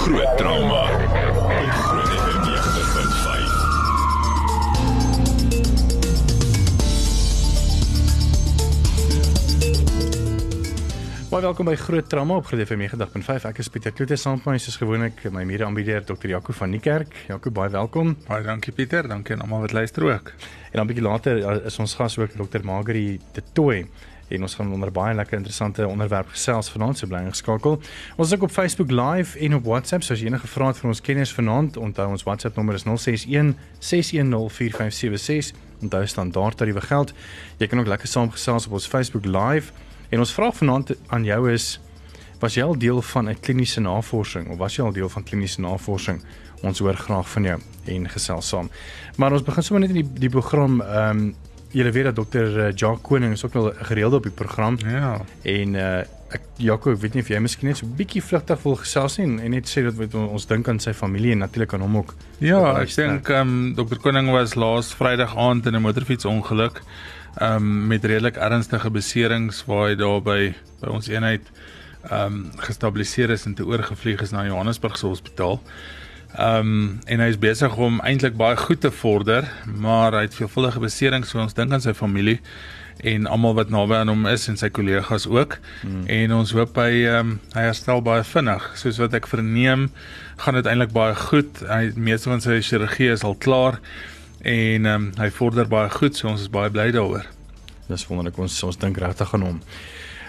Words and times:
Groot 0.00 0.36
trauma. 0.38 0.82
Groot 0.86 2.08
FM 2.08 2.40
90.5. 2.40 2.48
Baie 11.28 11.42
welkom 11.42 11.68
by 11.68 11.74
Groot 11.76 12.08
Trauma 12.08 12.34
op 12.40 12.46
Groot 12.48 12.64
FM 12.64 12.80
90.5. 12.80 13.44
Ek 13.50 13.60
is 13.60 13.68
Pieter 13.68 13.92
Kloete 13.92 14.16
saam 14.16 14.40
met 14.40 14.48
my 14.48 14.56
soos 14.58 14.80
gewoonlik 14.80 15.20
my 15.28 15.44
mede-aanbieder 15.44 16.00
Dr. 16.08 16.32
Jaco 16.32 16.56
van 16.56 16.72
Niekerk. 16.72 17.12
Jaco, 17.28 17.52
baie 17.52 17.68
welkom. 17.76 18.16
Baie 18.24 18.42
dankie 18.48 18.72
Pieter, 18.72 19.04
dankie 19.08 19.36
aan 19.36 19.44
almal 19.44 19.68
wat 19.68 19.76
luister 19.76 20.08
ook. 20.08 20.32
En 20.72 20.80
dan 20.80 20.84
'n 20.84 20.86
bietjie 20.94 21.04
later 21.04 21.36
uh, 21.36 21.64
is 21.66 21.78
ons 21.78 21.94
gas 21.94 22.18
ook 22.18 22.32
Dr. 22.40 22.64
Margery 22.64 23.20
de 23.32 23.42
Tooi 23.52 23.84
en 24.30 24.42
ons 24.46 24.54
gaan 24.54 24.72
onder 24.72 24.92
baie 24.92 25.14
lekker 25.14 25.36
interessante 25.36 25.86
onderwerp 25.86 26.28
gesels 26.28 26.70
vanaand 26.70 26.98
so 26.98 27.06
bly 27.06 27.22
ingeskakel. 27.26 27.80
Ons 28.16 28.28
is 28.28 28.34
ook 28.34 28.42
op 28.42 28.50
Facebook 28.50 28.90
Live 28.90 29.38
en 29.38 29.54
op 29.54 29.64
WhatsApp, 29.64 30.02
so 30.02 30.12
as 30.12 30.20
jy 30.20 30.30
enige 30.30 30.46
vrae 30.46 30.70
het 30.72 30.78
vir 30.78 30.88
ons 30.92 31.00
kenners 31.00 31.32
vanaand, 31.34 31.76
onthou 31.76 32.08
ons 32.10 32.22
WhatsApp 32.28 32.56
nommer 32.56 32.78
is 32.78 32.86
061 32.86 33.54
610 33.78 34.48
4576. 34.50 35.68
Onthou 35.80 36.06
standaard 36.06 36.56
tariewe 36.56 36.80
geld. 36.80 37.12
Jy 37.58 37.66
kan 37.66 37.80
ook 37.80 37.86
lekker 37.86 38.08
saamgesels 38.08 38.66
op 38.66 38.72
ons 38.72 38.86
Facebook 38.86 39.24
Live. 39.24 39.72
En 40.10 40.18
ons 40.18 40.32
vraag 40.32 40.56
vanaand 40.56 40.92
aan 41.06 41.24
jou 41.24 41.50
is 41.50 41.78
was 42.40 42.56
jy 42.56 42.64
al 42.64 42.78
deel 42.78 43.02
van 43.02 43.28
'n 43.28 43.40
kliniese 43.40 43.80
navorsing 43.80 44.48
of 44.48 44.56
was 44.58 44.76
jy 44.76 44.84
al 44.84 44.92
deel 44.92 45.08
van 45.08 45.22
kliniese 45.22 45.60
navorsing? 45.60 46.22
Ons 46.62 46.78
hoor 46.78 46.94
graag 46.94 47.28
van 47.28 47.42
jou 47.42 47.60
en 47.84 48.08
gesels 48.08 48.48
saam. 48.48 48.70
Maar 49.16 49.32
ons 49.32 49.42
begin 49.42 49.62
sommer 49.62 49.88
net 49.88 49.96
in 49.96 50.02
die 50.04 50.20
die 50.20 50.28
program 50.28 50.80
ehm 50.80 51.18
um, 51.18 51.34
julle 51.72 51.90
weet 51.92 52.04
dat 52.04 52.16
dokter 52.16 52.72
Jacques 52.74 53.02
Koning 53.02 53.32
is 53.32 53.44
ook 53.44 53.52
wel 53.52 53.72
gereeld 53.90 54.12
op 54.12 54.22
die 54.22 54.32
program 54.32 54.78
Ja. 54.86 55.20
en 55.42 55.74
uh 55.74 56.00
ek 56.30 56.40
Jaco, 56.62 56.92
ek 56.92 57.00
weet 57.02 57.14
nie 57.14 57.22
of 57.24 57.28
jy 57.28 57.38
miskien 57.42 57.68
net 57.68 57.76
so 57.80 57.86
'n 57.86 57.94
bietjie 57.98 58.22
vlugtig 58.22 58.62
wil 58.62 58.76
gesels 58.76 59.16
nie 59.18 59.26
en, 59.26 59.40
en 59.40 59.50
net 59.50 59.66
sê 59.66 59.82
dat 59.82 59.94
weet, 59.98 60.14
ons 60.14 60.46
dink 60.46 60.68
aan 60.68 60.78
sy 60.78 60.92
familie 60.92 61.32
en 61.32 61.38
natuurlik 61.38 61.74
aan 61.74 61.80
hom 61.80 61.96
ook. 61.96 62.14
Ja, 62.38 62.78
ek 62.80 62.94
dink 62.94 63.28
ehm 63.28 63.48
um, 63.48 63.74
Dr 63.74 63.98
Koning 63.98 64.30
was 64.30 64.54
laas 64.54 64.94
Vrydag 64.94 65.34
aand 65.36 65.66
in 65.66 65.74
'n 65.74 65.82
motorfietsongeluk 65.82 66.82
ehm 67.40 67.56
um, 67.56 67.86
met 67.88 68.04
redelik 68.04 68.36
ernstige 68.36 68.90
beserings 68.90 69.64
waar 69.66 69.88
hy 69.88 69.94
daar 69.96 70.22
by 70.22 70.54
by 70.80 70.88
ons 70.88 71.08
eenheid 71.08 71.42
ehm 72.10 72.26
um, 72.26 72.50
gestabiliseer 72.56 73.30
is 73.30 73.46
en 73.46 73.54
te 73.54 73.64
oorgevlieg 73.66 74.20
is 74.22 74.30
na 74.30 74.44
Johannesburg 74.46 74.96
se 74.98 75.06
hospitaal. 75.06 75.60
Ehm 76.38 76.58
um, 76.58 76.98
en 77.10 77.20
hy 77.20 77.26
is 77.32 77.38
besig 77.42 77.72
om 77.76 77.98
eintlik 78.06 78.36
baie 78.38 78.56
goed 78.56 78.80
te 78.80 78.90
vorder, 78.94 79.48
maar 79.66 80.14
hy 80.14 80.28
het 80.28 80.36
veelvuldige 80.36 80.82
beserings, 80.82 81.32
so 81.32 81.42
ons 81.42 81.56
dink 81.56 81.74
aan 81.74 81.82
sy 81.82 81.94
familie 81.96 82.38
en 83.02 83.26
almal 83.26 83.54
wat 83.56 83.72
naby 83.72 83.96
aan 83.96 84.12
hom 84.12 84.26
is 84.28 84.44
en 84.48 84.58
sy 84.60 84.68
kollegas 84.70 85.26
ook. 85.26 85.56
Hmm. 85.80 86.04
En 86.06 86.34
ons 86.36 86.52
hoop 86.54 86.78
hy 86.78 87.02
ehm 87.02 87.32
um, 87.32 87.34
hy 87.56 87.66
herstel 87.66 88.02
baie 88.06 88.22
vinnig. 88.24 88.70
Soos 88.78 89.00
wat 89.02 89.16
ek 89.18 89.26
verneem, 89.30 89.88
gaan 90.44 90.58
dit 90.60 90.70
eintlik 90.70 90.94
baie 90.94 91.16
goed. 91.18 91.64
Hy 91.66 91.90
meeste 91.96 92.30
van 92.30 92.44
sy 92.44 92.60
chirurgie 92.62 93.10
is 93.16 93.26
al 93.26 93.34
klaar 93.34 93.80
en 94.40 94.86
ehm 94.86 94.94
um, 94.94 95.10
hy 95.18 95.30
vorder 95.34 95.68
baie 95.68 95.90
goed, 95.98 96.14
so 96.16 96.30
ons 96.30 96.46
is 96.46 96.52
baie 96.52 96.70
bly 96.70 96.90
daaroor. 96.94 97.26
Dis 97.90 98.06
wonderlik 98.06 98.38
ons 98.38 98.62
ons 98.68 98.78
dink 98.78 99.02
regtig 99.02 99.34
aan 99.34 99.48
hom. 99.48 99.58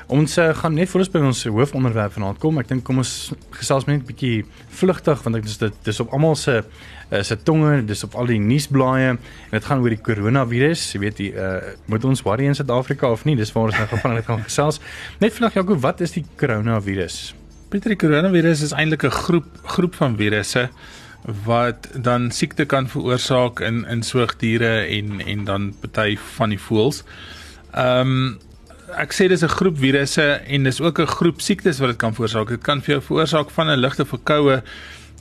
Ons 0.08 0.38
uh, 0.38 0.50
gaan 0.56 0.74
net 0.74 0.90
voor 0.90 1.04
ons 1.04 1.12
by 1.12 1.20
ons 1.20 1.44
hoofonderwerp 1.46 2.14
vanaand 2.16 2.40
kom. 2.42 2.58
Ek 2.62 2.68
dink 2.68 2.84
kom 2.88 3.02
ons 3.04 3.32
gesels 3.58 3.86
net 3.86 4.02
'n 4.02 4.06
bietjie 4.08 4.46
vlugtig 4.70 5.24
want 5.24 5.36
ek 5.36 5.44
dis 5.44 5.58
dit 5.58 5.74
dis 5.84 6.00
op 6.00 6.14
almal 6.14 6.36
se 6.36 6.62
uh, 7.12 7.22
se 7.22 7.36
tonge, 7.44 7.86
dis 7.86 8.04
op 8.04 8.16
al 8.16 8.26
die 8.26 8.40
nuusblaaie 8.40 9.10
en 9.14 9.20
dit 9.52 9.66
gaan 9.66 9.82
oor 9.82 9.90
die 9.90 10.02
koronavirus. 10.02 10.94
Jy 10.94 11.00
weet, 11.00 11.18
die 11.18 11.32
uh, 11.34 11.76
moet 11.86 12.06
ons 12.06 12.24
worry 12.24 12.46
in 12.46 12.56
Suid-Afrika 12.56 13.12
of 13.12 13.26
nie? 13.26 13.36
Dis 13.36 13.52
waar 13.52 13.70
ons 13.70 13.78
nou 13.78 13.88
gaan 14.02 14.14
net 14.14 14.26
gaan 14.26 14.44
gesels. 14.44 14.82
Net 15.20 15.34
vinnig 15.34 15.54
Jaco, 15.54 15.78
wat 15.80 16.02
is 16.02 16.12
die 16.12 16.26
koronavirus? 16.36 17.36
Pieter, 17.72 17.94
die 17.94 18.00
koronavirus 18.00 18.62
is 18.62 18.74
eintlik 18.74 19.04
'n 19.04 19.12
groep 19.12 19.48
groep 19.64 19.96
van 19.96 20.18
virusse 20.18 20.70
wat 21.46 21.88
dan 21.94 22.32
siekte 22.32 22.66
kan 22.66 22.88
veroorsaak 22.90 23.60
in 23.60 23.86
in 23.86 24.04
soogdiere 24.04 24.88
en 24.88 25.22
en 25.22 25.44
dan 25.46 25.74
party 25.80 26.18
van 26.18 26.50
die 26.50 26.60
voëls. 26.60 27.04
Ehm 27.72 28.08
um, 28.08 28.40
ek 28.98 29.14
sê 29.14 29.28
dis 29.28 29.44
'n 29.44 29.48
groep 29.48 29.78
virusse 29.78 30.42
en 30.48 30.64
dis 30.64 30.82
ook 30.82 31.00
'n 31.00 31.08
groep 31.08 31.42
siektes 31.42 31.80
wat 31.80 31.90
dit 31.90 31.98
kan 31.98 32.14
veroorsaak. 32.14 32.50
Dit 32.50 32.64
kan 32.64 32.82
vir 32.82 32.96
jou 32.96 33.02
veroorsaak 33.02 33.50
van 33.52 33.70
'n 33.70 33.80
ligte 33.80 34.06
verkoue 34.06 34.64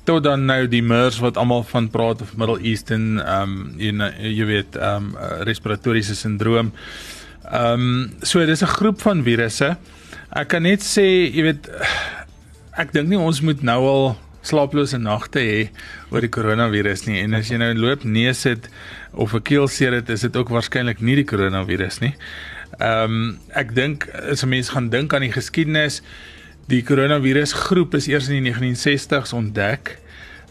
tot 0.05 0.23
dan 0.25 0.47
nou 0.47 0.67
die 0.69 0.83
MERS 0.83 1.19
wat 1.19 1.37
almal 1.37 1.63
van 1.63 1.91
praat 1.91 2.23
of 2.23 2.37
Middle 2.37 2.61
Eastern 2.63 3.21
ehm 3.21 3.43
um, 3.43 3.75
jy, 3.77 3.93
jy 4.19 4.47
weet 4.47 4.77
ehm 4.77 5.15
um, 5.15 5.17
respiratoriese 5.47 6.15
sindroom. 6.15 6.73
Ehm 7.53 7.81
um, 7.81 8.13
so 8.23 8.45
dis 8.47 8.63
'n 8.63 8.67
groep 8.67 9.01
van 9.01 9.23
virusse. 9.23 9.77
Ek 10.31 10.49
kan 10.49 10.63
net 10.63 10.81
sê, 10.81 11.31
jy 11.35 11.43
weet 11.43 11.71
ek 12.79 12.93
dink 12.93 13.09
nie 13.09 13.19
ons 13.19 13.41
moet 13.41 13.63
nou 13.63 13.81
al 13.87 14.17
slaaplose 14.47 14.99
nagte 14.99 15.41
hê 15.45 15.69
oor 16.11 16.25
die 16.25 16.33
koronavirus 16.33 17.07
nie 17.07 17.19
en 17.21 17.35
as 17.35 17.51
jy 17.51 17.59
nou 17.61 17.75
loop 17.77 18.05
neus 18.05 18.45
het 18.49 18.71
of 19.13 19.35
'n 19.35 19.43
keelseer 19.43 19.93
het, 19.93 20.09
is 20.09 20.21
dit 20.21 20.37
ook 20.37 20.49
waarskynlik 20.49 21.01
nie 21.01 21.17
die 21.17 21.25
koronavirus 21.25 22.01
nie. 22.01 22.15
Ehm 22.79 23.05
um, 23.05 23.39
ek 23.59 23.75
dink 23.75 24.09
as 24.31 24.45
'n 24.45 24.49
mens 24.49 24.69
gaan 24.69 24.89
dink 24.91 25.15
aan 25.15 25.27
die 25.27 25.33
geskiedenis, 25.33 26.03
die 26.71 26.83
koronavirus 26.83 27.53
groep 27.53 27.95
is 27.95 28.07
eers 28.07 28.29
in 28.29 28.45
die 28.45 28.53
1960s 28.53 29.33
ontdek. 29.35 29.99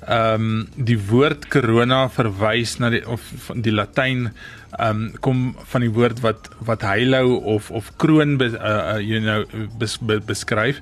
Ehm 0.07 0.33
um, 0.33 0.67
die 0.75 0.99
woord 0.99 1.47
corona 1.47 2.09
verwys 2.09 2.77
na 2.79 2.89
die 2.89 3.03
of 3.07 3.21
van 3.47 3.61
die 3.61 3.71
Latyn 3.71 4.29
ehm 4.77 4.89
um, 4.89 5.11
kom 5.19 5.55
van 5.71 5.81
die 5.81 5.91
woord 5.91 6.19
wat 6.23 6.49
wat 6.65 6.81
heilou 6.81 7.39
of 7.55 7.71
of 7.71 7.91
kroon 7.97 8.37
be, 8.37 8.51
uh, 8.53 8.95
uh, 8.95 8.99
you 8.99 9.19
know 9.19 9.45
bes, 9.77 9.97
be, 9.97 10.19
beskryf. 10.19 10.81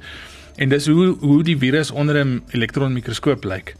En 0.57 0.69
dis 0.69 0.87
hoe 0.87 1.15
hoe 1.19 1.43
die 1.43 1.57
virus 1.57 1.91
onder 1.91 2.25
'n 2.25 2.41
elektronmikroskoop 2.51 3.43
lyk. 3.43 3.75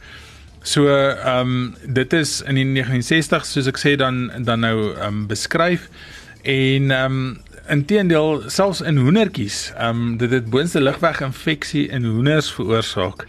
So 0.62 0.88
ehm 0.88 1.40
um, 1.40 1.74
dit 1.86 2.12
is 2.12 2.42
in 2.42 2.54
die 2.54 2.82
1960s 2.82 3.52
soos 3.52 3.66
ek 3.66 3.78
sê 3.78 3.96
dan 3.96 4.30
dan 4.44 4.60
nou 4.60 4.94
ehm 4.94 5.06
um, 5.06 5.26
beskryf 5.26 5.88
en 6.42 6.90
ehm 6.90 7.12
um, 7.12 7.38
inteendeel 7.72 8.42
selfs 8.50 8.80
in 8.80 8.98
hoendertjies 9.02 9.68
ehm 9.76 10.02
um, 10.02 10.16
dit 10.20 10.32
het 10.32 10.50
boonste 10.50 10.80
lugweginfeksie 10.80 11.88
in 11.88 12.04
hoenders 12.04 12.50
veroorsaak. 12.52 13.26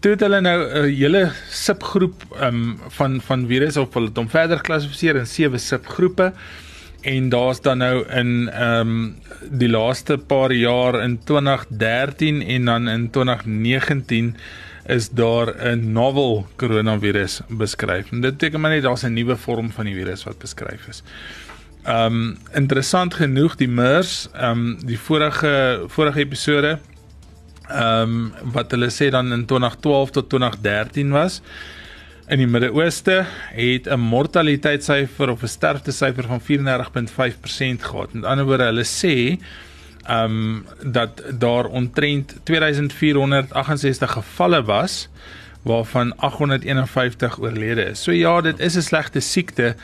Toe 0.00 0.12
het 0.14 0.24
hulle 0.24 0.40
nou 0.40 0.58
'n 0.64 0.84
uh, 0.84 0.96
hele 0.96 1.24
subgroep 1.50 2.24
ehm 2.40 2.46
um, 2.46 2.78
van 2.98 3.20
van 3.20 3.46
virusse 3.46 3.80
op 3.80 3.94
hulle 3.94 4.10
hom 4.14 4.28
verder 4.28 4.56
geklassifiseer 4.56 5.16
in 5.16 5.26
sewe 5.26 5.58
subgroepe 5.58 6.32
en 7.02 7.28
daar's 7.28 7.60
dan 7.60 7.78
nou 7.78 8.04
in 8.08 8.48
ehm 8.48 8.80
um, 8.80 9.16
die 9.50 9.68
laaste 9.68 10.18
paar 10.18 10.52
jaar 10.52 11.02
in 11.02 11.18
2013 11.24 12.42
en 12.42 12.64
dan 12.64 12.88
in 12.88 13.10
2019 13.10 14.36
is 14.86 15.10
daar 15.10 15.54
'n 15.72 15.92
novel 15.92 16.46
koronavirus 16.56 17.40
beskryf. 17.48 18.10
En 18.12 18.20
dit 18.20 18.30
beteken 18.30 18.60
maar 18.60 18.70
net 18.70 18.82
daar's 18.82 19.04
'n 19.04 19.12
nuwe 19.12 19.36
vorm 19.36 19.70
van 19.70 19.84
die 19.84 19.94
virus 19.94 20.24
wat 20.24 20.38
beskryf 20.38 20.88
is. 20.88 21.02
Ehm 21.02 21.53
um, 21.88 22.36
interessant 22.52 23.14
genoeg 23.14 23.56
die 23.56 23.68
MERS, 23.68 24.28
ehm 24.32 24.50
um, 24.50 24.86
die 24.86 24.98
vorige 24.98 25.84
vorige 25.88 26.20
episode 26.20 26.78
ehm 27.68 28.02
um, 28.02 28.52
wat 28.52 28.70
hulle 28.70 28.90
sê 28.92 29.10
dan 29.10 29.32
in 29.32 29.46
2012 29.46 30.10
tot 30.10 30.28
2013 30.28 31.10
was 31.10 31.40
in 32.28 32.40
die 32.40 32.48
Midde-Ooste 32.48 33.24
het 33.52 33.88
'n 33.88 34.00
mortaliteitssyfer 34.00 35.28
of 35.30 35.42
'n 35.42 35.48
sterftesyfer 35.48 36.24
van 36.24 36.40
34.5% 36.40 37.82
gehad. 37.82 38.12
Met 38.12 38.24
ander 38.24 38.44
woorde, 38.44 38.64
hulle 38.64 38.84
sê 38.84 39.38
ehm 40.04 40.24
um, 40.24 40.66
dat 40.92 41.22
daar 41.38 41.64
omtrent 41.64 42.36
2468 42.42 44.12
gevalle 44.12 44.62
was 44.62 45.08
waarvan 45.62 46.16
851 46.16 47.38
oorlede 47.38 47.84
is. 47.84 48.02
So 48.02 48.12
ja, 48.12 48.40
dit 48.40 48.60
is 48.60 48.76
'n 48.76 48.82
slegte 48.82 49.20
siekte 49.20 49.76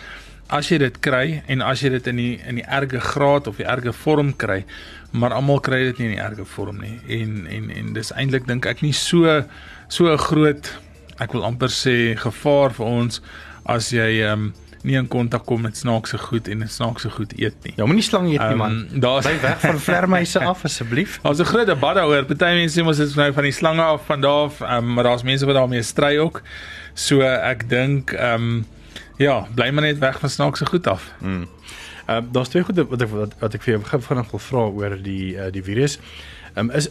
as 0.51 0.69
jy 0.69 0.79
dit 0.79 0.97
kry 1.01 1.43
en 1.49 1.63
as 1.63 1.81
jy 1.85 1.91
dit 1.95 2.07
in 2.11 2.17
die 2.17 2.41
in 2.49 2.55
die 2.61 2.65
erge 2.67 3.01
graad 3.01 3.47
of 3.47 3.57
die 3.57 3.67
erge 3.67 3.93
vorm 3.93 4.33
kry, 4.37 4.65
maar 5.13 5.33
almal 5.33 5.61
kry 5.61 5.85
dit 5.91 5.99
nie 5.99 6.07
in 6.11 6.17
die 6.17 6.23
erge 6.25 6.45
vorm 6.45 6.81
nie. 6.81 6.97
En 7.09 7.47
en 7.47 7.71
en 7.71 7.93
dis 7.93 8.13
eintlik 8.13 8.47
dink 8.47 8.67
ek 8.67 8.83
nie 8.83 8.93
so 8.93 9.45
so 9.89 10.11
'n 10.13 10.19
groot 10.19 10.73
ek 11.21 11.33
wil 11.33 11.45
amper 11.45 11.69
sê 11.69 12.17
gevaar 12.17 12.71
vir 12.73 12.87
ons 12.87 13.21
as 13.67 13.91
jy 13.93 14.23
ehm 14.23 14.33
um, 14.33 14.53
nie 14.83 14.97
in 14.97 15.07
kontak 15.09 15.45
kom 15.45 15.61
met 15.63 15.77
snaakse 15.77 16.17
goed 16.19 16.49
en 16.49 16.63
snaakse 16.69 17.11
goed 17.11 17.33
eet 17.39 17.55
nie. 17.65 17.75
Ja, 17.77 17.85
moenie 17.85 18.03
slang 18.03 18.25
eet 18.33 18.41
nie 18.41 18.49
Ehm, 18.49 18.57
man. 18.57 18.89
daar's- 18.95 19.27
Bly 19.27 19.41
weg 19.43 19.61
van 19.61 19.79
vlermuise 19.79 20.41
af 20.53 20.65
asseblief. 20.65 21.19
Daar's 21.23 21.39
'n 21.41 21.45
groot 21.45 21.67
debat 21.67 21.95
daaroor. 21.97 22.25
Party 22.25 22.45
mense 22.57 22.81
sê 22.81 22.85
mos 22.85 22.97
dit 22.97 23.07
is 23.09 23.15
nou 23.15 23.33
van 23.33 23.43
die 23.45 23.53
slange 23.53 23.83
af 23.83 24.07
van 24.07 24.21
daar 24.21 24.45
af, 24.49 24.61
um, 24.63 24.95
maar 24.95 25.05
daar's 25.05 25.23
mense 25.23 25.45
wat 25.47 25.55
daarmee 25.55 25.83
stry 25.83 26.17
ook. 26.19 26.43
So 26.95 27.21
ek 27.21 27.69
dink 27.69 28.13
ehm 28.13 28.35
um, 28.35 28.67
ja, 29.21 29.37
bly 29.55 29.69
maar 29.71 29.85
net 29.85 30.01
weg 30.01 30.19
van 30.21 30.33
snaakse 30.33 30.67
goed 30.67 30.87
af. 30.87 31.11
Mm. 31.21 31.47
Uh 32.09 32.21
daar's 32.33 32.49
twee 32.49 32.65
goed 32.65 32.81
wat 32.89 33.03
ek 33.05 33.13
wat, 33.13 33.37
wat 33.39 33.55
ek 33.55 33.63
vir 33.67 33.77
jou 33.77 34.01
vinnig 34.09 34.33
wil 34.33 34.43
vra 34.47 34.65
oor 34.81 34.97
die 35.03 35.37
uh, 35.37 35.51
die 35.53 35.63
virus. 35.63 35.99
Um, 36.57 36.73
is 36.75 36.89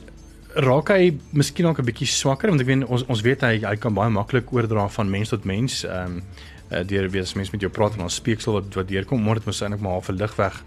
raak 0.53 0.89
hy 0.93 1.17
miskien 1.35 1.67
ook 1.69 1.81
'n 1.81 1.85
bietjie 1.89 2.07
swakker 2.07 2.49
want 2.49 2.61
ek 2.61 2.67
weet 2.67 2.85
ons 2.85 3.05
ons 3.05 3.21
weet 3.21 3.41
hy 3.41 3.59
hy 3.65 3.75
kan 3.75 3.93
baie 3.93 4.09
maklik 4.09 4.53
oordra 4.53 4.87
van 4.87 5.09
mens 5.09 5.29
tot 5.29 5.45
mens. 5.45 5.83
Ehm 5.83 6.21
um, 6.21 6.23
uh, 6.71 6.83
deur 6.85 7.09
wees 7.09 7.33
mense 7.33 7.51
met 7.51 7.61
jou 7.61 7.71
praat 7.71 7.93
en 7.97 8.05
dan 8.05 8.09
speeksel 8.09 8.53
wat 8.53 8.73
wat 8.73 8.87
deurkom, 8.87 9.23
maar 9.23 9.35
dit 9.35 9.45
moet 9.45 9.61
eintlik 9.61 9.81
maar 9.81 9.91
half 9.91 10.09
'n 10.09 10.21
ligweg 10.21 10.63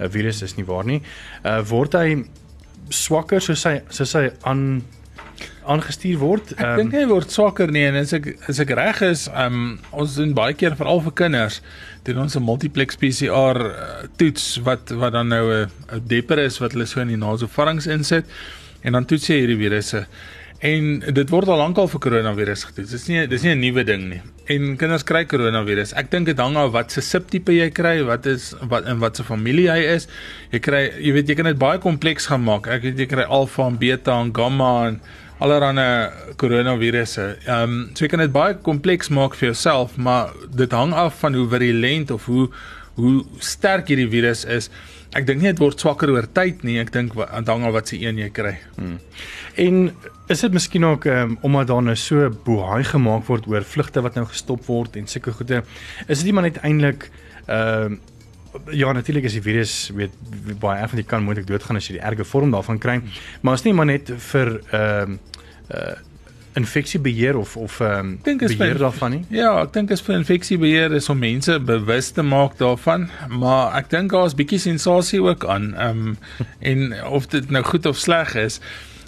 'n 0.00 0.10
virus 0.10 0.42
is 0.42 0.56
nie 0.56 0.66
waar 0.66 0.84
nie. 0.84 1.02
Uh 1.44 1.62
word 1.62 1.92
hy 1.92 2.24
swakker 2.88 3.40
soos 3.40 3.64
hy 3.64 3.80
soos 3.88 4.12
hy 4.12 4.30
aan 4.42 4.82
aangestuur 5.64 6.18
word. 6.18 6.52
Ek 6.58 6.66
um, 6.66 6.76
dink 6.76 6.92
hy 6.92 7.06
word 7.08 7.30
swakker 7.30 7.72
nie 7.72 7.86
en 7.88 7.96
as 7.96 8.12
ek 8.12 8.34
as 8.48 8.60
ek 8.60 8.74
reg 8.76 9.02
is, 9.02 9.28
um, 9.32 9.78
ons 9.92 10.16
doen 10.20 10.34
baie 10.36 10.54
keer 10.54 10.76
veral 10.76 11.00
vir 11.00 11.16
kinders 11.24 11.60
doen 12.04 12.20
ons 12.20 12.36
'n 12.36 12.44
multiplex 12.44 12.96
PCR 13.00 13.58
uh, 13.64 13.74
toets 14.16 14.60
wat 14.64 14.90
wat 14.90 15.12
dan 15.12 15.28
nou 15.28 15.44
'n 15.52 15.70
'n 15.92 16.02
depper 16.06 16.38
is 16.38 16.58
wat 16.58 16.72
hulle 16.72 16.86
so 16.86 17.00
in 17.00 17.08
die 17.08 17.16
nasofarings 17.16 17.86
insit 17.86 18.24
en 18.82 18.92
dan 18.92 19.04
toets 19.04 19.26
jy 19.28 19.40
hierdie 19.40 19.56
virusse. 19.56 20.06
En 20.64 21.00
dit 21.00 21.30
word 21.30 21.48
al 21.48 21.58
lankal 21.60 21.88
vir 21.88 22.00
koronavirus 22.00 22.64
getoets. 22.64 22.90
Dis 22.90 23.08
nie 23.08 23.26
dis 23.26 23.42
nie 23.42 23.54
'n 23.54 23.60
nuwe 23.60 23.84
ding 23.84 24.08
nie. 24.08 24.20
En 24.46 24.76
kinders 24.76 25.02
kry 25.02 25.24
koronavirus. 25.24 25.92
Ek 25.92 26.10
dink 26.10 26.26
dit 26.26 26.38
hang 26.38 26.56
af 26.56 26.72
wat 26.72 26.92
se 26.92 27.00
subtipe 27.00 27.52
jy 27.52 27.70
kry, 27.70 28.02
wat 28.04 28.26
is 28.26 28.54
wat 28.62 28.86
in 28.86 28.98
watter 28.98 29.24
familie 29.24 29.70
hy 29.70 29.82
is. 29.96 30.06
Jy 30.52 30.58
kry 30.58 30.92
jy 31.00 31.12
weet 31.12 31.28
jy 31.28 31.34
kan 31.34 31.44
dit 31.46 31.58
baie 31.58 31.78
kompleks 31.78 32.26
gaan 32.26 32.44
maak. 32.44 32.66
Ek 32.66 32.82
weet 32.82 32.98
jy 32.98 33.06
kry 33.06 33.24
alfa 33.24 33.66
en 33.66 33.78
beta 33.78 34.20
en 34.20 34.32
gamma 34.32 34.88
en 34.88 35.00
allerlei 35.44 36.10
koronavirusse. 36.40 37.26
Ehm 37.44 37.62
um, 37.62 37.76
so 37.92 38.06
jy 38.06 38.10
kan 38.12 38.24
dit 38.24 38.32
baie 38.32 38.56
kompleks 38.64 39.12
maak 39.12 39.36
vir 39.38 39.50
jouself, 39.50 39.98
maar 40.00 40.32
dit 40.56 40.72
hang 40.72 40.94
af 40.96 41.20
van 41.20 41.36
hoe 41.36 41.46
virulent 41.52 42.10
of 42.14 42.26
hoe 42.30 42.48
hoe 42.94 43.24
sterk 43.42 43.88
hierdie 43.90 44.08
virus 44.10 44.44
is. 44.46 44.70
Ek 45.18 45.26
dink 45.26 45.42
nie 45.42 45.50
dit 45.50 45.60
word 45.62 45.82
swakker 45.82 46.12
oor 46.14 46.26
tyd 46.30 46.62
nie. 46.66 46.78
Ek 46.82 46.92
dink 46.94 47.16
dit 47.18 47.50
hang 47.50 47.66
af 47.66 47.74
wat 47.74 47.90
se 47.90 47.98
een 47.98 48.20
jy 48.22 48.30
kry. 48.34 48.54
Hmm. 48.78 48.98
En 49.60 49.80
is 50.30 50.40
dit 50.46 50.54
miskien 50.54 50.86
ook 50.88 51.08
um, 51.10 51.36
omdat 51.42 51.68
daar 51.72 51.82
nou 51.82 51.96
so 51.98 52.30
bohaai 52.46 52.84
gemaak 52.88 53.26
word 53.28 53.48
oor 53.50 53.66
vlugte 53.66 54.02
wat 54.02 54.16
nou 54.18 54.24
gestop 54.30 54.64
word 54.70 54.96
en 54.96 55.10
sulke 55.10 55.34
goede. 55.34 55.62
Is 56.06 56.22
dit 56.22 56.30
nie 56.30 56.36
maar 56.38 56.48
net 56.48 56.62
eintlik 56.62 57.10
ehm 57.44 57.98
uh, 57.98 58.02
Ja 58.70 58.92
natuurlik 58.92 59.24
is 59.24 59.32
die 59.32 59.42
virus 59.42 59.90
weet 59.94 60.14
baie 60.60 60.80
erg 60.80 60.90
van 60.90 60.98
jy 60.98 61.06
kan 61.08 61.22
moontlik 61.26 61.46
doodgaan 61.46 61.76
as 61.76 61.88
jy 61.88 61.98
die 61.98 62.04
erge 62.06 62.24
vorm 62.24 62.54
daarvan 62.54 62.78
kry. 62.78 63.00
Maar 63.42 63.58
is 63.58 63.64
nie 63.66 63.74
maar 63.74 63.90
net 63.90 64.12
vir 64.30 64.58
ehm 64.70 65.18
uh, 65.70 65.78
uh 65.78 65.94
infeksiebeheer 66.54 67.36
of 67.36 67.56
of 67.56 67.80
ehm 67.80 68.18
um, 68.22 68.38
beheer 68.38 68.78
daarvan 68.78 69.10
nie? 69.10 69.24
Ja, 69.28 69.50
ek 69.62 69.72
dink 69.74 69.90
is 69.90 70.02
vir 70.06 70.14
infeksiebeheer 70.20 70.92
is 70.94 71.08
om 71.10 71.18
mense 71.18 71.58
bewus 71.60 72.12
te 72.14 72.22
maak 72.22 72.54
daarvan, 72.60 73.08
maar 73.28 73.74
ek 73.80 73.90
dink 73.90 74.14
daar 74.14 74.28
is 74.30 74.36
bietjie 74.38 74.60
sensasie 74.62 75.22
ook 75.22 75.46
aan. 75.50 75.72
Ehm 75.74 76.06
um, 76.06 76.16
en 76.70 77.04
of 77.10 77.26
dit 77.26 77.50
nou 77.50 77.64
goed 77.64 77.86
of 77.90 77.98
sleg 77.98 78.34
is, 78.38 78.60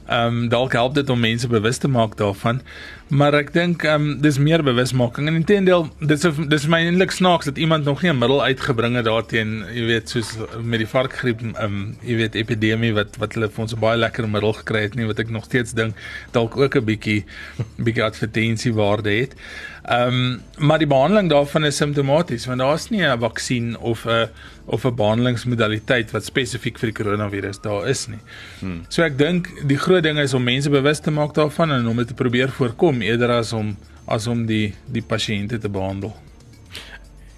ehm 0.06 0.42
um, 0.42 0.48
dalk 0.48 0.72
help 0.72 0.94
dit 0.94 1.10
om 1.10 1.20
mense 1.20 1.48
bewus 1.48 1.78
te 1.78 1.88
maak 1.88 2.16
daarvan. 2.18 2.62
Maar 3.08 3.36
ek 3.38 3.52
dink 3.54 3.84
ehm 3.86 4.02
um, 4.02 4.14
dis 4.18 4.38
meer 4.42 4.64
bewusmaking. 4.66 5.28
En 5.30 5.36
intendeel 5.38 5.84
dis 6.10 6.24
dis 6.50 6.64
my 6.66 6.80
eintlik 6.82 7.12
snaaks 7.14 7.46
dat 7.46 7.58
iemand 7.58 7.84
nog 7.84 8.02
nie 8.02 8.10
'n 8.10 8.18
middel 8.18 8.42
uitgebring 8.42 8.96
het 8.96 9.04
daarteen, 9.04 9.62
jy 9.74 9.84
weet, 9.86 10.08
soos 10.08 10.34
met 10.62 10.82
die 10.82 10.88
varkgriep 10.90 11.40
ehm 11.40 11.64
um, 11.64 11.96
jy 12.02 12.16
weet 12.16 12.34
epidemie 12.34 12.92
wat 12.94 13.16
wat 13.22 13.34
hulle 13.34 13.48
vir 13.48 13.62
ons 13.62 13.74
'n 13.74 13.78
baie 13.78 13.96
lekker 13.96 14.28
middel 14.28 14.52
gekry 14.52 14.82
het 14.82 14.94
nie 14.94 15.06
wat 15.06 15.18
ek 15.18 15.30
nog 15.30 15.44
steeds 15.44 15.72
dink 15.72 15.94
dalk 16.32 16.56
ook 16.56 16.76
'n 16.76 16.84
bietjie 16.84 17.24
bietjie 17.78 18.04
advertensie 18.04 18.74
waarde 18.74 19.10
het. 19.10 19.34
Ehm 19.86 20.08
um, 20.08 20.42
maar 20.58 20.78
die 20.78 20.86
behandeling 20.86 21.30
daarvan 21.30 21.64
is 21.64 21.76
simptomaties 21.76 22.46
want 22.46 22.58
daar's 22.58 22.90
nie 22.90 23.06
'n 23.06 23.18
vaksin 23.18 23.78
of 23.78 24.04
'n 24.04 24.28
of 24.66 24.84
'n 24.84 24.94
behandelingsmodaliteit 24.94 26.10
wat 26.10 26.24
spesifiek 26.24 26.78
vir 26.78 26.90
die 26.90 27.02
koronavirus 27.02 27.60
daar 27.60 27.88
is 27.88 28.06
nie. 28.06 28.18
Hmm. 28.58 28.84
So 28.88 29.02
ek 29.02 29.18
dink 29.18 29.48
die 29.66 29.78
groot 29.78 30.02
ding 30.02 30.18
is 30.18 30.34
om 30.34 30.42
mense 30.42 30.70
bewus 30.70 31.00
te 31.00 31.10
maak 31.10 31.34
daarvan 31.34 31.70
en 31.70 31.86
om 31.86 31.96
dit 31.96 32.06
te 32.06 32.14
probeer 32.14 32.48
voorkom 32.48 32.95
eerder 33.02 33.30
as 33.30 33.52
om 33.52 33.76
as 34.06 34.26
om 34.26 34.46
die 34.46 34.74
die 34.86 35.02
pasiënte 35.02 35.58
te 35.58 35.68
behandel. 35.68 36.14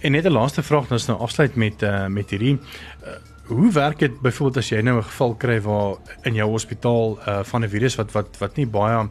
En 0.00 0.12
net 0.12 0.24
'n 0.24 0.32
laaste 0.32 0.62
vraag 0.62 0.88
dan 0.88 0.98
is 0.98 1.06
nou 1.06 1.18
afsluit 1.18 1.54
met 1.54 1.82
uh, 1.82 2.06
met 2.06 2.30
hierdie 2.30 2.58
uh, 3.06 3.16
hoe 3.48 3.72
werk 3.72 3.98
dit 3.98 4.20
byvoorbeeld 4.20 4.56
as 4.56 4.68
jy 4.68 4.80
nou 4.80 4.98
'n 4.98 5.02
geval 5.02 5.34
kry 5.34 5.60
waar 5.60 5.96
in 6.22 6.34
jou 6.34 6.50
hospitaal 6.50 7.18
uh, 7.18 7.42
van 7.42 7.64
'n 7.64 7.68
virus 7.68 7.96
wat 7.96 8.12
wat 8.12 8.38
wat 8.38 8.56
nie 8.56 8.66
baie 8.66 9.08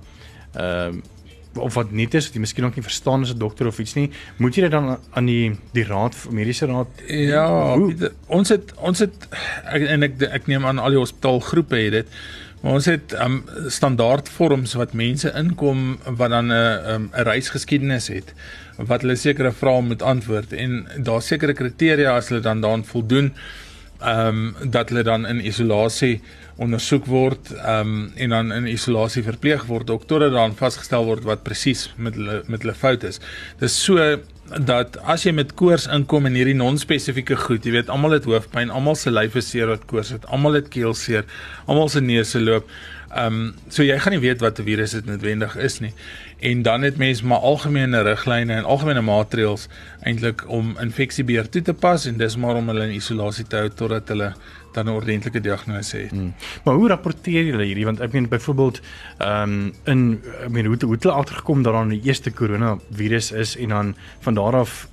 ehm 0.53 0.95
uh, 0.95 1.01
of 1.57 1.73
wat 1.73 1.91
nie 1.91 2.07
is 2.11 2.27
wat 2.27 2.35
jy 2.35 2.39
miskien 2.39 2.65
ook 2.65 2.75
nie 2.75 2.85
verstaan 2.85 3.21
as 3.21 3.33
'n 3.33 3.37
dokter 3.37 3.67
of 3.67 3.79
iets 3.79 3.95
nie, 3.95 4.11
moet 4.37 4.55
jy 4.55 4.61
dit 4.61 4.71
dan 4.71 4.97
aan 5.11 5.25
die 5.25 5.57
die 5.73 5.83
raad 5.83 6.15
mediese 6.29 6.65
raad 6.65 6.87
Ja, 7.07 7.75
Pieter, 7.75 8.13
ons 8.27 8.49
het 8.49 8.73
ons 8.75 8.99
het 8.99 9.27
ek, 9.65 9.81
en 9.81 10.03
ek 10.03 10.21
ek 10.21 10.47
neem 10.47 10.65
aan 10.65 10.79
al 10.79 10.89
die 10.89 10.99
hospitaalgroepe 10.99 11.75
het 11.75 11.91
dit. 11.91 12.07
Maar 12.61 12.73
ons 12.79 12.85
het 12.89 13.13
um, 13.21 13.43
standaard 13.67 14.29
vorms 14.29 14.73
wat 14.79 14.93
mense 14.97 15.29
inkom 15.37 15.99
wat 16.05 16.29
dan 16.33 16.47
'n 16.51 16.89
um, 16.93 17.09
'n 17.13 17.27
reisgeskiedenis 17.29 18.07
het 18.07 18.33
wat 18.77 19.01
hulle 19.01 19.15
sekere 19.15 19.51
vrae 19.51 19.81
moet 19.81 20.01
antwoord 20.01 20.53
en 20.53 20.87
daar 20.97 21.21
sekere 21.21 21.53
kriteria 21.53 22.15
as 22.15 22.29
hulle 22.29 22.41
dan 22.41 22.61
daaraan 22.61 22.85
voldoen 22.85 23.33
ehm 23.99 24.27
um, 24.27 24.71
dat 24.71 24.89
hulle 24.89 25.03
dan 25.03 25.25
in 25.27 25.45
isolasie 25.45 26.21
ondersoek 26.55 27.05
word 27.05 27.51
ehm 27.53 27.79
um, 27.79 28.11
en 28.15 28.29
dan 28.29 28.51
in 28.53 28.67
isolasie 28.67 29.23
verpleeg 29.23 29.65
word 29.65 29.87
doktore 29.87 30.29
dan 30.29 30.55
vasgestel 30.55 31.05
word 31.05 31.23
wat 31.23 31.43
presies 31.43 31.93
met 31.95 32.15
hulle 32.15 32.43
met 32.47 32.61
hulle 32.61 32.73
fout 32.73 33.03
is. 33.03 33.19
Dis 33.59 33.83
so 33.83 34.17
dat 34.55 34.97
as 35.03 35.25
jy 35.25 35.33
met 35.35 35.53
koors 35.59 35.87
inkom 35.91 36.27
en 36.29 36.35
hierdie 36.37 36.55
non-spesifieke 36.57 37.35
goed, 37.41 37.65
jy 37.65 37.73
weet 37.75 37.89
almal 37.91 38.15
het 38.15 38.27
hoofpyn, 38.29 38.71
almal 38.71 38.95
se 38.95 39.11
lyf 39.11 39.35
is 39.39 39.49
seer 39.51 39.67
wat 39.71 39.83
koors 39.89 40.13
het, 40.15 40.27
almal 40.31 40.59
het 40.59 40.69
keelseer, 40.73 41.27
almal 41.67 41.91
se 41.91 42.01
neuse 42.01 42.39
loop. 42.39 42.69
Ehm 43.07 43.35
um, 43.39 43.43
so 43.71 43.83
jy 43.83 43.95
gaan 44.03 44.13
nie 44.15 44.23
weet 44.23 44.41
wat 44.43 44.59
'n 44.59 44.67
virus 44.67 44.91
dit 44.91 45.05
noodwendig 45.05 45.55
is 45.55 45.79
nie. 45.79 45.93
En 46.39 46.61
dan 46.61 46.81
het 46.81 46.97
mense 46.97 47.25
maar 47.25 47.39
algemene 47.39 48.01
riglyne 48.01 48.53
en 48.53 48.63
algemene 48.63 49.01
maatreëls 49.01 49.67
eintlik 50.03 50.43
om 50.49 50.75
infeksiebeheer 50.79 51.49
toe 51.49 51.61
te 51.61 51.73
pas 51.73 52.05
en 52.05 52.17
dis 52.17 52.35
maar 52.35 52.55
om 52.55 52.67
hulle 52.67 52.83
in 52.83 52.95
isolasie 52.95 53.47
te 53.47 53.55
hou 53.55 53.69
totdat 53.69 54.07
hulle 54.07 54.33
dan 54.77 54.89
'n 54.89 54.97
ordentlike 54.97 55.41
diagnose 55.41 55.97
het. 55.97 56.11
Hmm. 56.11 56.33
Maar 56.63 56.75
hoe 56.75 56.87
rapporteer 56.87 57.45
julle 57.45 57.65
hierdie 57.65 57.85
want 57.85 57.99
ek 57.99 58.13
meen 58.13 58.29
byvoorbeeld 58.29 58.81
ehm 59.17 59.41
um, 59.41 59.73
in 59.85 60.21
ek 60.43 60.51
meen 60.53 60.69
hoe 60.69 60.77
hoe 60.81 60.93
het 60.93 61.03
hulle 61.03 61.15
agtergekom 61.15 61.63
dat 61.63 61.73
daar 61.73 61.85
'n 61.85 62.01
eerste 62.03 62.31
koronavirus 62.31 63.31
is 63.31 63.57
en 63.57 63.69
dan 63.69 63.95
van 64.19 64.33
daar 64.33 64.55
af 64.55 64.87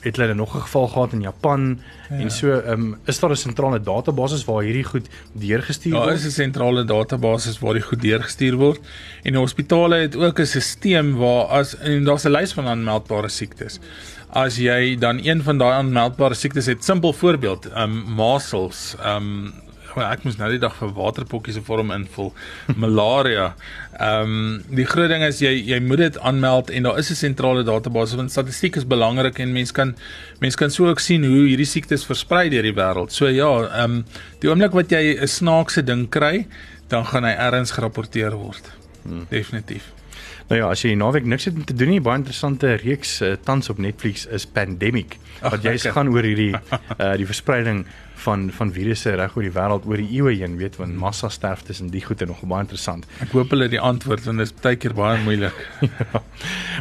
het 0.00 0.16
hulle 0.16 0.34
nog 0.34 0.54
'n 0.54 0.60
geval 0.60 0.88
gehad 0.88 1.12
in 1.12 1.20
Japan 1.20 1.80
ja. 2.10 2.16
en 2.16 2.30
so 2.30 2.58
ehm 2.60 2.72
um, 2.72 2.98
is 3.04 3.18
daar 3.18 3.30
'n 3.30 3.36
sentrale 3.36 3.80
database 3.80 4.44
waar 4.44 4.62
hierdie 4.62 4.84
goed 4.84 5.08
deurgestuur 5.32 5.92
word? 5.92 6.04
Daar 6.04 6.14
is 6.14 6.24
'n 6.24 6.30
sentrale 6.30 6.84
database 6.84 7.60
waar 7.60 7.72
die 7.72 7.82
goed 7.82 8.00
deurgestuur 8.00 8.56
word 8.56 8.80
en 9.22 9.34
hospitale 9.34 9.96
het 9.96 10.16
ook 10.16 10.38
'n 10.38 10.46
stelsel 10.46 11.12
waar 11.12 11.44
as 11.44 11.76
en 11.78 12.04
daar's 12.04 12.24
'n 12.24 12.30
lys 12.30 12.52
van 12.52 12.66
aanmeldbare 12.66 13.28
siektes. 13.28 13.80
As 14.32 14.56
jy 14.56 14.96
dan 14.98 15.18
een 15.24 15.42
van 15.42 15.58
daai 15.58 15.72
aanmeldbare 15.72 16.34
siektes 16.34 16.66
het, 16.66 16.84
simpel 16.84 17.12
voorbeeld, 17.12 17.66
um, 17.74 18.14
measles, 18.14 18.94
um, 19.04 19.52
Maar 19.96 20.12
ek 20.14 20.24
moes 20.26 20.36
nou 20.38 20.48
die 20.52 20.60
dag 20.62 20.74
vir 20.78 20.92
waterpokkies 20.94 21.56
se 21.58 21.62
vorm 21.66 21.90
invul. 21.94 22.30
Malaria. 22.82 23.50
Ehm 23.98 24.34
um, 24.36 24.76
die 24.76 24.86
groot 24.88 25.10
ding 25.10 25.24
is 25.26 25.40
jy 25.42 25.52
jy 25.72 25.80
moet 25.84 26.02
dit 26.04 26.18
aanmeld 26.26 26.70
en 26.70 26.86
daar 26.86 26.98
is 27.02 27.10
'n 27.10 27.18
sentrale 27.18 27.64
database 27.66 28.16
want 28.16 28.30
statistiek 28.30 28.76
is 28.76 28.86
belangrik 28.86 29.38
en 29.38 29.52
mense 29.52 29.72
kan 29.72 29.96
mense 30.40 30.56
kan 30.56 30.70
so 30.70 30.88
ook 30.88 31.00
sien 31.00 31.24
hoe 31.24 31.46
hierdie 31.48 31.66
siektes 31.66 32.06
versprei 32.06 32.48
deur 32.48 32.62
die 32.62 32.74
wêreld. 32.74 33.12
So 33.12 33.28
ja, 33.28 33.50
ehm 33.66 33.84
um, 33.84 34.04
die 34.40 34.50
oomblik 34.50 34.72
wat 34.72 34.90
jy 34.90 35.18
'n 35.18 35.26
snaakse 35.26 35.82
ding 35.82 36.08
kry, 36.08 36.46
dan 36.88 37.04
gaan 37.06 37.24
hy 37.24 37.34
ergens 37.34 37.70
gerapporteer 37.70 38.32
word. 38.32 38.72
Hmm. 39.02 39.26
Definitief. 39.30 39.99
Nou 40.50 40.58
ja, 40.58 40.68
as 40.74 40.80
jy 40.82 40.96
naweek 40.98 41.28
niks 41.30 41.46
het 41.46 41.54
om 41.54 41.62
te 41.62 41.74
doen 41.78 41.92
nie, 41.94 42.00
baie 42.02 42.18
interessante 42.18 42.72
reeks 42.80 43.20
uh, 43.22 43.36
tans 43.46 43.70
op 43.70 43.78
Netflix 43.78 44.24
is 44.34 44.48
Pandemic 44.50 45.14
wat 45.44 45.62
jy 45.62 45.76
gaan 45.94 46.10
oor 46.10 46.26
hierdie 46.26 46.56
uh 46.56 47.12
die 47.20 47.28
verspreiding 47.28 47.84
van 48.24 48.48
van 48.56 48.72
virusse 48.74 49.12
reg 49.16 49.36
oor 49.36 49.46
die 49.46 49.52
wêreld 49.54 49.86
oor 49.88 50.02
die 50.02 50.08
eeue 50.18 50.34
heen, 50.40 50.56
weet 50.58 50.74
want 50.80 50.96
massa 50.98 51.30
sterftes 51.32 51.80
en 51.80 51.92
die 51.94 52.02
goeie 52.04 52.26
nog 52.28 52.42
baie 52.50 52.66
interessant. 52.66 53.06
Ek 53.22 53.30
hoop 53.36 53.54
hulle 53.54 53.70
die 53.70 53.80
antwoord 53.80 54.26
want 54.26 54.42
dit 54.42 54.50
is 54.50 54.54
baie 54.58 54.76
keer 54.76 54.96
baie 54.98 55.22
moeilik. 55.22 55.62
ja. 55.86 56.24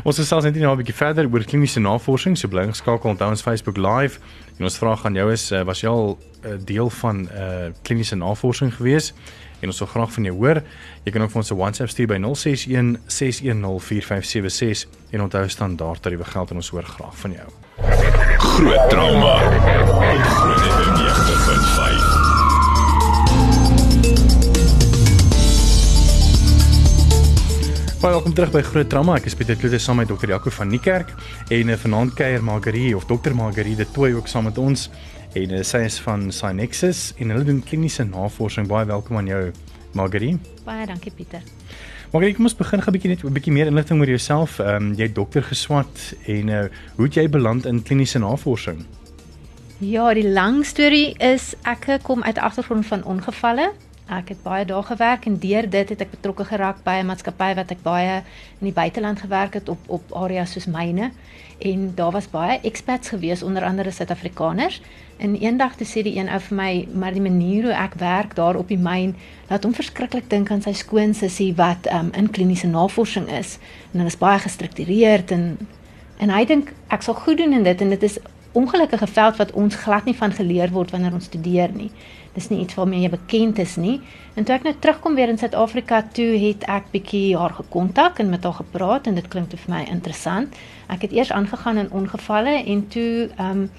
Ons 0.02 0.20
is 0.20 0.28
selfs 0.34 0.50
net 0.50 0.58
nou 0.58 0.74
'n 0.74 0.82
bietjie 0.82 0.98
verder 0.98 1.30
oor 1.30 1.46
kliniese 1.46 1.80
navorsing, 1.80 2.36
so 2.38 2.50
bly 2.50 2.66
geskakel 2.74 3.14
onthou 3.14 3.30
ons 3.30 3.46
Facebook 3.46 3.78
live. 3.78 4.18
En 4.60 4.68
ons 4.68 4.78
vraag 4.78 5.06
aan 5.06 5.16
jou 5.16 5.32
is 5.32 5.52
uh, 5.56 5.62
was 5.64 5.80
jy 5.80 5.88
al 5.90 6.18
'n 6.44 6.48
uh, 6.48 6.58
deel 6.60 6.90
van 6.90 7.16
'n 7.16 7.30
uh, 7.32 7.72
kliniese 7.82 8.16
navorsing 8.16 8.74
gewees? 8.76 9.14
En 9.60 9.68
ons 9.68 9.78
sal 9.78 9.88
graag 9.88 10.12
van 10.12 10.24
jou 10.24 10.36
hoor. 10.36 10.62
Jy 11.04 11.12
kan 11.12 11.22
ook 11.22 11.32
vir 11.32 11.42
ons 11.42 11.52
'n 11.52 11.56
WhatsApp 11.56 11.90
stuur 11.90 12.08
by 12.08 12.18
061 12.18 12.98
610 13.08 13.80
4576 13.80 14.88
en 15.12 15.22
onthou 15.22 15.50
standaard 15.50 16.02
tariewe 16.02 16.26
geld 16.26 16.50
en 16.50 16.56
ons 16.56 16.70
hoor 16.70 16.84
graag 16.84 17.18
van 17.18 17.32
jou. 17.32 17.50
Groot 18.38 18.90
trauma. 18.90 19.36
Groot 20.40 20.60
FM 20.60 20.94
90.5. 20.96 22.09
Baie 28.00 28.14
welkom 28.16 28.32
terug 28.32 28.54
by 28.54 28.62
Groot 28.64 28.88
Trauma. 28.88 29.18
Ek 29.20 29.26
is 29.28 29.34
Pieter 29.36 29.58
Kloete 29.60 29.76
saam 29.84 29.98
met 30.00 30.08
Dr. 30.08 30.30
Jaco 30.32 30.54
van 30.56 30.70
Niekerk 30.72 31.10
en 31.52 31.68
'n 31.68 31.76
vanaand 31.78 32.14
kuier 32.16 32.40
Margarie 32.40 32.96
of 32.96 33.04
Dr. 33.04 33.34
Margarie 33.36 33.76
de 33.76 33.86
Tooi 33.92 34.14
ook 34.16 34.28
saam 34.28 34.44
met 34.44 34.58
ons 34.58 34.90
en 35.34 35.52
uh, 35.52 35.64
sy 35.64 35.84
is 35.84 36.00
van 36.00 36.32
Synexus 36.32 37.14
en 37.20 37.30
hulle 37.30 37.44
doen 37.44 37.60
kliniese 37.60 38.04
navorsing. 38.04 38.68
Baie 38.68 38.86
welkom 38.86 39.18
aan 39.18 39.28
jou 39.28 39.52
Margarie. 39.92 40.40
Baie 40.64 40.86
dankie 40.86 41.12
Pieter. 41.12 41.44
Maar 42.14 42.24
ek 42.24 42.38
moet 42.38 42.58
begin 42.58 42.80
'n 42.80 42.92
bietjie 42.92 43.10
net 43.10 43.24
'n 43.24 43.34
bietjie 43.34 43.52
meer 43.52 43.68
inligting 43.68 44.00
oor 44.00 44.08
jouself. 44.08 44.60
Ehm 44.60 44.76
um, 44.76 44.94
jy 44.96 45.04
het 45.04 45.16
dokter 45.16 45.44
geswat 45.44 46.16
en 46.26 46.48
uh, 46.48 46.64
hoe 46.96 47.06
het 47.06 47.16
jy 47.16 47.30
beland 47.30 47.66
in 47.66 47.84
kliniese 47.84 48.20
navorsing? 48.20 48.86
Ja, 49.80 50.14
die 50.14 50.30
lang 50.30 50.66
storie 50.66 51.18
is 51.20 51.54
ek 51.64 52.00
kom 52.04 52.24
uit 52.24 52.36
'n 52.38 52.48
agtergrond 52.48 52.86
van 52.86 53.04
ongevalle. 53.04 53.74
Ek 54.10 54.32
het 54.34 54.40
baie 54.42 54.66
daar 54.66 54.84
gewerk 54.84 55.26
en 55.26 55.36
deur 55.38 55.70
dit 55.70 55.90
het 55.90 56.00
ek 56.02 56.10
betrokke 56.16 56.46
geraak 56.50 56.82
by 56.84 56.98
'n 56.98 57.06
maatskappy 57.06 57.54
wat 57.56 57.72
ek 57.72 57.84
baie 57.84 58.16
in 58.60 58.66
die 58.70 58.74
buiteland 58.74 59.20
gewerk 59.22 59.54
het 59.54 59.70
op 59.70 59.78
op 59.88 60.14
areas 60.14 60.52
soos 60.52 60.66
myne 60.66 61.12
en 61.60 61.92
daar 61.96 62.12
was 62.12 62.30
baie 62.30 62.60
expats 62.62 63.10
gewees 63.10 63.44
onder 63.44 63.64
andere 63.64 63.92
Suid-Afrikaners. 63.92 64.82
En 65.18 65.36
eendag 65.36 65.76
toe 65.76 65.88
sê 65.88 66.02
die 66.04 66.18
een 66.18 66.30
ou 66.30 66.40
vir 66.40 66.56
my, 66.56 66.88
maar 66.94 67.14
die 67.14 67.22
manier 67.22 67.64
hoe 67.64 67.74
ek 67.74 67.94
werk 67.94 68.36
daar 68.36 68.56
op 68.56 68.68
die 68.68 68.78
myn 68.78 69.16
laat 69.50 69.64
hom 69.64 69.74
verskriklik 69.74 70.30
dink 70.30 70.52
aan 70.52 70.62
sy 70.62 70.74
skoonsussie 70.74 71.56
wat 71.56 71.92
um, 71.94 72.10
in 72.14 72.32
kliniese 72.32 72.68
navorsing 72.68 73.28
is. 73.30 73.58
En 73.92 74.00
hulle 74.00 74.14
is 74.14 74.18
baie 74.18 74.40
gestruktureerd 74.40 75.32
en 75.32 75.58
en 76.18 76.30
hy 76.30 76.46
dink 76.46 76.74
ek 76.88 77.02
sal 77.02 77.14
goed 77.14 77.38
doen 77.38 77.54
in 77.54 77.64
dit 77.64 77.82
en 77.82 77.90
dit 77.90 78.04
is 78.04 78.18
ongelukkige 78.52 79.08
veld 79.08 79.38
wat 79.38 79.52
ons 79.52 79.76
glad 79.76 80.06
nie 80.06 80.16
van 80.16 80.32
geleer 80.32 80.72
word 80.74 80.92
wanneer 80.92 81.14
ons 81.14 81.30
studeer 81.30 81.74
nie. 81.74 81.92
Dis 82.34 82.50
nie 82.50 82.60
iets 82.64 82.78
waarmee 82.78 83.02
jy 83.02 83.10
bekend 83.10 83.60
is 83.60 83.76
nie. 83.76 84.00
En 84.36 84.46
toe 84.46 84.56
ek 84.56 84.66
nou 84.66 84.74
terugkom 84.80 85.16
weer 85.18 85.30
in 85.30 85.38
Suid-Afrika, 85.38 86.02
toe 86.14 86.32
het 86.40 86.66
ek 86.70 86.92
bietjie 86.94 87.38
haar 87.38 87.54
gekontak 87.58 88.20
en 88.20 88.30
met 88.30 88.44
haar 88.44 88.60
gepraat 88.62 89.08
en 89.08 89.18
dit 89.18 89.28
klink 89.28 89.54
vir 89.54 89.72
my 89.74 89.84
interessant. 89.90 90.56
Ek 90.88 91.06
het 91.06 91.14
eers 91.14 91.32
aangegaan 91.32 91.78
in 91.78 91.92
ongevalle 91.92 92.60
en 92.66 92.88
toe 92.88 93.30
ehm 93.36 93.64
um, 93.66 93.70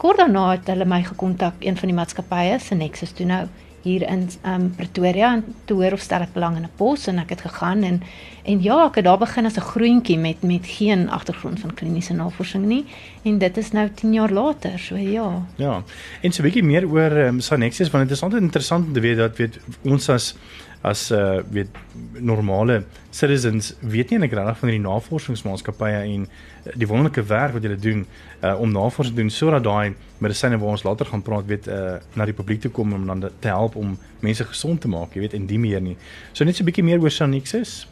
kort 0.00 0.16
daarna 0.16 0.46
het 0.54 0.68
hulle 0.72 0.86
my 0.88 1.02
gekontak 1.04 1.58
een 1.60 1.76
van 1.76 1.90
die 1.90 1.96
maatskappye, 1.96 2.54
Senexus 2.58 3.10
toe 3.12 3.26
nou 3.28 3.42
hier 3.82 4.02
in 4.08 4.28
um 4.46 4.70
Pretoria 4.76 5.32
en 5.34 5.44
toe 5.64 5.82
hoor 5.82 5.92
of 5.92 6.00
stel 6.00 6.20
ek 6.20 6.34
belang 6.34 6.56
in 6.56 6.64
'n 6.64 6.76
pos 6.76 7.06
en 7.06 7.18
ek 7.18 7.30
het 7.30 7.40
gegaan 7.40 7.82
en 7.82 8.02
en 8.44 8.62
ja, 8.62 8.86
ek 8.86 8.94
het 8.94 9.04
daar 9.04 9.18
begin 9.18 9.46
as 9.46 9.56
'n 9.56 9.70
groentjie 9.72 10.18
met 10.18 10.42
met 10.42 10.66
geen 10.66 11.08
agtergrond 11.10 11.60
van 11.60 11.74
kliniese 11.74 12.12
navorsing 12.12 12.64
nie 12.64 12.84
en 13.24 13.38
dit 13.38 13.56
is 13.56 13.72
nou 13.72 13.88
10 13.94 14.12
jaar 14.12 14.30
later, 14.32 14.78
so 14.78 14.96
ja. 14.96 15.42
Ja. 15.56 15.82
En 16.22 16.32
so 16.32 16.42
'n 16.42 16.44
bietjie 16.44 16.64
meer 16.64 16.88
oor 16.88 17.12
um, 17.12 17.40
Sanexis 17.40 17.90
want 17.90 18.08
dit 18.08 18.16
is 18.16 18.22
altyd 18.22 18.42
interessant 18.42 18.86
om 18.86 18.92
te 18.92 19.00
weet 19.00 19.16
dat 19.16 19.36
weet 19.36 19.58
ons 19.82 20.08
as 20.08 20.34
as 20.82 21.10
uh 21.10 21.40
weet 21.52 21.68
normale 22.12 22.84
citizens 23.10 23.74
weet 23.80 24.10
nie 24.10 24.18
eintlik 24.18 24.32
regtig 24.38 24.58
van 24.58 24.70
hierdie 24.70 24.86
navorsingsmaatskappye 24.86 26.00
en 26.14 26.26
die 26.74 26.88
wonderlike 26.88 27.24
werk 27.28 27.52
wat 27.52 27.66
hulle 27.66 27.76
doen 27.76 28.06
uh 28.40 28.54
om 28.60 28.72
navorsing 28.72 29.14
te 29.14 29.20
doen 29.20 29.30
sodat 29.30 29.64
daai 29.64 29.94
medisyne 30.18 30.58
waar 30.58 30.76
ons 30.76 30.84
later 30.88 31.06
gaan 31.06 31.22
praat 31.22 31.46
weet 31.46 31.68
uh 31.68 31.98
na 32.16 32.24
die 32.24 32.36
publiek 32.36 32.60
toe 32.64 32.70
kom 32.70 32.92
om 32.96 33.06
dan 33.06 33.28
te 33.28 33.48
help 33.48 33.76
om 33.76 33.98
mense 34.20 34.44
gesond 34.44 34.80
te 34.80 34.88
maak, 34.88 35.14
jy 35.14 35.20
weet, 35.24 35.34
en 35.36 35.46
die 35.46 35.58
meer 35.58 35.80
nie. 35.80 35.96
So 36.32 36.44
net 36.44 36.56
so 36.56 36.62
'n 36.62 36.66
bietjie 36.66 36.84
meer 36.84 37.00
oor 37.00 37.10
Sanixis. 37.10 37.86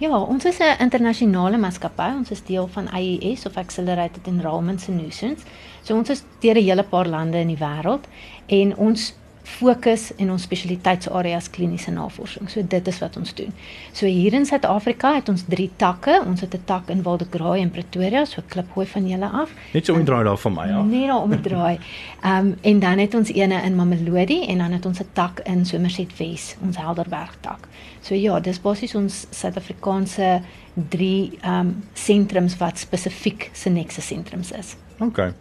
Ja, 0.00 0.16
ons 0.16 0.44
is 0.44 0.58
'n 0.58 0.80
internasionale 0.80 1.58
maatskappy. 1.58 2.14
Ons 2.16 2.30
is 2.30 2.42
deel 2.44 2.66
van 2.68 2.88
IES 2.88 3.46
of 3.46 3.56
Accelerated 3.56 4.26
Enrollment 4.26 4.80
Solutions. 4.80 5.42
So 5.82 5.94
ons 5.94 6.10
is 6.10 6.22
deur 6.40 6.54
'n 6.54 6.64
hele 6.64 6.82
paar 6.82 7.06
lande 7.06 7.38
in 7.38 7.48
die 7.48 7.58
wêreld 7.58 8.04
en 8.46 8.76
ons 8.76 9.14
fokus 9.50 10.10
en 10.16 10.30
ons 10.30 10.42
spesialiteitsareas 10.42 11.50
kliniese 11.50 11.90
navorsing. 11.90 12.48
So 12.50 12.62
dit 12.62 12.88
is 12.88 12.98
wat 13.02 13.16
ons 13.20 13.34
doen. 13.34 13.52
So 13.92 14.06
hier 14.06 14.34
in 14.36 14.46
Suid-Afrika 14.46 15.14
het 15.16 15.28
ons 15.32 15.44
3 15.48 15.68
takke. 15.80 16.20
Ons 16.26 16.40
het 16.40 16.54
'n 16.54 16.62
tak 16.64 16.88
in 16.88 17.02
Waldekraai 17.02 17.60
en 17.60 17.70
Pretoria, 17.70 18.24
so 18.24 18.42
klip 18.48 18.70
gooi 18.72 18.86
van 18.86 19.08
julle 19.08 19.28
af. 19.28 19.50
Net 19.72 19.86
so 19.86 19.94
omdraai 19.94 20.24
daar 20.24 20.38
van 20.38 20.52
my 20.52 20.72
af. 20.72 20.84
Nee, 20.84 21.06
daar 21.06 21.22
omdraai. 21.22 21.78
Ehm 22.22 22.46
um, 22.46 22.56
en 22.60 22.78
dan 22.78 22.98
het 22.98 23.14
ons 23.14 23.32
eene 23.32 23.62
in 23.62 23.76
Mamelodi 23.76 24.46
en 24.46 24.58
dan 24.58 24.72
het 24.72 24.86
ons 24.86 25.00
'n 25.00 25.08
tak 25.12 25.40
in 25.40 25.66
Somerset 25.66 26.16
Wes, 26.16 26.56
ons 26.62 26.76
Helderberg 26.76 27.36
tak. 27.40 27.68
So 28.00 28.14
ja, 28.14 28.40
dis 28.40 28.60
basies 28.60 28.94
ons 28.94 29.26
Suid-Afrikaanse 29.30 30.40
3 30.88 31.38
ehm 31.40 31.58
um, 31.58 31.82
sentrums 31.92 32.56
wat 32.56 32.78
spesifiek 32.78 33.50
se 33.52 33.70
Nexus 33.70 34.06
sentrums 34.06 34.52
is. 34.52 34.76
OK. 34.98 35.32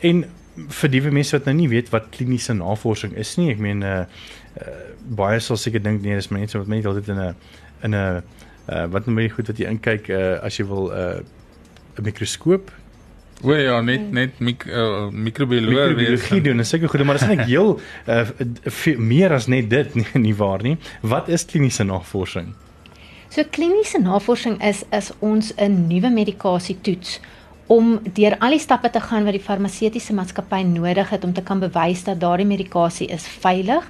En 0.00 0.24
vir 0.54 0.90
die 0.90 1.02
mense 1.10 1.36
wat 1.36 1.46
nou 1.48 1.54
nie 1.54 1.68
weet 1.68 1.90
wat 1.90 2.10
kliniese 2.14 2.54
navorsing 2.54 3.16
is 3.18 3.36
nie. 3.36 3.50
Ek 3.54 3.58
meen 3.58 3.82
uh, 3.82 4.04
uh 4.60 4.80
baie 5.04 5.40
sal 5.40 5.58
seker 5.60 5.82
dink 5.82 6.00
nee, 6.02 6.14
dis 6.16 6.30
mense 6.32 6.56
wat 6.56 6.70
net 6.70 6.86
altyd 6.86 7.08
in 7.12 7.20
'n 7.20 7.34
in 7.82 7.94
'n 7.94 8.22
uh 8.72 8.86
wat 8.88 9.06
nou 9.06 9.16
baie 9.16 9.28
goed 9.28 9.46
wat 9.46 9.58
jy 9.58 9.68
inkyk 9.68 10.08
uh 10.08 10.38
as 10.42 10.56
jy 10.58 10.64
wil 10.64 10.88
'n 10.88 10.96
uh, 10.96 11.98
'n 11.98 12.04
mikroskoop 12.04 12.70
O 13.42 13.52
ja, 13.52 13.80
net 13.80 14.12
net 14.12 14.38
mik, 14.38 14.64
uh, 14.64 15.08
microbiologie 15.10 15.74
microbiologie 15.74 16.40
doen. 16.40 16.56
Dis 16.62 16.68
seker 16.68 16.88
goed, 16.88 17.02
maar 17.04 17.18
dit 17.18 17.28
is 17.28 17.36
net 17.36 17.46
heel 17.52 17.80
uh 18.06 18.98
meer 18.98 19.32
as 19.32 19.46
net 19.46 19.70
dit 19.70 19.94
nie, 19.94 20.06
nie 20.28 20.34
waar 20.38 20.62
nie. 20.62 20.76
Wat 21.02 21.28
is 21.28 21.44
kliniese 21.44 21.84
navorsing? 21.84 22.54
So 23.28 23.42
kliniese 23.50 23.98
navorsing 23.98 24.60
is 24.62 24.84
is 24.90 25.10
ons 25.18 25.52
'n 25.56 25.86
nuwe 25.88 26.10
medikasie 26.10 26.78
toets 26.80 27.20
om 27.66 27.98
deur 28.12 28.36
al 28.44 28.52
die 28.52 28.60
stappe 28.60 28.90
te 28.92 29.00
gaan 29.00 29.24
wat 29.24 29.36
die 29.36 29.44
farmaseutiese 29.44 30.12
maatskappy 30.16 30.60
nodig 30.68 31.10
het 31.10 31.24
om 31.24 31.32
te 31.32 31.42
kan 31.42 31.62
bewys 31.62 32.04
dat 32.04 32.20
daardie 32.20 32.48
medikasie 32.48 33.08
is 33.08 33.24
veilig 33.40 33.86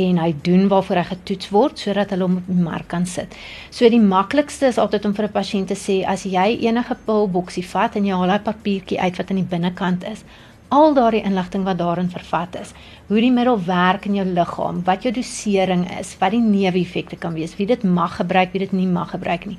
en 0.00 0.20
hy 0.22 0.30
doen 0.46 0.68
waarvoor 0.70 1.02
hy 1.02 1.06
getoets 1.10 1.50
word 1.52 1.80
sodat 1.82 2.14
hulle 2.14 2.28
hom 2.28 2.38
op 2.40 2.46
die 2.48 2.62
mark 2.62 2.88
kan 2.88 3.06
sit. 3.06 3.34
So 3.70 3.88
die 3.90 4.00
maklikste 4.00 4.70
is 4.70 4.78
altyd 4.78 5.04
om 5.04 5.14
vir 5.14 5.26
'n 5.26 5.32
pasiënt 5.32 5.68
te 5.68 5.74
sê 5.74 6.04
as 6.06 6.24
jy 6.24 6.58
enige 6.66 6.96
pilboksie 7.06 7.66
vat 7.66 7.96
en 7.96 8.06
jy 8.06 8.14
haal 8.14 8.28
daai 8.28 8.46
papiertjie 8.52 9.00
uit 9.00 9.16
wat 9.18 9.30
aan 9.30 9.42
die 9.42 9.50
binnekant 9.50 10.04
is, 10.04 10.24
al 10.70 10.94
daardie 10.94 11.24
inligting 11.24 11.64
wat 11.64 11.78
daarin 11.78 12.08
vervat 12.08 12.54
is, 12.60 12.72
hoe 13.08 13.20
die 13.20 13.32
middel 13.32 13.58
werk 13.64 14.06
in 14.06 14.14
jou 14.14 14.24
liggaam, 14.24 14.84
wat 14.84 15.02
jou 15.02 15.12
dosering 15.12 15.98
is, 15.98 16.16
wat 16.20 16.30
die 16.30 16.40
neeweffekte 16.40 17.16
kan 17.16 17.34
wees, 17.34 17.56
wie 17.56 17.66
dit 17.66 17.82
mag 17.82 18.16
gebruik, 18.16 18.52
wie 18.52 18.60
dit 18.60 18.72
nie 18.72 18.86
mag 18.86 19.10
gebruik 19.10 19.46
nie 19.46 19.58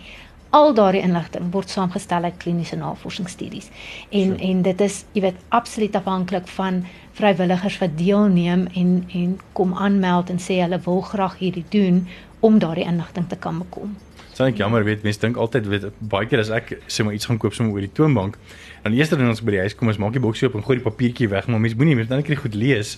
al 0.51 0.73
daardie 0.75 1.01
inligting 1.01 1.51
word 1.53 1.71
saamgestel 1.71 2.27
uit 2.27 2.37
kliniese 2.37 2.75
navorsingsstudies. 2.75 3.69
En 4.09 4.35
so. 4.35 4.43
en 4.49 4.61
dit 4.67 4.81
is, 4.81 5.03
jy 5.15 5.23
weet, 5.27 5.39
absoluut 5.49 5.95
afhanklik 5.95 6.47
van 6.57 6.83
vrywilligers 7.19 7.77
wat 7.79 7.97
deelneem 7.97 8.67
en 8.75 8.91
en 9.13 9.39
kom 9.57 9.73
aanmeld 9.73 10.29
en 10.29 10.39
sê 10.39 10.61
hulle 10.61 10.79
wil 10.85 11.01
graag 11.01 11.37
hierdie 11.39 11.65
doen 11.69 12.05
om 12.39 12.59
daardie 12.59 12.87
inligting 12.87 13.27
te 13.29 13.37
kan 13.39 13.59
bekom. 13.63 13.95
Sien 14.31 14.47
ek 14.47 14.59
jammer 14.63 14.83
weet 14.87 15.03
mense 15.03 15.19
dink 15.21 15.37
altyd 15.37 15.67
weet 15.71 15.87
baie 16.11 16.27
keer 16.27 16.43
as 16.43 16.51
ek 16.55 16.77
sê 16.87 17.05
maar 17.05 17.15
iets 17.15 17.29
gaan 17.29 17.39
koop 17.39 17.55
sommer 17.55 17.75
oor 17.75 17.85
die 17.85 17.95
toonbank 17.99 18.39
dan 18.83 18.93
eerste 18.97 19.17
ding 19.17 19.29
ons 19.29 19.43
by 19.45 19.57
die 19.57 19.63
huis 19.65 19.75
kom 19.77 19.89
is 19.89 19.99
maak 20.01 20.15
die 20.15 20.23
boksie 20.23 20.47
oop 20.47 20.55
en 20.59 20.65
gooi 20.65 20.79
die 20.79 20.85
papiertjie 20.85 21.29
weg 21.31 21.47
maar 21.47 21.61
mense 21.61 21.77
moenie 21.79 21.97
mense 21.99 22.09
dan 22.09 22.23
net 22.23 22.43
goed 22.43 22.57
lees 22.57 22.97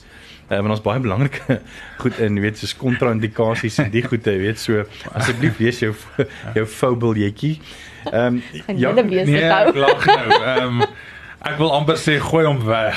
uh, 0.50 0.60
want 0.60 0.76
ons 0.76 0.84
baie 0.84 1.02
belangrike 1.04 1.60
goed 2.04 2.20
in 2.24 2.42
weet 2.44 2.60
soos 2.60 2.76
kontra-indikasies 2.80 3.80
en 3.84 3.92
die 3.94 4.04
goede 4.06 4.36
weet 4.42 4.62
so 4.62 4.86
asseblief 5.14 5.60
lees 5.64 5.82
jou 5.84 5.94
jou 6.58 6.68
foubiljetjie. 6.80 7.58
Ehm 8.12 8.40
um, 8.40 8.78
ja 8.78 8.92
nee, 8.92 9.50
lag 9.74 10.06
nou. 10.06 10.28
Ehm 10.44 10.84
um, 10.84 10.86
Ek 11.44 11.58
wil 11.60 11.74
amper 11.76 11.98
sê 12.00 12.14
gooi 12.24 12.46
hom 12.48 12.62
weg. 12.64 12.96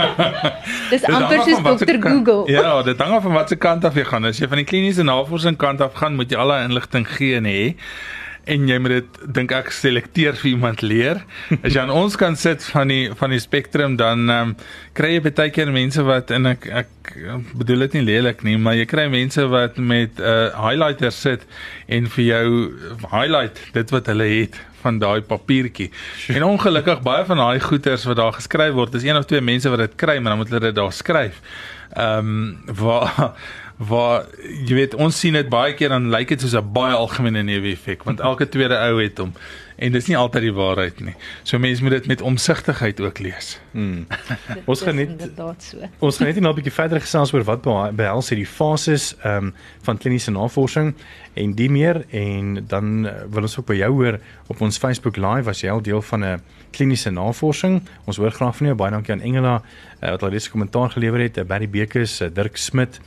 Dis 0.92 1.06
amper 1.08 1.40
soos 1.46 1.62
dokter 1.64 1.96
Google. 1.96 2.42
Ja, 2.52 2.82
dit 2.84 3.00
hang 3.00 3.14
af 3.16 3.24
van 3.24 3.32
watter 3.38 3.56
kant 3.56 3.86
af 3.88 3.96
jy 3.96 4.04
gaan. 4.10 4.28
As 4.28 4.42
jy 4.42 4.48
van 4.52 4.60
die 4.60 4.66
kliniese 4.68 5.06
navorsing 5.08 5.56
kant 5.56 5.80
af 5.80 5.96
gaan, 5.96 6.18
moet 6.20 6.28
jy 6.28 6.42
al 6.42 6.52
daai 6.52 6.66
inligting 6.66 7.08
gee 7.08 7.38
en 7.40 7.48
hê 7.48 7.62
en 8.44 8.66
jy 8.68 8.78
moet 8.82 8.96
dit 8.98 9.20
dink 9.36 9.52
ek 9.56 9.70
selekteer 9.74 10.36
vir 10.40 10.50
iemand 10.50 10.82
leer. 10.84 11.22
As 11.62 11.72
jy 11.72 11.80
aan 11.82 11.94
ons 12.02 12.16
kan 12.20 12.36
sit 12.36 12.64
van 12.72 12.92
die 12.92 13.06
van 13.16 13.34
die 13.34 13.42
spektrum 13.42 13.96
dan 14.00 14.28
ehm 14.28 14.54
um, 14.54 14.56
kry 14.94 15.16
jy 15.16 15.22
baie 15.26 15.50
keer 15.50 15.72
mense 15.74 16.02
wat 16.06 16.30
en 16.34 16.52
ek 16.52 16.68
ek 16.82 17.14
bedoel 17.58 17.86
dit 17.86 17.98
nie 17.98 18.04
lelik 18.06 18.44
nie, 18.46 18.56
maar 18.58 18.76
jy 18.78 18.86
kry 18.88 19.08
mense 19.12 19.42
wat 19.52 19.76
met 19.78 20.20
'n 20.20 20.22
uh, 20.22 20.68
highlighter 20.68 21.12
sit 21.12 21.42
en 21.88 22.06
vir 22.16 22.24
jou 22.24 22.46
highlight 23.10 23.60
dit 23.72 23.90
wat 23.90 24.06
hulle 24.12 24.28
het 24.28 24.60
van 24.84 24.98
daai 24.98 25.20
papiertjie. 25.22 25.90
En 26.28 26.44
ongelukkig 26.44 27.02
baie 27.02 27.24
van 27.24 27.40
daai 27.40 27.60
goeters 27.60 28.04
wat 28.04 28.20
daar 28.20 28.36
geskryf 28.36 28.74
word, 28.76 28.94
is 28.94 29.06
een 29.06 29.16
of 29.16 29.24
twee 29.24 29.40
mense 29.40 29.70
wat 29.72 29.84
dit 29.86 29.94
kry, 29.96 30.18
maar 30.18 30.34
dan 30.34 30.42
moet 30.42 30.52
hulle 30.52 30.66
dit 30.68 30.76
daar 30.80 30.92
skryf. 30.92 31.40
Ehm 31.94 32.18
um, 32.18 32.74
waar 32.80 33.32
waar 33.76 34.26
jy 34.38 34.74
weet 34.74 34.94
ons 34.94 35.18
sien 35.18 35.34
dit 35.34 35.48
baie 35.50 35.74
keer 35.74 35.90
dan 35.90 36.10
lyk 36.10 36.28
dit 36.28 36.40
soos 36.40 36.54
'n 36.54 36.72
baie 36.72 36.94
algemene 36.94 37.42
neeweffek 37.42 38.04
want 38.04 38.20
elke 38.20 38.48
tweede 38.48 38.78
ou 38.78 39.02
het 39.02 39.18
hom 39.18 39.34
en 39.76 39.92
dis 39.92 40.06
nie 40.06 40.16
altyd 40.16 40.46
die 40.46 40.54
waarheid 40.54 41.00
nie. 41.02 41.14
So 41.42 41.58
mense 41.58 41.82
moet 41.82 41.96
dit 41.98 42.06
met 42.06 42.20
omsigtigheid 42.22 43.00
ook 43.00 43.18
lees. 43.18 43.58
Hmm. 43.72 44.06
ons 44.70 44.82
gaan 44.86 44.94
net 45.00 45.24
so. 45.58 45.88
Ons 45.98 46.20
gaan 46.20 46.30
net 46.30 46.40
nou 46.40 46.52
'n 46.52 46.60
bietjie 46.60 46.72
verder 46.72 47.00
gesels 47.00 47.32
oor 47.34 47.42
wat 47.42 47.62
behels 47.96 48.30
hierdie 48.30 48.46
fases 48.46 49.16
ehm 49.22 49.50
um, 49.50 49.54
van 49.82 49.98
kliniese 49.98 50.30
navorsing 50.30 50.94
en 51.34 51.54
die 51.54 51.70
meer 51.70 52.04
en 52.10 52.64
dan 52.66 53.06
eh, 53.06 53.12
wil 53.28 53.42
ons 53.42 53.58
ook 53.58 53.66
by 53.66 53.74
jou 53.74 53.90
hoor 53.92 54.20
op 54.46 54.60
ons 54.60 54.78
Facebook 54.78 55.16
live 55.16 55.50
as 55.50 55.60
jy 55.60 55.70
al 55.70 55.82
deel 55.82 56.02
van 56.02 56.24
'n 56.24 56.42
kliniese 56.70 57.10
navorsing. 57.10 57.82
Ons 58.04 58.16
hoor 58.16 58.30
graag 58.30 58.56
van 58.56 58.66
jou. 58.66 58.76
Baie 58.76 58.90
dankie 58.90 59.12
aan 59.12 59.20
Engela 59.20 59.62
uh, 60.02 60.10
wat 60.10 60.22
al 60.22 60.30
reeds 60.30 60.46
'n 60.46 60.50
kommentaar 60.50 60.90
gelewer 60.90 61.20
het. 61.20 61.38
Uh, 61.38 61.44
Barry 61.44 61.68
Bekes, 61.68 62.20
uh, 62.20 62.28
Dirk 62.32 62.56
Smit 62.56 63.00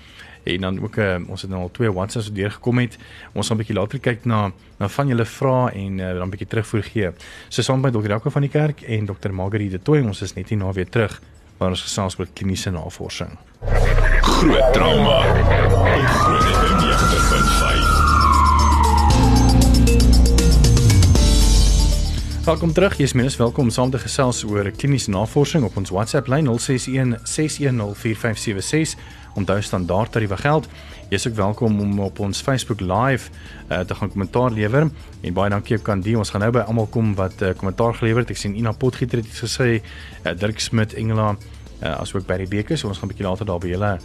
en 0.54 0.62
dan 0.62 0.82
ook 0.84 0.96
uh, 0.96 1.16
ons 1.28 1.42
het 1.42 1.50
nou 1.52 1.62
al 1.62 1.72
twee 1.72 1.92
WhatsApps 1.92 2.28
wat 2.28 2.36
deurgekom 2.36 2.78
het. 2.80 2.98
Ons 3.34 3.48
gaan 3.48 3.58
'n 3.58 3.60
bietjie 3.60 3.76
later 3.76 4.00
kyk 4.00 4.26
na 4.26 4.52
na 4.80 4.88
van 4.88 5.08
julle 5.08 5.26
vrae 5.26 5.72
en 5.72 6.00
uh, 6.00 6.14
dan 6.14 6.28
'n 6.28 6.30
bietjie 6.30 6.48
terugvoer 6.48 6.84
gee. 6.84 7.12
So 7.50 7.62
saam 7.62 7.82
met 7.82 7.94
Dr. 7.94 8.08
Jaco 8.08 8.30
van 8.30 8.42
die 8.42 8.52
kerk 8.52 8.82
en 8.82 9.06
Dr. 9.06 9.32
Margriet 9.32 9.72
de 9.72 9.82
Tooy, 9.82 10.02
ons 10.02 10.22
is 10.22 10.34
net 10.34 10.50
hier 10.50 10.58
na 10.58 10.72
weer 10.72 10.90
terug 10.90 11.22
waar 11.58 11.70
ons 11.70 11.82
gesels 11.82 12.20
oor 12.20 12.28
kliniese 12.34 12.72
navorsing. 12.72 13.38
Groot 14.22 14.74
trauma. 14.74 15.22
Groot 16.08 16.77
Welkom 22.48 22.72
terug. 22.74 22.94
Jy's 22.96 23.12
minus 23.12 23.36
welkom 23.36 23.68
saam 23.76 23.90
te 23.92 24.00
gesels 24.00 24.38
oor 24.48 24.70
kliniese 24.72 25.12
navorsing 25.12 25.66
op 25.68 25.74
ons 25.76 25.90
WhatsApp 25.92 26.30
lyn 26.32 26.48
061 26.48 27.18
6104576 27.28 28.94
onthou 29.36 29.58
standaard 29.62 30.14
tariewe 30.16 30.38
geld 30.40 30.70
Jy's 31.12 31.28
ook 31.28 31.36
welkom 31.36 31.76
om 31.84 32.00
op 32.06 32.22
ons 32.24 32.40
Facebook 32.42 32.80
Live 32.80 33.34
uh, 33.68 33.80
te 33.80 33.96
gaan 33.96 34.14
kommentaar 34.14 34.56
lewer 34.56 34.88
en 34.88 35.36
baie 35.36 35.52
dankie 35.52 35.76
ook 35.76 35.90
aan 35.92 36.06
die 36.06 36.16
ons 36.18 36.32
gaan 36.32 36.46
nou 36.46 36.54
by 36.56 36.64
almal 36.72 36.88
kom 36.88 37.12
wat 37.20 37.44
uh, 37.44 37.52
kommentaar 37.52 38.00
gelewer 38.00 38.24
het. 38.24 38.32
Ek 38.32 38.40
sien 38.40 38.56
Ina 38.56 38.72
Potgieter 38.72 39.20
het 39.20 39.28
iets 39.28 39.44
gesê, 39.44 39.82
uh, 39.82 40.32
Dirk 40.32 40.64
Smit, 40.64 40.96
Engela, 40.96 41.34
uh, 41.82 41.98
asook 41.98 42.24
Barry 42.32 42.48
Beker, 42.48 42.80
so 42.80 42.88
ons 42.88 43.04
gaan 43.04 43.12
'n 43.12 43.12
bietjie 43.12 43.28
later 43.28 43.46
daar 43.46 43.60
by 43.60 43.76
julle 43.76 43.98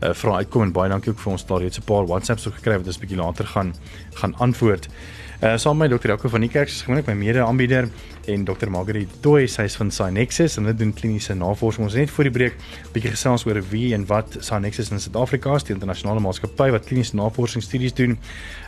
uh, 0.00 0.14
vra 0.14 0.36
uitkom 0.42 0.62
en 0.62 0.72
baie 0.72 0.90
dankie 0.90 1.12
ook 1.12 1.18
vir 1.18 1.32
ons 1.32 1.46
daar 1.46 1.60
reeds 1.60 1.78
'n 1.78 1.84
paar 1.84 2.06
WhatsApps 2.06 2.46
ook 2.46 2.54
gekry 2.54 2.76
wat 2.76 2.86
ons 2.86 2.98
bietjie 2.98 3.18
later 3.18 3.46
gaan 3.46 3.74
gaan 4.14 4.34
antwoord. 4.38 4.88
Uh 5.38 5.56
saam 5.56 5.76
met 5.76 5.90
Dr. 5.90 6.08
Jaco 6.08 6.28
van 6.28 6.40
die 6.40 6.48
kerk 6.50 6.66
is 6.66 6.80
gewoonlik 6.82 7.06
my 7.06 7.12
mede-aanbieder 7.14 7.88
en 8.26 8.44
Dr. 8.44 8.66
Margaret 8.70 9.08
Toy, 9.22 9.46
sy 9.46 9.68
is 9.68 9.76
van 9.78 9.90
Synexus 9.94 10.56
en 10.58 10.66
hulle 10.66 10.74
doen 10.76 10.90
kliniese 10.92 11.36
navorsing. 11.38 11.84
Ons 11.84 11.94
het 11.94 12.08
net 12.08 12.10
voor 12.10 12.26
die 12.26 12.32
breek 12.32 12.56
bietjie 12.92 13.12
gesels 13.12 13.46
oor 13.46 13.60
wie 13.70 13.94
en 13.94 14.06
wat 14.10 14.34
Synexus 14.40 14.90
in 14.90 14.98
Suid-Afrika 14.98 15.54
is, 15.54 15.62
die 15.68 15.76
internasionale 15.76 16.18
maatskappy 16.20 16.72
wat 16.74 16.90
kliniese 16.90 17.14
navorsingsstudies 17.16 17.94
doen. 17.94 18.18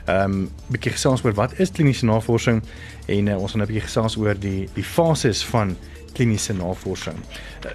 Ehm 0.06 0.36
um, 0.36 0.46
bietjie 0.70 0.94
gesels 0.94 1.24
oor 1.26 1.34
wat 1.34 1.58
is 1.58 1.74
kliniese 1.74 2.06
navorsing 2.06 2.62
en 3.08 3.26
uh, 3.26 3.40
ons 3.42 3.50
gaan 3.50 3.62
'n 3.62 3.66
bietjie 3.66 3.88
gesels 3.88 4.16
oor 4.16 4.38
die 4.38 4.68
die 4.78 4.86
fases 4.86 5.42
van 5.50 5.74
kliniese 6.12 6.52
navorsing. 6.52 7.18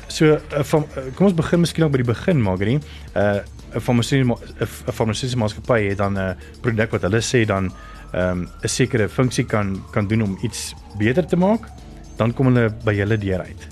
So 0.07 0.35
uh, 0.35 0.63
van 0.63 0.85
uh, 0.97 1.09
kom 1.15 1.29
ons 1.29 1.37
begin 1.37 1.59
miskien 1.63 1.91
by 1.91 2.01
die 2.03 2.11
begin, 2.13 2.41
Margaret. 2.41 2.85
Uh 3.15 3.41
'n 3.75 3.81
farmaseutiese 3.83 4.35
'n 4.63 4.93
farmaseutiese 4.93 5.37
maatskappy 5.37 5.81
het 5.89 5.97
dan 5.97 6.17
'n 6.17 6.35
produk 6.61 6.91
wat 6.91 7.01
hulle 7.01 7.21
sê 7.21 7.45
dan 7.45 7.71
ehm 8.13 8.31
um, 8.31 8.49
'n 8.63 8.67
sekere 8.67 9.09
funksie 9.09 9.45
kan 9.45 9.83
kan 9.91 10.07
doen 10.07 10.21
om 10.21 10.37
iets 10.41 10.73
beter 10.97 11.25
te 11.25 11.35
maak, 11.35 11.67
dan 12.15 12.33
kom 12.33 12.45
hulle 12.45 12.71
by 12.83 12.93
julle 12.93 13.17
deur 13.17 13.39
uit. 13.39 13.67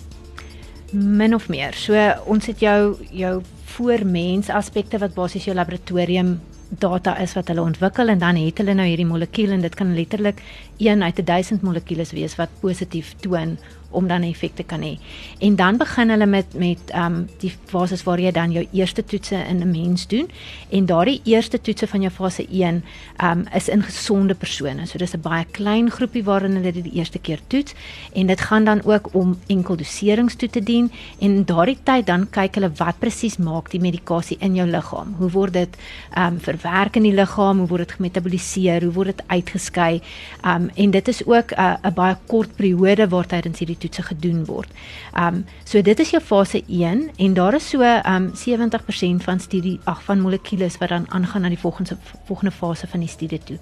Min 0.91 1.34
of 1.34 1.50
meer. 1.50 1.74
So 1.74 1.93
ons 2.25 2.46
het 2.46 2.60
jou 2.60 2.96
jou 3.12 3.41
voormens 3.65 4.50
aspekte 4.50 4.98
wat 4.98 5.13
basies 5.13 5.46
jou 5.46 5.55
laboratorium 5.55 6.39
data 6.79 7.17
is 7.22 7.34
wat 7.34 7.48
hulle 7.48 7.62
ontwikkel 7.62 8.10
en 8.10 8.20
dan 8.20 8.36
het 8.36 8.58
hulle 8.58 8.74
nou 8.74 8.86
hierdie 8.88 9.08
molekuul 9.08 9.51
en 9.51 9.62
dit 9.62 9.75
kan 9.75 9.93
letterlik 9.96 10.41
1 10.77 11.03
uit 11.03 11.25
1000 11.25 11.62
molekules 11.62 12.12
wees 12.12 12.36
wat 12.36 12.50
positief 12.62 13.13
toon 13.22 13.58
om 13.93 14.07
dan 14.07 14.21
'n 14.21 14.29
effek 14.33 14.55
te 14.55 14.63
kan 14.63 14.81
hê. 14.81 14.97
En 15.39 15.55
dan 15.55 15.77
begin 15.77 16.09
hulle 16.09 16.25
met 16.25 16.53
met 16.53 16.79
ehm 16.88 17.05
um, 17.05 17.29
die 17.39 17.53
fases 17.65 18.03
waar 18.03 18.19
jy 18.19 18.31
dan 18.31 18.51
jou 18.51 18.67
eerste 18.71 19.03
toetse 19.05 19.35
in 19.35 19.62
'n 19.62 19.71
mens 19.71 20.07
doen 20.07 20.29
en 20.69 20.85
daardie 20.85 21.21
eerste 21.23 21.62
toetse 21.62 21.88
van 21.88 22.01
jou 22.01 22.12
fase 22.12 22.45
1 22.50 22.83
ehm 23.17 23.39
um, 23.39 23.45
is 23.53 23.69
in 23.69 23.83
gesonde 23.83 24.33
persone. 24.35 24.85
So 24.85 24.97
dis 24.97 25.13
'n 25.13 25.21
baie 25.21 25.45
klein 25.51 25.91
groepie 25.91 26.23
waarin 26.23 26.55
hulle 26.55 26.71
dit 26.71 26.83
die 26.83 26.93
eerste 26.93 27.19
keer 27.19 27.39
toets 27.47 27.73
en 28.13 28.27
dit 28.27 28.41
gaan 28.41 28.63
dan 28.63 28.83
ook 28.83 29.09
om 29.13 29.38
enkel 29.47 29.75
doserings 29.75 30.35
toe 30.35 30.50
te 30.50 30.63
dien 30.63 30.91
en 31.19 31.31
in 31.31 31.43
daardie 31.45 31.77
tyd 31.83 32.05
dan 32.05 32.29
kyk 32.29 32.55
hulle 32.55 32.71
wat 32.77 33.00
presies 33.00 33.38
maak 33.38 33.71
die 33.71 33.79
medikasie 33.79 34.38
in 34.39 34.55
jou 34.55 34.67
liggaam. 34.69 35.15
Hoe 35.17 35.29
word 35.29 35.53
dit 35.53 35.77
ehm 36.15 36.33
um, 36.33 36.39
verwerk 36.39 36.95
in 36.95 37.03
die 37.03 37.15
liggaam? 37.15 37.59
Hoe 37.59 37.67
word 37.67 37.88
dit 37.88 37.95
gemetaboliseer? 37.97 38.83
Hoe 38.83 38.93
word 38.93 39.07
dit 39.15 39.23
uitgeskei? 39.27 40.01
Ehm 40.43 40.63
um, 40.63 40.69
en 40.75 40.91
dit 40.91 41.07
is 41.07 41.25
ook 41.25 41.51
'n 41.51 41.62
uh, 41.62 41.93
baie 41.93 42.17
kort 42.27 42.55
periode 42.55 43.07
waar 43.09 43.25
tydens 43.25 43.59
hierdie 43.59 43.77
toetse 43.83 44.05
gedoen 44.09 44.43
word. 44.47 44.71
Um 45.19 45.43
so 45.63 45.81
dit 45.81 45.99
is 45.99 46.13
jou 46.15 46.21
fase 46.23 46.63
1 46.67 47.09
en 47.17 47.35
daar 47.37 47.57
is 47.59 47.69
so 47.69 47.83
um 47.83 48.31
70% 48.43 49.25
van 49.27 49.39
studie 49.39 49.79
ag 49.89 50.03
van 50.07 50.23
molekules 50.23 50.77
wat 50.81 50.89
dan 50.89 51.09
aangaan 51.11 51.45
na 51.45 51.51
die 51.53 51.59
volgende 51.59 51.97
volgende 52.27 52.51
fase 52.51 52.87
van 52.87 52.99
die 53.05 53.09
studie 53.11 53.41
toe. 53.43 53.59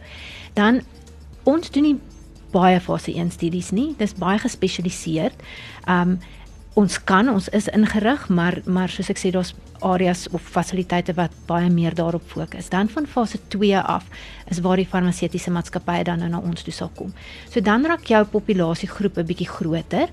Dan 0.53 0.81
ons 1.43 1.71
doen 1.71 1.83
nie 1.83 1.97
baie 2.51 2.79
fase 2.79 3.13
1 3.13 3.31
studies 3.31 3.71
nie. 3.71 3.93
Dis 3.97 4.13
baie 4.13 4.39
gespesialiseerd. 4.39 5.35
Um 5.87 6.19
ons 6.73 7.03
kan 7.03 7.27
ons 7.29 7.49
is 7.49 7.67
ingerig, 7.67 8.29
maar 8.29 8.61
maar 8.65 8.89
soos 8.89 9.09
ek 9.11 9.19
sê 9.19 9.31
daar's 9.31 9.55
areas 9.81 10.27
of 10.31 10.41
fasiliteite 10.41 11.13
wat 11.17 11.33
baie 11.47 11.69
meer 11.69 11.95
daarop 11.95 12.23
fokus. 12.27 12.69
Dan 12.69 12.89
van 12.89 13.07
fase 13.07 13.39
2 13.47 13.79
af 13.79 14.05
is 14.49 14.59
waar 14.59 14.77
die 14.77 14.87
farmaseutiese 14.87 15.51
maatskappye 15.51 16.03
dan 16.03 16.19
nou 16.19 16.29
na 16.29 16.39
ons 16.39 16.63
toe 16.63 16.73
sal 16.73 16.91
kom. 16.95 17.13
So 17.49 17.61
dan 17.61 17.85
raak 17.85 18.05
jou 18.05 18.23
populasiegroep 18.25 19.17
'n 19.17 19.25
bietjie 19.25 19.49
groter 19.49 20.09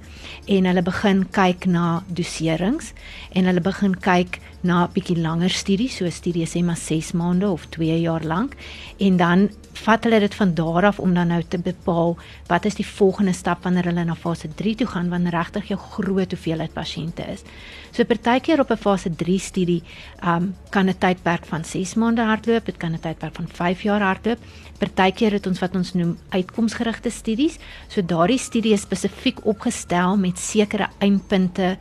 en 0.46 0.64
hulle 0.64 0.82
begin 0.82 1.26
kyk 1.31 1.66
na 1.66 2.02
doserings 2.07 2.92
en 3.35 3.44
hulle 3.44 3.61
begin 3.61 3.94
kyk 3.94 4.40
na 4.62 4.88
bietjie 4.90 5.16
langer 5.16 5.50
studies, 5.50 5.96
so 5.96 6.11
studies 6.11 6.54
sê 6.54 6.64
maar 6.64 6.76
6 6.76 7.12
maande 7.12 7.48
of 7.48 7.66
2 7.70 8.00
jaar 8.00 8.24
lank 8.24 8.57
en 8.98 9.16
dan 9.16 9.48
vat 9.85 10.04
hulle 10.04 10.20
dit 10.20 10.35
van 10.35 10.54
daar 10.54 10.85
af 10.85 10.98
om 10.98 11.14
dan 11.14 11.31
nou 11.31 11.42
te 11.42 11.59
bepaal 11.59 12.16
wat 12.48 12.64
is 12.64 12.74
die 12.74 12.87
volgende 12.87 13.33
stap 13.33 13.62
wanneer 13.62 13.85
hulle 13.90 14.04
na 14.04 14.14
fase 14.14 14.48
3 14.48 14.74
toe 14.74 14.87
gaan 14.87 15.11
wanneer 15.12 15.37
regtig 15.37 15.68
jou 15.68 15.78
groot 15.78 16.31
hoeveelheid 16.35 16.72
pasiënte 16.74 17.26
is. 17.33 17.44
So 17.92 18.04
partykeer 18.04 18.61
op 18.61 18.70
'n 18.70 18.76
fase 18.76 19.11
3 19.11 19.38
studie, 19.59 19.83
um 20.23 20.55
kan 20.71 20.88
'n 20.88 20.99
tydperk 20.99 21.47
van 21.47 21.64
6 21.64 21.94
maande 21.94 22.23
hardloop, 22.23 22.64
dit 22.64 22.77
kan 22.77 22.92
'n 22.92 23.01
tydperk 23.01 23.35
van 23.35 23.49
5 23.49 23.83
jaar 23.83 24.01
hardloop. 24.01 24.38
Partykeer 24.79 25.33
het 25.33 25.47
ons 25.47 25.59
wat 25.59 25.75
ons 25.75 25.94
noem 25.94 26.18
uitkomsgerigte 26.31 27.11
studies. 27.11 27.59
So 27.88 28.03
daardie 28.03 28.38
studie 28.38 28.73
is 28.73 28.81
spesifiek 28.81 29.44
opgestel 29.44 30.16
met 30.16 30.38
sekere 30.38 30.88
eindpunte 30.99 31.77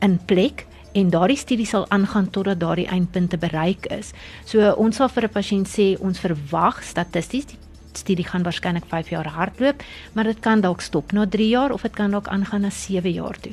in 0.00 0.18
plek 0.24 0.66
en 0.92 1.10
daardie 1.10 1.36
studie 1.36 1.66
sal 1.66 1.86
aangaan 1.88 2.30
totdat 2.30 2.60
daardie 2.60 2.88
eindpunte 2.88 3.38
bereik 3.38 3.86
is. 3.86 4.12
So 4.44 4.72
ons 4.72 4.96
sal 4.96 5.08
vir 5.08 5.24
'n 5.24 5.32
pasiënt 5.32 5.68
sê 5.68 6.00
ons 6.00 6.18
verwag 6.18 6.82
statisties 6.82 7.46
die 7.46 7.58
studie 7.92 8.24
gaan 8.24 8.42
waarskynlik 8.42 8.84
5 8.86 9.08
jaar 9.08 9.26
hardloop, 9.26 9.82
maar 10.12 10.24
dit 10.24 10.40
kan 10.40 10.60
dalk 10.60 10.80
stop 10.80 11.12
na 11.12 11.26
3 11.26 11.48
jaar 11.48 11.72
of 11.72 11.82
dit 11.82 11.94
kan 11.94 12.10
dalk 12.10 12.28
aangaan 12.28 12.60
na 12.60 12.70
7 12.70 13.12
jaar 13.12 13.40
toe. 13.40 13.52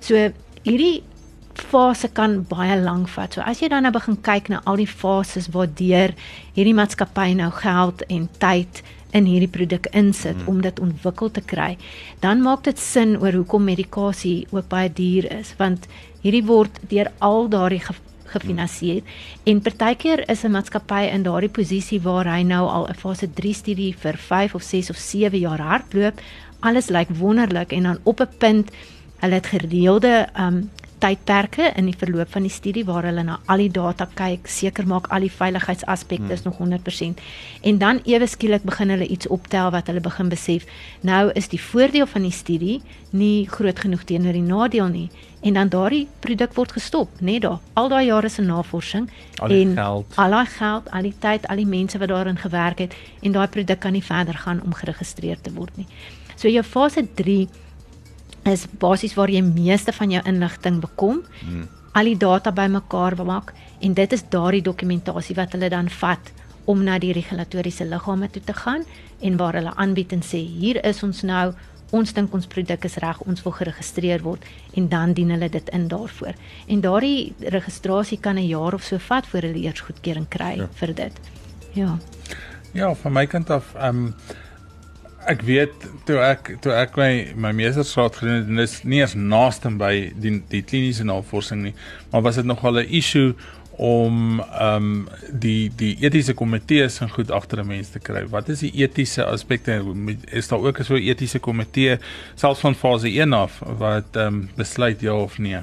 So 0.00 0.32
hierdie 0.62 1.02
fase 1.62 2.08
kan 2.08 2.44
baie 2.48 2.76
lank 2.80 3.08
vat. 3.08 3.34
So 3.34 3.40
as 3.40 3.60
jy 3.62 3.68
dan 3.68 3.82
nou 3.82 3.92
begin 3.92 4.16
kyk 4.16 4.48
na 4.48 4.60
al 4.64 4.76
die 4.76 4.86
fases 4.86 5.50
waardeur 5.54 6.14
hierdie 6.54 6.74
maatskappy 6.74 7.34
nou 7.34 7.50
geld 7.50 8.02
en 8.08 8.28
tyd 8.38 8.82
in 9.16 9.24
hierdie 9.24 9.48
produk 9.48 9.86
insit 9.96 10.36
hmm. 10.36 10.48
om 10.48 10.60
dit 10.60 10.80
ontwikkel 10.80 11.30
te 11.32 11.40
kry, 11.40 11.76
dan 12.20 12.42
maak 12.44 12.66
dit 12.66 12.78
sin 12.78 13.16
oor 13.22 13.32
hoekom 13.32 13.64
medikasie 13.64 14.46
ook 14.50 14.68
baie 14.68 14.90
duur 14.92 15.30
is, 15.38 15.54
want 15.56 15.88
hierdie 16.20 16.44
word 16.44 16.76
deur 16.90 17.08
al 17.24 17.48
daardie 17.48 17.80
gefinansier 18.28 19.00
en 19.48 19.62
partykeer 19.64 20.24
is 20.28 20.44
'n 20.44 20.52
maatskappy 20.52 21.08
in 21.08 21.22
daardie 21.22 21.48
posisie 21.48 22.00
waar 22.00 22.28
hy 22.28 22.42
nou 22.42 22.68
al 22.68 22.88
'n 22.88 22.94
fase 22.94 23.28
3 23.32 23.54
studie 23.54 23.94
vir 23.96 24.16
5 24.16 24.54
of 24.54 24.62
6 24.62 24.90
of 24.90 24.96
7 24.96 25.38
jaar 25.38 25.60
hardloop. 25.60 26.20
Alles 26.60 26.88
lyk 26.88 27.08
wonderlik 27.08 27.72
en 27.72 27.82
dan 27.82 27.98
op 28.02 28.20
'n 28.20 28.36
punt 28.38 28.70
hulle 29.20 29.34
het 29.34 29.46
gereelde 29.46 30.28
um 30.36 30.70
tydperke 30.98 31.70
in 31.76 31.88
die 31.88 31.96
verloop 31.96 32.30
van 32.34 32.44
die 32.46 32.52
studie 32.52 32.84
waar 32.88 33.06
hulle 33.08 33.22
na 33.24 33.38
al 33.46 33.62
die 33.62 33.70
data 33.70 34.08
kyk, 34.18 34.48
seker 34.48 34.86
maak 34.86 35.08
al 35.14 35.26
die 35.26 35.32
veiligheidsaspekte 35.32 36.32
is 36.34 36.44
hmm. 36.44 36.68
nog 36.68 36.80
100% 36.84 37.22
en 37.70 37.78
dan 37.78 38.02
ewe 38.04 38.26
skielik 38.26 38.66
begin 38.68 38.90
hulle 38.94 39.06
iets 39.06 39.28
optel 39.28 39.70
wat 39.74 39.86
hulle 39.90 40.02
begin 40.04 40.28
besef, 40.28 40.66
nou 41.00 41.30
is 41.34 41.48
die 41.48 41.60
voordeel 41.62 42.06
van 42.06 42.26
die 42.26 42.34
studie 42.34 42.80
nie 43.10 43.46
groot 43.48 43.78
genoeg 43.78 44.04
teenoor 44.08 44.36
die 44.36 44.44
nadeel 44.44 44.92
nie 44.92 45.08
en 45.40 45.54
dan 45.54 45.70
daardie 45.70 46.06
produk 46.20 46.54
word 46.56 46.72
gestop, 46.74 47.20
net 47.22 47.44
daar. 47.44 47.60
Al 47.78 47.88
daai 47.92 48.06
jare 48.08 48.28
se 48.28 48.42
navorsing 48.42 49.06
al 49.38 49.54
en 49.54 49.74
geld. 49.74 50.16
al 50.16 50.34
daai 50.34 50.46
geld, 50.46 50.90
al 50.90 51.02
die 51.06 51.14
tyd, 51.18 51.46
al 51.46 51.62
die 51.62 51.66
mense 51.66 51.98
wat 51.98 52.10
daarin 52.10 52.36
gewerk 52.36 52.78
het 52.78 52.96
en 53.22 53.32
daai 53.32 53.46
produk 53.46 53.80
kan 53.80 53.94
nie 53.94 54.04
verder 54.04 54.34
gaan 54.34 54.62
om 54.64 54.74
geregistreer 54.74 55.40
te 55.40 55.52
word 55.54 55.76
nie. 55.76 55.86
So 56.36 56.48
jou 56.48 56.62
fase 56.62 57.06
3 57.14 57.48
is 58.52 58.66
basies 58.78 59.14
waar 59.14 59.30
jy 59.30 59.42
meeste 59.42 59.92
van 59.92 60.10
jou 60.10 60.22
inligting 60.24 60.80
bekom. 60.80 61.22
Hmm. 61.40 61.68
Al 61.92 62.04
die 62.04 62.16
data 62.16 62.52
bymekaar 62.52 63.16
maak 63.24 63.54
en 63.80 63.94
dit 63.94 64.12
is 64.12 64.24
daardie 64.30 64.62
dokumentasie 64.62 65.36
wat 65.36 65.52
hulle 65.52 65.68
dan 65.68 65.88
vat 65.90 66.32
om 66.68 66.84
na 66.84 66.98
die 67.00 67.14
regulatoriese 67.16 67.86
liggame 67.88 68.28
toe 68.30 68.42
te 68.44 68.52
gaan 68.52 68.84
en 69.24 69.36
waar 69.40 69.56
hulle 69.58 69.72
aanbied 69.74 70.12
en 70.12 70.22
sê 70.22 70.40
hier 70.44 70.80
is 70.84 71.02
ons 71.02 71.22
nou 71.24 71.52
ons 71.96 72.12
dink 72.12 72.34
ons 72.36 72.48
produk 72.52 72.84
is 72.84 72.98
reg 73.00 73.20
ons 73.24 73.42
wil 73.44 73.54
geregistreer 73.56 74.24
word 74.24 74.44
en 74.76 74.88
dan 74.92 75.14
dien 75.16 75.32
hulle 75.32 75.48
dit 75.52 75.70
in 75.76 75.86
daarvoor 75.88 76.36
en 76.68 76.82
daardie 76.84 77.50
registrasie 77.56 78.20
kan 78.20 78.36
'n 78.36 78.48
jaar 78.48 78.74
of 78.74 78.82
so 78.82 78.98
vat 78.98 79.26
voor 79.26 79.48
hulle 79.48 79.64
eers 79.64 79.80
goedkeuring 79.80 80.28
kry 80.28 80.54
ja. 80.58 80.68
vir 80.80 80.94
dit 80.94 81.14
ja 81.74 81.98
ja 82.74 82.94
van 82.94 83.12
my 83.12 83.26
kant 83.26 83.50
af 83.50 83.74
ehm 83.74 83.96
um, 83.96 84.14
ek 85.28 85.42
weet 85.44 85.86
toe 86.08 86.18
ek 86.24 86.54
toe 86.64 86.72
ek 86.72 86.96
my 86.96 87.12
my 87.36 87.52
meestersgraad 87.52 88.16
gedoen 88.16 88.40
het 88.40 88.48
en 88.48 88.56
dis 88.62 88.82
nie 88.84 89.02
eens 89.02 89.14
naaste 89.14 89.70
by 89.70 89.92
die 90.16 90.38
die 90.48 90.62
kliniese 90.62 91.04
navorsing 91.04 91.62
nie 91.62 91.74
maar 92.10 92.22
was 92.22 92.40
dit 92.40 92.48
nogal 92.48 92.80
'n 92.80 92.88
issue 92.88 93.34
om 93.78 94.40
ehm 94.40 94.74
um, 94.74 95.08
die 95.30 95.70
die 95.76 95.92
etiese 96.02 96.34
komitees 96.34 96.98
en 97.00 97.10
goed 97.10 97.30
agter 97.30 97.60
'n 97.62 97.66
mens 97.66 97.90
te 97.94 97.98
kry. 97.98 98.26
Wat 98.26 98.48
is 98.48 98.58
die 98.58 98.72
etiese 98.74 99.24
aspekte? 99.24 99.82
Is 100.30 100.48
daar 100.48 100.58
ook 100.58 100.78
so 100.82 100.94
'n 100.94 101.08
etiese 101.08 101.38
komitee 101.38 101.98
selfs 102.34 102.60
van 102.60 102.74
fase 102.74 103.08
1 103.08 103.32
af 103.32 103.62
wat 103.78 104.16
ehm 104.16 104.26
um, 104.26 104.50
besluit 104.56 105.00
ja 105.00 105.14
of 105.14 105.38
nee? 105.38 105.62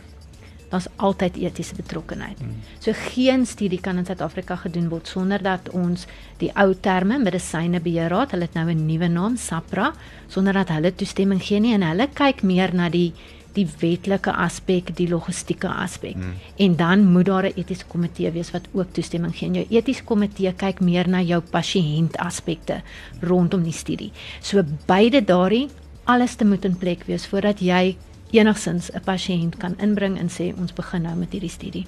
Daar's 0.75 0.89
altyd 1.01 1.39
etiese 1.39 1.75
betrokkenheid. 1.77 2.39
Hmm. 2.39 2.59
So 2.83 2.93
geen 2.95 3.45
studie 3.47 3.79
kan 3.81 3.97
in 4.01 4.07
Suid-Afrika 4.07 4.57
gedoen 4.65 4.89
word 4.91 5.07
sonder 5.07 5.43
dat 5.43 5.71
ons 5.73 6.05
die 6.41 6.51
ou 6.59 6.73
terme 6.75 7.19
medisyne 7.21 7.79
beheerraad, 7.83 8.35
hulle 8.35 8.49
het 8.49 8.57
nou 8.57 8.67
'n 8.71 8.85
nuwe 8.85 9.07
naam, 9.07 9.37
SAPRA, 9.37 9.93
sonder 10.27 10.53
dat 10.53 10.69
hulle 10.69 10.95
toestemming 10.95 11.41
gee 11.41 11.59
nie 11.59 11.73
en 11.73 11.81
hulle 11.81 12.07
kyk 12.13 12.43
meer 12.43 12.73
na 12.73 12.89
die 12.89 13.13
die 13.55 13.67
wetlike 13.79 14.31
aspek, 14.31 14.89
die 14.97 15.07
logistieke 15.07 15.69
aspek. 15.69 16.15
Mm. 16.15 16.33
En 16.57 16.75
dan 16.75 17.05
moet 17.11 17.25
daar 17.25 17.45
'n 17.45 17.53
etiese 17.55 17.85
komitee 17.87 18.31
wees 18.31 18.51
wat 18.51 18.67
ook 18.73 18.91
toestemming 18.91 19.35
gee. 19.35 19.47
En 19.47 19.53
jou 19.53 19.65
etiese 19.69 20.03
komitee 20.03 20.53
kyk 20.53 20.79
meer 20.79 21.07
na 21.07 21.21
jou 21.21 21.41
pasiënt 21.41 22.17
aspekte 22.17 22.81
rondom 23.21 23.63
die 23.63 23.71
studie. 23.71 24.11
So 24.41 24.63
beide 24.85 25.23
daardie 25.23 25.69
alles 26.03 26.35
te 26.35 26.45
moet 26.45 26.65
in 26.65 26.77
plek 26.77 27.03
wees 27.03 27.27
voordat 27.27 27.59
jy 27.59 27.95
enigsins 28.31 28.91
'n 28.91 29.03
pasiënt 29.03 29.57
kan 29.57 29.75
inbring 29.77 30.19
en 30.19 30.29
sê 30.29 30.53
ons 30.57 30.73
begin 30.73 31.01
nou 31.01 31.15
met 31.15 31.31
hierdie 31.31 31.49
studie. 31.49 31.85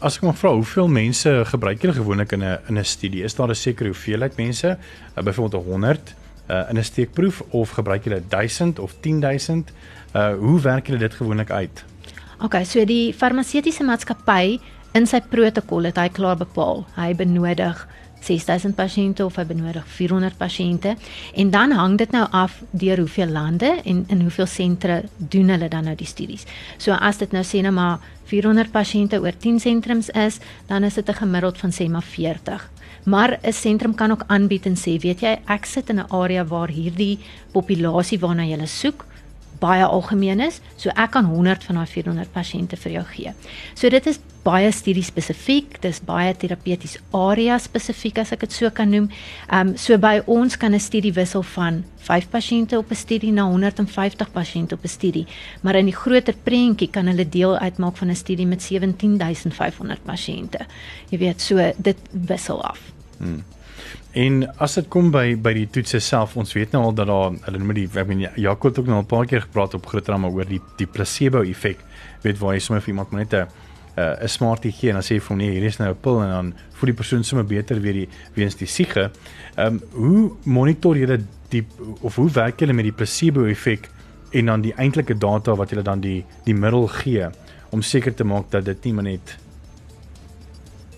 As 0.00 0.16
ek 0.16 0.22
maar 0.22 0.34
vra, 0.34 0.52
hoeveel 0.54 0.88
mense 0.88 1.42
gebruik 1.44 1.82
julle 1.82 1.94
gewoonlik 1.94 2.32
in 2.32 2.42
'n 2.42 2.58
in 2.68 2.78
'n 2.78 2.84
studie? 2.84 3.22
Is 3.22 3.34
daar 3.34 3.48
'n 3.48 3.54
sekere 3.54 3.88
hoeveelheid 3.88 4.36
mense, 4.36 4.78
uh, 5.16 5.22
byvoorbeeld 5.22 5.64
100 5.64 6.14
uh, 6.50 6.70
in 6.70 6.78
'n 6.78 6.84
steekproef 6.84 7.42
of 7.50 7.70
gebruik 7.70 8.04
julle 8.04 8.22
1000 8.28 8.78
of 8.78 8.94
10000? 9.00 9.72
Uh 10.14 10.34
hoe 10.38 10.60
werk 10.60 10.86
julle 10.86 10.98
dit 10.98 11.14
gewoonlik 11.14 11.50
uit? 11.50 11.84
OK, 12.42 12.54
so 12.64 12.84
die 12.84 13.14
farmaseutiese 13.14 13.84
maatskappy 13.84 14.58
in 14.92 15.06
sy 15.06 15.20
protokol 15.20 15.84
het 15.84 15.96
hy 15.96 16.08
klaar 16.08 16.36
bepaal. 16.36 16.86
Hy 16.96 17.14
benodig 17.14 17.86
6000 18.20 18.74
pasiënte 18.76 19.24
of 19.24 19.36
hy 19.36 19.44
benodig 19.48 19.86
400 19.86 20.36
pasiënte 20.38 20.94
en 21.34 21.50
dan 21.50 21.72
hang 21.72 21.98
dit 21.98 22.10
nou 22.12 22.26
af 22.30 22.62
deur 22.70 22.98
hoeveel 22.98 23.32
lande 23.32 23.80
en 23.84 24.04
in 24.08 24.20
hoeveel 24.20 24.46
sentre 24.46 25.02
doen 25.16 25.48
hulle 25.48 25.68
dan 25.68 25.84
nou 25.84 25.96
die 25.96 26.06
studies. 26.06 26.46
So 26.78 26.92
as 26.92 27.18
dit 27.18 27.32
nou 27.32 27.44
sê 27.44 27.62
nou 27.62 27.72
maar 27.72 27.98
400 28.30 28.70
pasiënte 28.70 29.20
oor 29.20 29.34
10 29.34 29.58
sentrums 29.60 30.10
is, 30.14 30.38
dan 30.68 30.84
is 30.84 30.94
dit 30.94 31.08
'n 31.08 31.22
gemiddeld 31.22 31.58
van 31.58 31.70
sê 31.70 31.88
maar 31.88 32.02
40. 32.02 32.70
Maar 33.04 33.38
'n 33.42 33.52
sentrum 33.52 33.94
kan 33.94 34.10
ook 34.10 34.24
aanbied 34.26 34.66
en 34.66 34.76
sê, 34.76 35.00
weet 35.00 35.20
jy, 35.20 35.38
ek 35.46 35.64
sit 35.64 35.88
in 35.90 35.98
'n 35.98 36.10
area 36.10 36.44
waar 36.44 36.68
hierdie 36.68 37.18
populasie 37.52 38.18
waarna 38.18 38.44
jy 38.44 38.66
soek 38.66 39.06
baie 39.60 39.84
algemeen 39.84 40.40
is, 40.40 40.60
so 40.76 40.90
ek 40.96 41.12
kan 41.16 41.28
100 41.28 41.64
van 41.68 41.80
daai 41.80 41.86
400 41.86 42.32
pasiënte 42.32 42.78
vir 42.80 42.92
jou 42.92 43.04
gee. 43.12 43.32
So 43.74 43.88
dit 43.92 44.06
is 44.06 44.20
baie 44.44 44.70
studie 44.72 45.04
spesifiek, 45.04 45.76
dis 45.82 46.00
baie 46.04 46.32
terapeuties 46.34 46.96
area 47.16 47.58
spesifiek 47.60 48.22
as 48.22 48.32
ek 48.32 48.46
dit 48.46 48.56
so 48.56 48.70
kan 48.72 48.90
noem. 48.90 49.10
Ehm 49.50 49.72
um, 49.72 49.76
so 49.76 49.98
by 49.98 50.22
ons 50.26 50.56
kan 50.56 50.74
'n 50.74 50.80
studie 50.80 51.12
wissel 51.12 51.42
van 51.42 51.84
5 52.08 52.30
pasiënte 52.30 52.78
op 52.78 52.90
'n 52.90 52.96
studie 52.96 53.32
na 53.32 53.44
150 53.44 54.32
pasiënte 54.32 54.74
op 54.74 54.84
'n 54.84 54.88
studie, 54.88 55.26
maar 55.62 55.74
in 55.74 55.86
die 55.86 55.96
groter 55.96 56.34
prentjie 56.34 56.90
kan 56.90 57.06
hulle 57.06 57.28
deel 57.28 57.56
uitmaak 57.58 57.96
van 57.96 58.08
'n 58.08 58.16
studie 58.16 58.46
met 58.46 58.62
17500 58.62 60.02
pasiënte. 60.04 60.66
Jy 61.10 61.18
weet, 61.18 61.40
so 61.40 61.72
dit 61.76 61.98
wissel 62.10 62.62
af. 62.62 62.80
Hmm. 63.18 63.44
En 64.12 64.42
as 64.58 64.74
dit 64.74 64.88
kom 64.90 65.12
by 65.14 65.36
by 65.38 65.52
die 65.54 65.68
toetse 65.70 66.00
self, 66.02 66.32
ons 66.40 66.52
weet 66.56 66.72
nou 66.74 66.82
al 66.88 66.94
dat 66.98 67.06
daar 67.06 67.34
hulle 67.44 67.58
noem 67.62 67.74
die 67.76 67.86
ek 67.86 68.08
meen 68.08 68.24
Jaco 68.42 68.68
het 68.68 68.78
ook 68.80 68.88
nou 68.90 68.98
'n 68.98 69.06
paar 69.06 69.26
keer 69.26 69.42
gepraat 69.42 69.74
op 69.74 69.86
groot 69.86 70.04
drama 70.04 70.28
oor 70.28 70.44
die 70.44 70.60
die 70.78 70.86
placebo 70.86 71.42
effek. 71.42 71.78
Weet 72.22 72.38
waar 72.38 72.54
jy 72.54 72.60
sommer 72.60 72.82
vir 72.82 72.88
iemand 72.88 73.12
net 73.12 73.34
'n 73.34 73.46
'n 73.96 74.28
smartie 74.28 74.72
gee 74.72 74.88
en 74.90 74.94
dan 74.94 75.02
sê 75.02 75.14
jy 75.14 75.20
vir 75.20 75.28
hom 75.28 75.38
nee, 75.38 75.50
hier 75.50 75.64
is 75.64 75.78
nou 75.78 75.90
'n 75.90 76.00
pil 76.00 76.22
en 76.22 76.30
dan 76.30 76.54
voel 76.72 76.86
die 76.86 76.96
persoon 76.96 77.24
sommer 77.24 77.46
beter 77.46 77.80
weer 77.80 77.92
die 77.92 78.08
weens 78.34 78.56
die 78.56 78.66
siege. 78.66 79.10
Ehm 79.56 79.66
um, 79.66 79.80
hoe 79.92 80.32
monitor 80.44 80.96
jy 80.96 81.06
dit 81.06 81.20
die 81.50 81.66
of 82.00 82.16
hoe 82.16 82.30
werk 82.30 82.60
jy 82.60 82.72
met 82.72 82.84
die 82.84 82.92
placebo 82.92 83.44
effek 83.44 83.88
en 84.32 84.46
dan 84.46 84.60
die 84.60 84.74
eintlike 84.74 85.18
data 85.18 85.54
wat 85.54 85.70
jy 85.70 85.82
dan 85.82 86.00
die 86.00 86.24
die 86.44 86.54
middel 86.54 86.86
gee 86.86 87.28
om 87.70 87.82
seker 87.82 88.14
te 88.14 88.24
maak 88.24 88.50
dat 88.50 88.64
dit 88.64 88.84
nie 88.84 89.02
net 89.02 89.38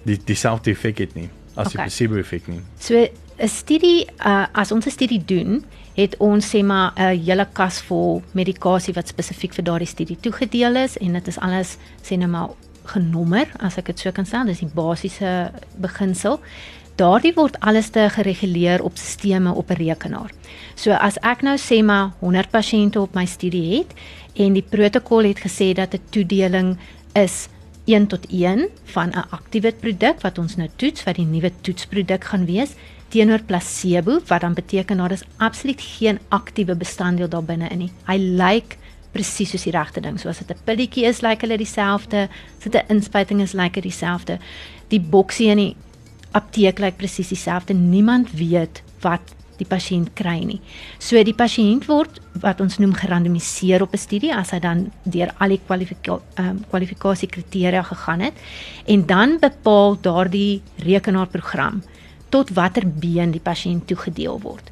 die 0.05 0.19
dieselfde 0.25 0.71
effek 0.71 0.99
het 0.99 1.15
nie 1.15 1.29
as 1.55 1.67
okay. 1.67 1.71
die 1.71 1.79
placebo 1.79 2.17
effek 2.17 2.49
nie. 2.49 2.61
So 2.79 2.95
'n 3.43 3.49
studie 3.49 4.07
uh, 4.25 4.47
as 4.53 4.73
ons 4.73 4.87
'n 4.87 4.91
studie 4.91 5.23
doen, 5.25 5.65
het 5.95 6.17
ons 6.17 6.55
sê 6.55 6.63
maar 6.65 6.93
'n 6.97 7.19
hele 7.19 7.47
kas 7.53 7.81
vol 7.81 8.23
medikasie 8.33 8.95
wat 8.95 9.09
spesifiek 9.09 9.55
vir 9.55 9.65
daardie 9.65 9.89
studie 9.89 10.17
toegedeel 10.21 10.77
is 10.77 10.97
en 10.99 11.13
dit 11.13 11.29
is 11.29 11.39
alles 11.39 11.77
sê 12.03 12.17
nou 12.17 12.29
maar 12.29 12.49
genommer 12.85 13.47
as 13.59 13.79
ek 13.79 13.87
dit 13.87 13.99
so 13.99 14.13
kan 14.13 14.27
sê, 14.27 14.45
dis 14.47 14.59
die 14.59 14.75
basiese 14.75 15.53
beginsel. 15.77 16.41
Daardie 16.97 17.33
word 17.35 17.57
alles 17.61 17.91
te 17.91 18.09
gereguleer 18.09 18.83
op 18.83 18.99
stelsels 18.99 19.57
op 19.57 19.71
'n 19.71 19.81
rekenaar. 19.81 20.31
So 20.75 20.93
as 20.93 21.17
ek 21.23 21.43
nou 21.43 21.57
sê 21.57 21.83
maar 21.85 22.13
100 22.21 22.51
pasiënte 22.51 23.01
op 23.01 23.15
my 23.15 23.25
studie 23.25 23.79
het 23.79 23.93
en 24.35 24.53
die 24.53 24.67
protokol 24.69 25.25
het 25.25 25.41
gesê 25.41 25.73
dat 25.75 25.95
'n 25.95 26.01
toedeling 26.11 26.79
is 27.15 27.49
1 27.85 28.07
tot 28.07 28.27
1 28.31 28.69
van 28.95 29.11
'n 29.11 29.29
aktiewe 29.31 29.73
produk 29.73 30.21
wat 30.21 30.39
ons 30.39 30.57
nou 30.57 30.69
toets 30.77 31.05
wat 31.05 31.17
die 31.17 31.27
nuwe 31.27 31.53
toetsproduk 31.61 32.25
gaan 32.25 32.45
wees 32.47 32.75
teenoor 33.09 33.43
placebo 33.43 34.21
wat 34.27 34.41
dan 34.41 34.55
beteken 34.55 34.97
daar 34.97 35.13
is 35.13 35.25
absoluut 35.37 35.81
geen 35.81 36.19
aktiewe 36.29 36.75
bestanddeel 36.75 37.29
daar 37.29 37.45
binne 37.45 37.69
in 37.69 37.79
nie. 37.79 37.93
Hy 38.07 38.17
lyk 38.17 38.77
presies 39.13 39.53
soos 39.53 39.67
die 39.69 39.75
regte 39.75 40.01
ding. 40.01 40.19
So 40.21 40.29
as 40.29 40.39
dit 40.39 40.51
'n 40.51 40.65
pilletjie 40.65 41.05
is, 41.05 41.21
lyk 41.21 41.41
hulle 41.41 41.57
dieselfde. 41.57 42.29
As 42.59 42.65
dit 42.65 42.75
'n 42.75 42.89
inspuiting 42.89 43.41
is, 43.41 43.53
lyk 43.53 43.75
dit 43.75 43.83
dieselfde. 43.83 44.39
Die 44.89 45.01
boksie 45.01 45.49
in 45.49 45.57
die 45.57 45.77
apteek 46.33 46.79
lyk 46.79 46.97
presies 46.97 47.29
dieselfde. 47.29 47.75
Niemand 47.75 48.33
weet 48.33 48.83
wat 49.01 49.35
die 49.63 49.69
pasiënt 49.69 50.13
kry 50.19 50.41
nie. 50.45 50.61
So 50.99 51.23
die 51.25 51.37
pasiënt 51.37 51.87
word 51.91 52.21
wat 52.43 52.61
ons 52.65 52.79
noem 52.83 52.95
gerandomiseer 52.99 53.83
op 53.83 53.95
'n 53.95 54.05
studie 54.05 54.35
as 54.35 54.51
hy 54.51 54.61
dan 54.61 54.91
deur 55.05 55.33
al 55.39 55.55
die 55.55 55.63
kwalifika 55.67 56.21
um, 56.39 56.65
kwalifikasie 56.71 57.29
kriteria 57.29 57.83
gegaan 57.83 58.21
het 58.21 58.35
en 58.87 59.07
dan 59.07 59.39
bepaal 59.41 59.97
daardie 60.01 60.63
rekenaarprogram 60.77 61.83
tot 62.33 62.51
watter 62.57 62.87
been 62.87 63.31
die 63.31 63.43
pasiënt 63.45 63.87
toegedeel 63.87 64.41
word. 64.41 64.71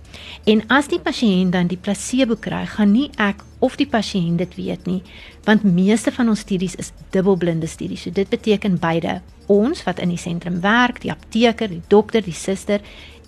En 0.48 0.62
as 0.72 0.88
die 0.88 1.00
pasiënt 1.00 1.52
dan 1.52 1.68
die 1.68 1.78
placebo 1.80 2.36
kry, 2.40 2.64
gaan 2.66 2.94
nie 2.94 3.10
ek 3.20 3.44
of 3.60 3.76
die 3.76 3.88
pasiënt 3.88 4.40
dit 4.40 4.56
weet 4.56 4.86
nie, 4.88 5.02
want 5.44 5.66
meeste 5.68 6.12
van 6.16 6.32
ons 6.32 6.40
studies 6.46 6.78
is 6.80 6.92
dubbelblinde 7.12 7.68
studies. 7.68 8.06
So 8.06 8.10
dit 8.16 8.28
beteken 8.32 8.80
beide 8.80 9.20
ons 9.52 9.84
wat 9.84 10.00
in 10.00 10.14
die 10.14 10.20
sentrum 10.20 10.60
werk, 10.64 11.02
die 11.04 11.12
apteker, 11.12 11.68
die 11.68 11.82
dokter, 11.92 12.24
die 12.24 12.36
suster 12.36 12.80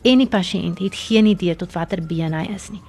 en 0.02 0.22
die 0.22 0.30
pasiënt 0.30 0.82
het 0.82 0.94
geen 1.06 1.26
idee 1.26 1.56
tot 1.56 1.74
watter 1.76 2.02
been 2.02 2.34
hy 2.34 2.46
is 2.54 2.70
nie. 2.74 2.82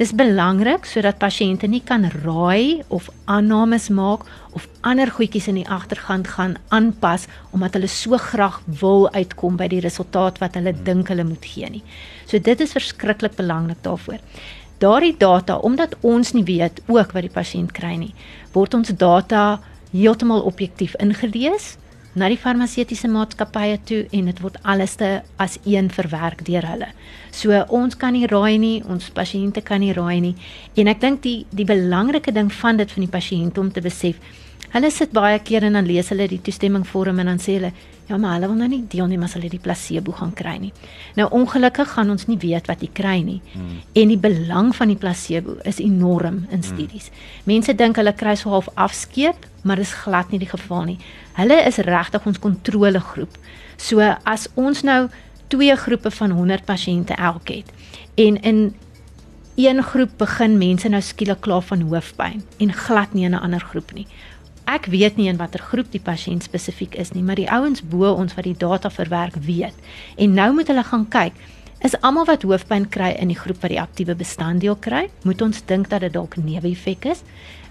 Dis 0.00 0.14
belangrik 0.16 0.86
sodat 0.88 1.18
pasiënte 1.20 1.68
nie 1.68 1.82
kan 1.84 2.06
raai 2.22 2.80
of 2.88 3.10
aannames 3.28 3.90
maak 3.92 4.22
of 4.56 4.64
ander 4.80 5.10
goedjies 5.12 5.50
in 5.52 5.58
die 5.60 5.66
agtergrond 5.68 6.30
gaan 6.36 6.54
aanpas 6.72 7.26
omdat 7.52 7.76
hulle 7.76 7.90
so 7.92 8.16
graag 8.16 8.62
wil 8.80 9.10
uitkom 9.12 9.58
by 9.60 9.68
die 9.68 9.82
resultaat 9.84 10.40
wat 10.40 10.56
hulle 10.56 10.72
dink 10.86 11.12
hulle 11.12 11.26
moet 11.28 11.44
gee 11.44 11.68
nie. 11.68 11.82
So 12.24 12.40
dit 12.40 12.64
is 12.64 12.72
verskriklik 12.72 13.36
belangrik 13.36 13.82
daarvoor. 13.84 14.24
Daardie 14.80 15.12
data, 15.20 15.58
omdat 15.60 15.98
ons 16.00 16.32
nie 16.32 16.46
weet 16.48 16.80
ook 16.88 17.12
wat 17.12 17.26
die 17.26 17.34
pasiënt 17.34 17.76
kry 17.76 17.98
nie, 18.00 18.14
word 18.56 18.78
ons 18.78 18.94
data 18.96 19.60
heeltemal 19.92 20.46
objektief 20.48 20.96
ingelees 20.96 21.74
na 22.14 22.28
die 22.28 22.38
farmaseutiese 22.38 23.08
maatskappye 23.10 23.78
toe 23.86 24.00
en 24.16 24.30
dit 24.30 24.40
word 24.42 24.58
alles 24.62 24.96
te 24.98 25.10
as 25.38 25.58
een 25.64 25.90
verwerk 25.94 26.42
deur 26.46 26.66
hulle. 26.66 26.88
So 27.30 27.54
ons 27.68 27.96
kan 27.96 28.16
nie 28.16 28.26
raai 28.30 28.58
nie, 28.58 28.82
ons 28.90 29.10
pasiënte 29.14 29.62
kan 29.62 29.80
nie 29.80 29.94
raai 29.94 30.20
nie. 30.20 30.34
En 30.76 30.90
ek 30.90 31.00
dink 31.00 31.22
die 31.22 31.44
die 31.54 31.68
belangrike 31.68 32.34
ding 32.34 32.50
van 32.60 32.80
dit 32.80 32.90
van 32.90 33.06
die 33.06 33.12
pasiënt 33.12 33.58
om 33.58 33.70
te 33.70 33.82
besef, 33.84 34.18
hulle 34.74 34.90
sit 34.90 35.12
baie 35.12 35.38
keer 35.38 35.64
en 35.64 35.78
dan 35.78 35.86
lees 35.86 36.08
hulle 36.12 36.28
die 36.28 36.40
toestemmingvorm 36.40 37.18
en 37.18 37.26
dan 37.26 37.42
sê 37.42 37.58
hulle 37.58 37.72
Ja, 38.10 38.16
maar 38.18 38.32
hulle 38.34 38.48
wil 38.50 38.56
nou 38.58 38.66
nie 38.66 38.80
deelneem 38.90 39.22
as 39.22 39.36
hulle 39.36 39.46
die 39.46 39.60
placebo 39.62 40.10
gaan 40.18 40.32
kry 40.34 40.56
nie. 40.58 40.72
Nou 41.14 41.28
ongelukkig 41.30 41.92
gaan 41.92 42.08
ons 42.10 42.24
nie 42.26 42.40
weet 42.42 42.66
wat 42.66 42.80
jy 42.82 42.88
kry 42.90 43.20
nie. 43.22 43.36
Hmm. 43.52 43.76
En 43.94 44.10
die 44.10 44.18
belang 44.18 44.72
van 44.74 44.90
die 44.90 44.98
placebo 44.98 45.54
is 45.62 45.78
enorm 45.78 46.40
in 46.50 46.64
studies. 46.66 47.06
Hmm. 47.12 47.44
Mense 47.52 47.74
dink 47.78 48.00
hulle 48.02 48.10
kry 48.18 48.34
so 48.34 48.50
half 48.50 48.66
afskeep, 48.74 49.46
maar 49.62 49.78
dis 49.78 49.94
glad 50.02 50.34
nie 50.34 50.42
die 50.42 50.50
geval 50.50 50.88
nie. 50.88 50.98
Hulle 51.38 51.60
is 51.68 51.78
regtig 51.86 52.26
ons 52.26 52.42
kontrolegroep. 52.42 53.38
So 53.78 54.02
as 54.02 54.48
ons 54.58 54.82
nou 54.82 55.04
twee 55.54 55.76
groepe 55.76 56.10
van 56.10 56.34
100 56.34 56.66
pasiënte 56.66 57.14
elk 57.14 57.54
het 57.54 57.70
en 58.18 58.36
in 58.42 58.74
een 59.54 59.82
groep 59.82 60.12
begin 60.18 60.58
mense 60.58 60.88
nou 60.88 61.00
skielik 61.02 61.40
klaar 61.44 61.62
van 61.66 61.82
hoofpyn 61.90 62.42
en 62.58 62.72
glad 62.72 63.14
nie 63.14 63.24
in 63.24 63.34
'n 63.34 63.42
ander 63.42 63.60
groep 63.60 63.92
nie 63.92 64.06
ek 64.64 64.86
weet 64.92 65.16
nie 65.16 65.28
in 65.28 65.38
watter 65.40 65.60
groep 65.60 65.90
die 65.92 66.02
pasiënt 66.02 66.42
spesifiek 66.42 66.94
is 66.94 67.12
nie, 67.12 67.22
maar 67.22 67.36
die 67.36 67.48
ouens 67.50 67.82
bo 67.82 68.12
ons 68.12 68.34
wat 68.34 68.44
die 68.44 68.56
data 68.56 68.90
verwerk 68.90 69.36
weet. 69.46 69.74
En 70.16 70.34
nou 70.34 70.52
moet 70.54 70.68
hulle 70.68 70.84
gaan 70.84 71.08
kyk, 71.08 71.32
is 71.80 71.96
almal 72.04 72.26
wat 72.28 72.42
hoofpyn 72.42 72.88
kry 72.92 73.14
in 73.18 73.28
die 73.32 73.38
groep 73.38 73.62
wat 73.62 73.72
die 73.72 73.80
aktiewe 73.80 74.14
bestanddeel 74.14 74.76
kry, 74.76 75.08
moet 75.24 75.42
ons 75.42 75.62
dink 75.66 75.88
dat 75.88 76.00
dit 76.00 76.12
dalk 76.12 76.36
'n 76.36 76.44
neeweffek 76.44 77.04
is? 77.04 77.22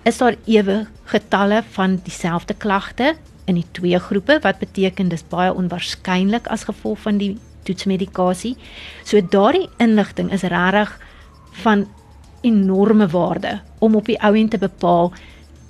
Is 0.04 0.18
daar 0.18 0.36
ewe 0.46 0.88
getalle 1.06 1.64
van 1.72 2.00
dieselfde 2.04 2.54
klagte 2.54 3.16
in 3.46 3.56
die 3.56 3.68
twee 3.72 4.00
groepe 4.00 4.40
wat 4.42 4.60
beteken 4.60 5.10
dis 5.10 5.26
baie 5.30 5.54
onwaarskynlik 5.54 6.48
as 6.48 6.68
gevolg 6.70 7.00
van 7.00 7.18
die 7.18 7.38
toetsmedikasie. 7.68 8.56
So 9.04 9.22
daardie 9.22 9.68
inligting 9.78 10.32
is 10.32 10.46
regtig 10.48 10.94
van 11.64 11.88
enorme 12.42 13.08
waarde 13.12 13.60
om 13.80 13.96
op 13.96 14.08
die 14.08 14.20
ou 14.24 14.34
end 14.38 14.52
te 14.52 14.62
bepaal 14.62 15.12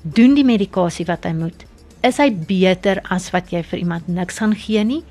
doen 0.02 0.36
die 0.38 0.46
medikasie 0.48 1.06
wat 1.10 1.28
hy 1.28 1.34
moet. 1.36 1.66
Is 2.06 2.20
hy 2.22 2.30
beter 2.32 3.02
as 3.12 3.30
wat 3.36 3.52
jy 3.52 3.64
vir 3.64 3.82
iemand 3.82 4.08
niks 4.08 4.40
gaan 4.40 4.56
gee 4.56 4.84
nie? 4.88 5.02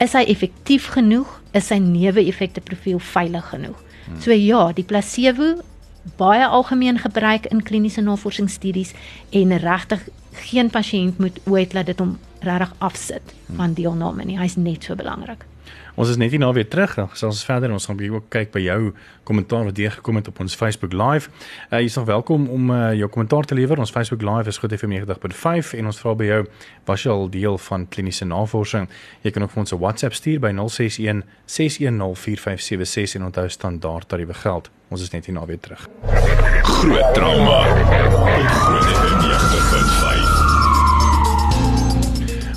Is 0.00 0.14
hy 0.16 0.24
effektief 0.28 0.90
genoeg? 0.94 1.28
Is 1.56 1.68
sy 1.70 1.78
neeweffekte 1.80 2.60
profiel 2.64 3.00
veilig 3.00 3.50
genoeg? 3.52 3.76
Hmm. 4.06 4.20
So 4.20 4.32
ja, 4.32 4.70
die 4.76 4.84
placebo 4.84 5.56
baie 6.16 6.46
algemeen 6.46 7.00
gebruik 7.02 7.48
in 7.50 7.64
kliniese 7.66 8.04
navorsingsstudies 8.04 8.94
en 9.34 9.56
regtig 9.58 10.06
geen 10.46 10.70
pasiënt 10.70 11.18
moet 11.18 11.40
ooit 11.50 11.74
laat 11.74 11.90
dit 11.90 12.00
hom 12.00 12.16
regtig 12.46 12.72
afsit 12.78 13.34
van 13.56 13.74
deelname 13.74 14.24
nie. 14.24 14.38
Hy's 14.38 14.56
net 14.60 14.86
so 14.86 14.96
belangrik. 14.96 15.44
Ons 15.96 16.10
is 16.12 16.18
net 16.20 16.30
hier 16.30 16.40
nou 16.40 16.52
weer 16.52 16.68
terug. 16.68 16.94
Dan 16.94 17.08
ons 17.24 17.44
verder 17.44 17.72
ons 17.72 17.86
gaan 17.88 18.00
ook 18.12 18.28
kyk 18.28 18.52
by 18.52 18.60
jou 18.60 18.92
kommentaar 19.24 19.64
wat 19.64 19.78
jy 19.80 19.90
gekom 19.90 20.20
het 20.20 20.28
op 20.28 20.40
ons 20.44 20.54
Facebook 20.54 20.92
Live. 20.92 21.30
Uh, 21.70 21.80
jy 21.80 21.88
is 21.88 21.96
nog 21.96 22.06
welkom 22.06 22.48
om 22.52 22.70
uh, 22.70 22.92
jou 22.94 23.08
kommentaar 23.08 23.48
te 23.48 23.56
lewer. 23.56 23.80
Ons 23.80 23.90
Facebook 23.90 24.22
Live 24.22 24.52
is 24.52 24.60
goed 24.60 24.76
FM 24.76 24.92
90.5 24.92 25.72
en 25.80 25.88
ons 25.88 26.00
vra 26.04 26.14
by 26.14 26.28
jou 26.28 26.42
was 26.86 27.06
jy 27.06 27.16
al 27.16 27.28
deel 27.32 27.58
van 27.68 27.88
kliniese 27.88 28.28
navorsing? 28.28 28.90
Jy 29.24 29.32
kan 29.32 29.42
ook 29.46 29.54
vir 29.56 29.64
ons 29.64 29.72
'n 29.72 29.80
WhatsApp 29.80 30.14
stuur 30.14 30.40
by 30.40 30.52
061 30.52 31.24
610 31.46 32.14
4576 32.14 33.14
en 33.16 33.24
onthou 33.32 33.48
standaard 33.48 34.08
tariewe 34.08 34.34
geld. 34.34 34.70
Ons 34.88 35.02
is 35.02 35.10
net 35.10 35.24
hier 35.26 35.34
nou 35.34 35.46
weer 35.46 35.60
terug. 35.60 35.88
Groot 36.62 37.14
trauma. 37.14 37.58
Groot 38.44 38.84
FM 38.84 39.16
90.5. 39.24 39.85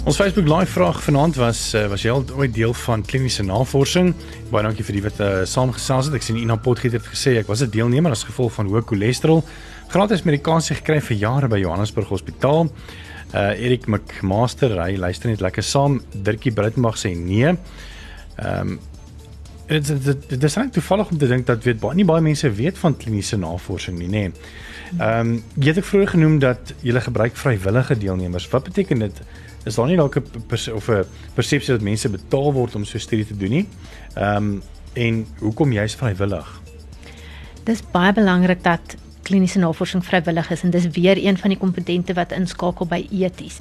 Ons 0.10 0.18
Facebook 0.18 0.48
live 0.48 0.72
vraag 0.72 1.04
vanaand 1.04 1.36
was 1.38 1.60
uh, 1.78 1.84
was 1.86 2.02
jy 2.02 2.10
al 2.10 2.24
ooit 2.34 2.54
deel 2.54 2.72
van 2.74 3.04
kliniese 3.06 3.44
navorsing? 3.46 4.08
Baie 4.50 4.64
dankie 4.66 4.82
vir 4.88 4.96
die 4.98 5.04
wat 5.06 5.20
uh, 5.22 5.28
saamgesels 5.46 6.08
het. 6.10 6.16
Ek 6.18 6.24
sien 6.26 6.40
Ina 6.40 6.56
Potgieter 6.58 6.98
het 6.98 7.10
gesê 7.12 7.36
ek 7.38 7.46
was 7.46 7.62
'n 7.62 7.70
deelnemer 7.70 8.16
as 8.16 8.24
gevolg 8.26 8.56
van 8.56 8.72
hoë 8.72 8.82
cholesterol. 8.90 9.44
Gratis 9.94 10.24
medikasie 10.26 10.80
gekry 10.80 10.98
vir 10.98 11.18
jare 11.22 11.48
by 11.48 11.60
Johannesburg 11.62 12.10
Hospitaal. 12.10 12.72
Uh 13.38 13.54
Erik 13.54 13.86
McMaster, 13.86 14.74
hy 14.82 14.98
luister 14.98 15.30
net 15.30 15.44
lekker 15.46 15.64
saam. 15.64 16.02
Dirkie 16.10 16.54
Britenberg 16.58 16.98
sê 16.98 17.14
nee. 17.14 17.54
Ehm 17.54 18.62
um, 18.62 18.80
dit 19.68 19.86
dit 19.86 20.30
dit 20.30 20.44
is 20.44 20.56
net 20.56 20.74
toevallig 20.74 21.12
om 21.12 21.18
te 21.18 21.28
dink 21.28 21.46
dat 21.46 21.64
weet 21.64 21.80
baie 21.80 21.94
nie 21.96 22.06
baie 22.06 22.22
mense 22.22 22.50
weet 22.50 22.82
van 22.82 22.98
kliniese 22.98 23.38
navorsing 23.38 24.00
nie, 24.00 24.10
nê. 24.10 24.26
Nee. 24.26 24.32
Ehm 24.98 25.20
um, 25.20 25.44
jy 25.54 25.70
het 25.70 25.84
ek 25.84 25.86
vroeër 25.86 26.16
genoem 26.16 26.40
dat 26.40 26.74
jy 26.82 26.98
gebruik 26.98 27.38
vrywillige 27.38 27.98
deelnemers. 27.98 28.50
Wat 28.50 28.64
beteken 28.64 29.06
dit? 29.06 29.22
Is 29.66 29.76
daar 29.76 29.88
nie 29.88 29.98
dalk 29.98 30.16
'n 30.16 30.74
of 30.74 30.90
'n 30.90 31.06
persepsie 31.34 31.74
dat 31.74 31.82
mense 31.82 32.10
betaal 32.10 32.54
word 32.54 32.76
om 32.76 32.86
so 32.86 32.98
studie 32.98 33.26
te 33.26 33.38
doen 33.38 33.50
nie. 33.50 33.68
Ehm 34.16 34.36
um, 34.36 34.62
en 34.94 35.26
hoekom 35.40 35.72
jy's 35.72 35.96
vrywillig? 35.96 36.62
Dis 37.64 37.82
baie 37.92 38.14
belangrik 38.14 38.64
dat 38.64 38.96
kliniese 39.22 39.60
navorsing 39.60 40.06
vrywillig 40.06 40.50
is 40.52 40.64
en 40.64 40.70
dis 40.70 40.88
weer 40.88 41.18
een 41.26 41.38
van 41.38 41.50
die 41.50 41.60
kompetente 41.60 42.14
wat 42.14 42.32
inskakel 42.32 42.86
by 42.86 43.08
eties. 43.12 43.60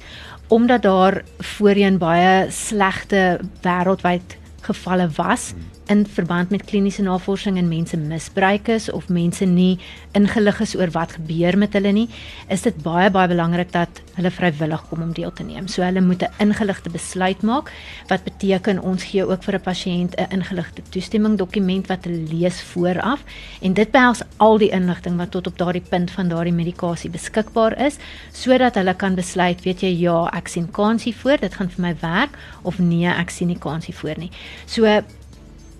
Omdat 0.48 0.82
daar 0.82 1.24
voorheen 1.38 1.98
baie 1.98 2.50
slegte 2.50 3.40
wêreldwyd 3.62 4.36
gevalle 4.60 5.08
was 5.16 5.52
hmm 5.52 5.77
in 5.88 6.06
verband 6.06 6.50
met 6.50 6.64
kliniese 6.68 7.02
navorsing 7.02 7.56
en 7.58 7.68
mense 7.68 7.96
misbruik 7.96 8.68
is 8.68 8.90
of 8.90 9.08
mense 9.08 9.44
nie 9.44 9.78
ingelig 10.12 10.60
is 10.60 10.74
oor 10.76 10.90
wat 10.92 11.14
gebeur 11.16 11.56
met 11.58 11.72
hulle 11.76 11.92
nie, 11.92 12.06
is 12.52 12.62
dit 12.66 12.76
baie 12.84 13.10
baie 13.10 13.28
belangrik 13.30 13.72
dat 13.72 14.02
hulle 14.18 14.30
vrywillig 14.34 14.82
kom 14.90 15.02
om 15.02 15.12
deel 15.16 15.32
te 15.32 15.46
neem. 15.46 15.68
So 15.68 15.82
hulle 15.82 16.00
moet 16.00 16.22
'n 16.22 16.32
ingeligte 16.38 16.90
besluit 16.90 17.42
maak 17.42 17.72
wat 18.08 18.24
beteken 18.24 18.80
ons 18.82 19.04
gee 19.04 19.24
ook 19.24 19.42
vir 19.42 19.54
'n 19.54 19.60
pasiënt 19.60 20.14
'n 20.16 20.30
ingeligte 20.30 20.82
toestemming 20.90 21.38
dokument 21.38 21.86
wat 21.86 22.04
hulle 22.04 22.28
lees 22.32 22.62
vooraf 22.62 23.24
en 23.62 23.72
dit 23.72 23.90
behels 23.90 24.22
al 24.36 24.58
die 24.58 24.70
inligting 24.70 25.16
wat 25.16 25.30
tot 25.30 25.46
op 25.46 25.58
daardie 25.58 25.88
punt 25.88 26.10
van 26.10 26.28
daardie 26.28 26.52
medikasie 26.52 27.10
beskikbaar 27.10 27.78
is 27.86 27.96
sodat 28.32 28.74
hulle 28.74 28.94
kan 28.94 29.14
besluit, 29.14 29.62
weet 29.62 29.80
jy, 29.80 29.98
ja, 29.98 30.30
ek 30.32 30.48
sien 30.48 30.70
kansie 30.70 31.14
voor, 31.14 31.38
dit 31.40 31.54
gaan 31.54 31.70
vir 31.70 31.82
my 31.82 31.94
werk 32.00 32.38
of 32.62 32.78
nee, 32.78 33.08
ek 33.08 33.30
sien 33.30 33.48
nie 33.48 33.58
kansie 33.58 33.94
voor 33.94 34.18
nie. 34.18 34.30
So 34.66 35.02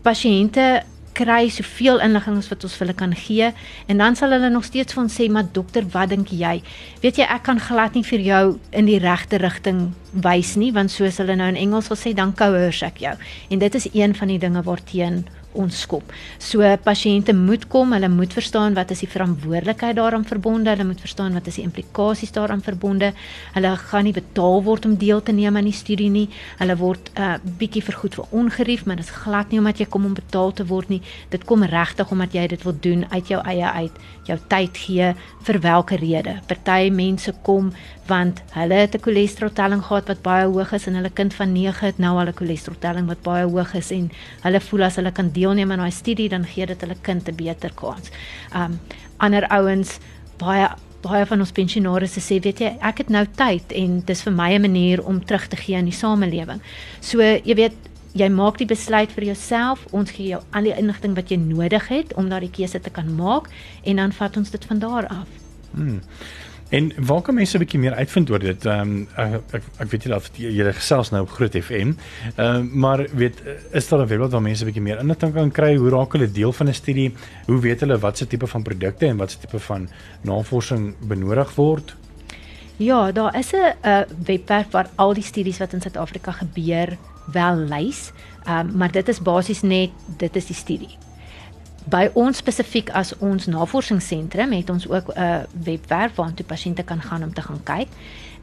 pasiënte 0.08 0.68
kry 1.18 1.48
soveel 1.50 1.98
inligting 2.04 2.36
as 2.38 2.48
wat 2.52 2.64
ons 2.66 2.76
vir 2.78 2.86
hulle 2.86 2.96
kan 2.98 3.14
gee 3.18 3.48
en 3.90 4.02
dan 4.02 4.16
sal 4.18 4.34
hulle 4.36 4.50
nog 4.54 4.66
steeds 4.66 4.96
ons 5.00 5.16
sê 5.18 5.26
maar 5.32 5.48
dokter 5.56 5.86
wat 5.94 6.12
dink 6.12 6.30
jy? 6.30 6.58
Weet 7.02 7.18
jy 7.18 7.26
ek 7.26 7.44
kan 7.48 7.58
glad 7.62 7.98
nie 7.98 8.04
vir 8.06 8.22
jou 8.22 8.44
in 8.70 8.86
die 8.86 9.00
regte 9.02 9.40
rigting 9.42 9.88
wys 10.12 10.54
nie 10.60 10.70
want 10.76 10.94
soos 10.94 11.18
hulle 11.22 11.36
nou 11.38 11.48
in 11.50 11.58
Engels 11.58 11.90
wil 11.90 11.98
sê 11.98 12.14
dan 12.14 12.34
coerce 12.38 12.86
ek 12.86 13.02
jou. 13.02 13.16
En 13.50 13.64
dit 13.64 13.80
is 13.80 13.88
een 13.92 14.14
van 14.14 14.30
die 14.30 14.38
dinge 14.38 14.62
waarteen 14.62 15.24
ons 15.52 15.80
skop. 15.80 16.12
So 16.38 16.66
pasiënte 16.84 17.32
moet 17.36 17.66
kom, 17.68 17.92
hulle 17.92 18.08
moet 18.08 18.32
verstaan 18.32 18.74
wat 18.76 18.90
is 18.90 19.00
die 19.04 19.10
verantwoordelikheid 19.10 19.96
daaraan 19.96 20.26
verbonde, 20.28 20.70
hulle 20.70 20.84
moet 20.84 21.00
verstaan 21.00 21.32
wat 21.32 21.46
is 21.46 21.58
die 21.60 21.64
implikasies 21.64 22.32
daaraan 22.32 22.62
verbonde. 22.62 23.12
Hulle 23.54 23.72
gaan 23.76 24.04
nie 24.04 24.12
betaal 24.12 24.62
word 24.66 24.86
om 24.86 24.96
deel 25.00 25.22
te 25.22 25.32
neem 25.32 25.56
aan 25.56 25.70
die 25.70 25.76
studie 25.76 26.10
nie. 26.10 26.28
Hulle 26.58 26.76
word 26.76 27.10
'n 27.14 27.22
uh, 27.22 27.38
bietjie 27.58 27.82
vergoed 27.82 28.14
vir 28.14 28.26
ongerief, 28.30 28.84
maar 28.84 28.96
dit 28.96 29.04
is 29.04 29.20
glad 29.24 29.50
nie 29.50 29.58
omdat 29.58 29.78
jy 29.78 29.86
kom 29.86 30.04
om 30.04 30.14
betaal 30.14 30.52
te 30.52 30.66
word 30.66 30.88
nie. 30.88 31.02
Dit 31.30 31.44
kom 31.44 31.62
regtig 31.62 32.10
omdat 32.10 32.32
jy 32.32 32.46
dit 32.46 32.62
wil 32.62 32.76
doen 32.80 33.06
uit 33.10 33.28
jou 33.28 33.40
eie 33.44 33.64
uit, 33.64 33.92
jou 34.24 34.38
tyd 34.48 34.76
gee 34.76 35.14
vir 35.42 35.58
watter 35.60 35.98
rede. 35.98 36.40
Party 36.46 36.90
mense 36.90 37.32
kom 37.42 37.72
want 38.08 38.40
hulle 38.56 38.74
het 38.74 38.94
'n 38.94 39.02
cholesteroltelling 39.04 39.82
gehad 39.84 40.08
wat 40.08 40.22
baie 40.22 40.46
hoog 40.46 40.72
is 40.72 40.86
en 40.86 40.94
hulle 40.94 41.10
kind 41.10 41.34
van 41.34 41.52
9 41.52 41.86
het 41.86 41.98
nou 41.98 42.18
al 42.18 42.28
'n 42.28 42.38
cholesteroltelling 42.40 43.06
wat 43.06 43.22
baie 43.22 43.44
hoog 43.44 43.74
is 43.74 43.90
en 43.90 44.10
hulle 44.42 44.60
voel 44.60 44.82
as 44.82 44.96
hulle 44.96 45.12
kan 45.12 45.30
deelneem 45.38 45.72
aan 45.72 45.84
daai 45.84 45.94
studie 45.94 46.28
dan 46.28 46.44
gee 46.44 46.66
dit 46.66 46.80
hulle 46.84 46.96
kind 47.02 47.28
'n 47.28 47.36
beter 47.36 47.72
kans. 47.74 48.10
Um 48.54 48.78
ander 49.18 49.46
ouens 49.48 49.98
baie 50.38 50.68
baie 51.02 51.26
van 51.26 51.40
ons 51.40 51.52
pensionaars 51.54 52.18
sê 52.18 52.40
weet 52.42 52.60
jy 52.60 52.70
ek 52.82 52.98
het 53.04 53.10
nou 53.10 53.24
tyd 53.38 53.72
en 53.72 54.00
dis 54.06 54.22
vir 54.22 54.32
my 54.32 54.54
'n 54.54 54.62
manier 54.62 55.04
om 55.04 55.24
terug 55.24 55.46
te 55.48 55.56
gee 55.56 55.76
aan 55.76 55.90
die 55.90 55.92
samelewing. 55.92 56.60
So 57.00 57.20
jy 57.20 57.54
weet 57.54 57.76
jy 58.14 58.28
maak 58.28 58.58
die 58.58 58.66
besluit 58.66 59.12
vir 59.12 59.24
jouself 59.24 59.86
ons 59.92 60.10
gee 60.10 60.28
jou 60.28 60.42
al 60.52 60.62
die 60.62 60.74
inligting 60.74 61.14
wat 61.14 61.30
jy 61.30 61.36
nodig 61.36 61.88
het 61.88 62.14
om 62.14 62.28
daardie 62.28 62.50
keuse 62.50 62.80
te 62.80 62.90
kan 62.90 63.14
maak 63.16 63.48
en 63.84 63.96
dan 63.96 64.12
vat 64.12 64.36
ons 64.36 64.50
dit 64.50 64.64
van 64.64 64.78
daar 64.78 65.06
af. 65.06 65.28
Hmm. 65.74 66.00
En 66.68 66.92
waar 66.96 67.22
kan 67.22 67.34
mense 67.34 67.56
'n 67.56 67.58
bietjie 67.58 67.78
meer 67.80 67.94
uitvind 67.94 68.30
oor 68.30 68.38
dit? 68.38 68.64
Ehm 68.64 68.80
um, 68.80 69.08
ek, 69.16 69.40
ek 69.50 69.62
ek 69.78 69.90
weet 69.90 70.02
jy 70.04 70.10
dat 70.10 70.30
jy 70.36 70.72
gesels 70.72 71.10
nou 71.10 71.22
op 71.22 71.30
Groot 71.30 71.56
FM. 71.56 71.92
Ehm 72.36 72.56
uh, 72.56 72.72
maar 72.72 73.06
weet 73.12 73.40
is 73.72 73.88
daar 73.88 74.00
'n 74.00 74.06
webblad 74.06 74.30
waar 74.30 74.42
mense 74.42 74.62
'n 74.62 74.66
bietjie 74.66 74.82
meer 74.82 75.00
inligting 75.00 75.32
kan 75.32 75.50
kry? 75.50 75.76
Hoe 75.76 75.88
raak 75.88 76.12
hulle 76.12 76.30
deel 76.30 76.52
van 76.52 76.68
'n 76.68 76.74
studie? 76.74 77.14
Hoe 77.46 77.60
weet 77.60 77.80
hulle 77.80 77.98
wat 77.98 78.18
se 78.18 78.26
tipe 78.26 78.46
van 78.46 78.62
produkte 78.62 79.06
en 79.06 79.16
wat 79.16 79.30
se 79.30 79.38
tipe 79.38 79.58
van 79.58 79.88
navorsing 80.20 80.94
benodig 81.00 81.54
word? 81.54 81.96
Ja, 82.76 83.12
daar 83.12 83.38
is 83.38 83.52
'n 83.52 83.74
uh, 83.84 84.00
webwerf 84.24 84.70
waar 84.70 84.90
al 84.94 85.14
die 85.14 85.22
studies 85.22 85.58
wat 85.58 85.72
in 85.72 85.80
Suid-Afrika 85.80 86.32
gebeur 86.32 86.96
wel 87.32 87.56
lys. 87.56 88.12
Ehm 88.44 88.68
um, 88.68 88.76
maar 88.76 88.90
dit 88.92 89.08
is 89.08 89.22
basies 89.22 89.62
net 89.62 89.90
dit 90.16 90.36
is 90.36 90.46
die 90.46 90.56
studie 90.56 90.98
by 91.90 92.08
ons 92.18 92.40
spesifiek 92.42 92.90
as 92.96 93.14
ons 93.24 93.48
navorsingsentrum 93.48 94.52
het 94.52 94.70
ons 94.70 94.88
ook 94.88 95.12
'n 95.14 95.20
uh, 95.20 95.42
webwerf 95.64 96.14
waar 96.14 96.34
toe 96.34 96.46
pasiënte 96.46 96.82
kan 96.82 97.00
gaan 97.02 97.22
om 97.22 97.32
te 97.32 97.42
gaan 97.42 97.62
kyk. 97.62 97.88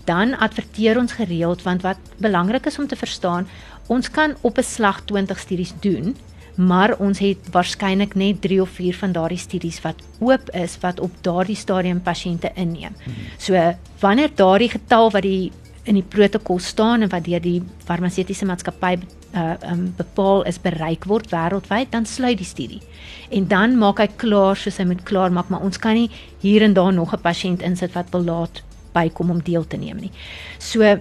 Dan 0.06 0.38
adverteer 0.38 0.98
ons 0.98 1.12
gereeld 1.12 1.62
want 1.64 1.82
wat 1.82 1.98
belangrik 2.18 2.66
is 2.66 2.80
om 2.80 2.88
te 2.88 2.96
verstaan, 2.96 3.48
ons 3.88 4.12
kan 4.12 4.36
op 4.42 4.58
'n 4.58 4.64
slag 4.64 5.02
20 5.06 5.40
studies 5.40 5.74
doen, 5.80 6.16
maar 6.56 6.98
ons 6.98 7.20
het 7.20 7.38
waarskynlik 7.52 8.16
net 8.16 8.42
3 8.42 8.62
of 8.62 8.70
4 8.70 8.96
van 8.96 9.12
daardie 9.12 9.38
studies 9.38 9.82
wat 9.82 9.96
oop 10.20 10.50
is 10.50 10.78
wat 10.80 11.00
op 11.00 11.12
daardie 11.22 11.56
stadium 11.56 12.02
pasiënte 12.02 12.52
inneem. 12.56 12.96
So 13.38 13.76
wanneer 14.00 14.30
daardie 14.36 14.70
getal 14.70 15.12
wat 15.12 15.22
die 15.22 15.52
in 15.86 16.00
die 16.00 16.06
protokol 16.06 16.60
staan 16.60 17.06
en 17.06 17.10
wat 17.10 17.26
deur 17.26 17.42
die 17.42 17.62
farmaseutiese 17.86 18.46
maatskappy 18.46 18.98
uh 19.36 19.56
um, 19.68 19.90
bepaal 19.98 20.46
is 20.48 20.60
bereik 20.62 21.06
word 21.06 21.28
wêreldwyd, 21.34 21.92
dan 21.92 22.06
sluit 22.06 22.38
die 22.40 22.48
studie. 22.48 22.82
En 23.30 23.48
dan 23.48 23.76
maak 23.78 24.00
hy 24.00 24.08
klaar 24.16 24.56
soos 24.56 24.78
hy 24.80 24.86
moet 24.88 25.04
klaar 25.04 25.32
maak, 25.32 25.50
maar 25.52 25.66
ons 25.66 25.78
kan 25.78 25.98
nie 25.98 26.08
hier 26.40 26.64
en 26.64 26.74
daar 26.74 26.94
nog 26.94 27.14
'n 27.14 27.22
pasiënt 27.22 27.62
insit 27.62 27.94
wat 27.94 28.10
wil 28.12 28.24
laat 28.24 28.64
bykom 28.94 29.30
om 29.30 29.42
deel 29.44 29.68
te 29.68 29.78
neem 29.78 30.00
nie. 30.00 30.12
So 30.58 30.98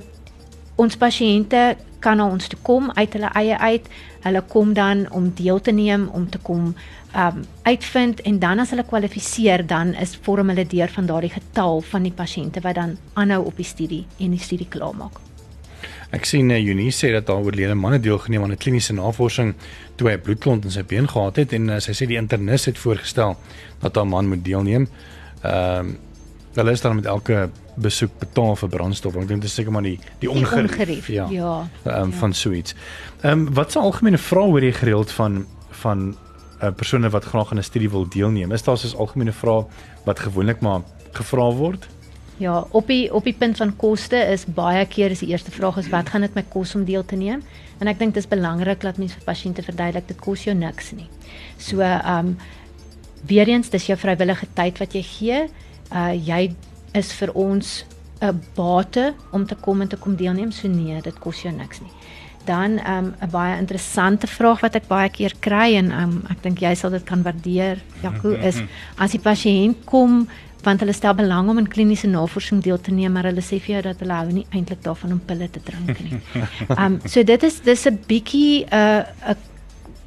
ons 0.76 0.96
pasiënte 0.96 1.76
kan 2.04 2.20
na 2.20 2.26
ons 2.28 2.50
toe 2.52 2.58
kom 2.66 2.90
uit 2.94 3.16
hulle 3.16 3.30
eie 3.40 3.58
uit. 3.58 3.88
Hulle 4.24 4.42
kom 4.52 4.72
dan 4.76 5.06
om 5.12 5.32
deel 5.36 5.60
te 5.60 5.72
neem, 5.72 6.08
om 6.12 6.28
te 6.30 6.38
kom 6.38 6.74
um 7.14 7.44
uitvind 7.62 8.20
en 8.26 8.38
dan 8.42 8.58
as 8.58 8.72
hulle 8.74 8.84
kwalifiseer, 8.84 9.62
dan 9.66 9.94
is 10.02 10.16
vorm 10.22 10.50
hulle 10.50 10.66
deur 10.66 10.90
van 10.96 11.06
daardie 11.06 11.30
getal 11.30 11.80
van 11.92 12.08
die 12.08 12.12
pasiënte 12.12 12.62
wat 12.64 12.74
dan 12.80 12.96
aanhou 13.14 13.44
op 13.50 13.60
die 13.60 13.68
studie 13.68 14.02
en 14.18 14.34
die 14.34 14.42
studie 14.42 14.66
klaarmaak. 14.68 15.20
Ek 16.14 16.26
sien 16.28 16.50
uh, 16.50 16.58
Junie 16.58 16.92
sê 16.94 17.10
dat 17.14 17.26
daar 17.26 17.42
oorlede 17.42 17.74
manne 17.78 18.00
deelgeneem 18.02 18.42
aan 18.42 18.52
'n 18.54 18.62
kliniese 18.64 18.94
navorsing 18.94 19.54
toe 19.96 20.10
hy 20.10 20.16
bloedklont 20.18 20.64
in 20.64 20.70
sy 20.70 20.82
been 20.82 21.08
gehad 21.08 21.36
het 21.36 21.52
en 21.52 21.68
uh, 21.68 21.78
sy 21.78 21.92
sê 21.92 22.06
die 22.06 22.18
internis 22.18 22.66
het 22.66 22.78
voorgestel 22.78 23.36
dat 23.80 23.96
'n 23.96 24.08
man 24.08 24.28
moet 24.28 24.44
deelneem. 24.44 24.88
Ehm 25.42 25.88
uh, 25.88 26.12
hulle 26.54 26.70
is 26.70 26.80
dan 26.80 26.94
met 26.94 27.06
elke 27.06 27.48
besoek 27.74 28.18
betaal 28.18 28.56
vir 28.56 28.68
brandstof. 28.68 29.16
Ek 29.16 29.28
dink 29.28 29.42
dit 29.42 29.50
is 29.50 29.54
seker 29.54 29.74
maar 29.74 29.86
die 29.86 29.98
die 30.22 30.30
ongerief, 30.30 30.70
die 30.70 30.78
ongerief 30.78 31.08
ja. 31.08 31.26
Ja. 31.30 31.54
Ehm 31.84 32.02
um, 32.02 32.10
ja. 32.10 32.18
van 32.18 32.32
suits. 32.32 32.74
Ehm 33.22 33.32
um, 33.32 33.54
wat 33.54 33.72
se 33.72 33.78
algemene 33.78 34.18
vrae 34.18 34.46
oor 34.52 34.60
die 34.60 34.72
gereeld 34.72 35.10
van 35.10 35.46
van 35.82 35.98
'n 36.08 36.16
uh, 36.62 36.70
persone 36.70 37.10
wat 37.10 37.24
graag 37.24 37.50
aan 37.50 37.58
'n 37.58 37.70
studie 37.70 37.90
wil 37.90 38.08
deelneem? 38.08 38.52
Is 38.52 38.62
daar 38.62 38.78
soos 38.78 38.96
algemene 38.96 39.32
vrae 39.32 39.66
wat 40.04 40.18
gewoonlik 40.18 40.60
maar 40.60 40.80
gevra 41.12 41.50
word? 41.52 41.88
Ja, 42.36 42.64
op 42.70 42.86
die 42.86 43.14
op 43.14 43.24
die 43.24 43.36
punt 43.38 43.56
van 43.56 43.76
koste 43.76 44.16
is 44.16 44.44
baie 44.44 44.86
keer 44.86 45.10
is 45.10 45.18
die 45.18 45.28
eerste 45.28 45.50
vraag 45.50 45.76
is 45.76 45.88
wat 45.88 46.08
gaan 46.08 46.20
dit 46.20 46.34
my 46.34 46.44
kos 46.48 46.74
om 46.74 46.84
deel 46.84 47.04
te 47.04 47.16
neem? 47.16 47.42
En 47.78 47.86
ek 47.86 47.98
dink 47.98 48.14
dit 48.14 48.22
is 48.22 48.28
belangrik 48.28 48.80
dat 48.80 48.98
mense 48.98 49.14
vir 49.14 49.24
pasiënte 49.24 49.62
verduidelik 49.62 50.08
dit 50.08 50.20
kos 50.20 50.44
jou 50.44 50.56
niks 50.56 50.92
nie. 50.92 51.08
So, 51.56 51.80
ehm 51.80 52.26
um, 52.26 52.36
Weereens, 53.26 53.70
dis 53.72 53.86
jou 53.86 53.96
vrywillige 53.96 54.46
tyd 54.52 54.78
wat 54.78 54.92
jy 54.92 55.02
gee. 55.02 55.46
Uh 55.92 56.12
jy 56.14 56.54
is 56.94 57.12
vir 57.12 57.32
ons 57.34 57.84
'n 58.22 58.40
bate 58.54 59.14
om 59.32 59.46
te 59.46 59.54
kom 59.54 59.80
en 59.80 59.88
te 59.88 59.96
kom 59.96 60.16
deelneem. 60.16 60.52
So 60.52 60.68
nee, 60.68 61.00
dit 61.00 61.18
kos 61.18 61.42
jou 61.42 61.52
niks 61.54 61.80
nie. 61.80 61.92
Dan 62.44 62.78
um 62.86 63.14
'n 63.20 63.30
baie 63.30 63.58
interessante 63.58 64.26
vraag 64.26 64.60
wat 64.60 64.74
ek 64.74 64.88
baie 64.88 65.08
keer 65.08 65.32
kry 65.40 65.74
en 65.74 65.92
um 65.92 66.22
ek 66.30 66.42
dink 66.42 66.60
jy 66.60 66.74
sal 66.74 66.90
dit 66.90 67.04
kan 67.04 67.22
waardeer. 67.22 67.78
Jaco 68.02 68.30
is 68.30 68.62
as 68.98 69.10
die 69.10 69.20
pasiënt 69.20 69.84
kom 69.84 70.28
want 70.64 70.80
hulle 70.80 70.92
stel 70.92 71.14
belang 71.14 71.48
om 71.48 71.58
in 71.58 71.68
kliniese 71.68 72.06
navorsing 72.08 72.62
deel 72.62 72.80
te 72.80 72.90
neem, 72.90 73.12
maar 73.12 73.24
hulle 73.24 73.42
sê 73.42 73.60
vir 73.60 73.74
jou 73.74 73.82
dat 73.82 74.00
hulle 74.00 74.12
hou 74.12 74.30
nie 74.32 74.46
eintlik 74.50 74.82
daarvan 74.82 75.12
om 75.12 75.20
pille 75.20 75.48
te 75.50 75.60
drink 75.60 76.00
nie. 76.00 76.20
Um 76.82 77.00
so 77.04 77.22
dit 77.22 77.42
is 77.42 77.60
dis 77.60 77.86
'n 77.86 77.98
bietjie 78.08 78.64
'n 78.64 78.72
uh, 78.72 79.30
'n 79.32 79.36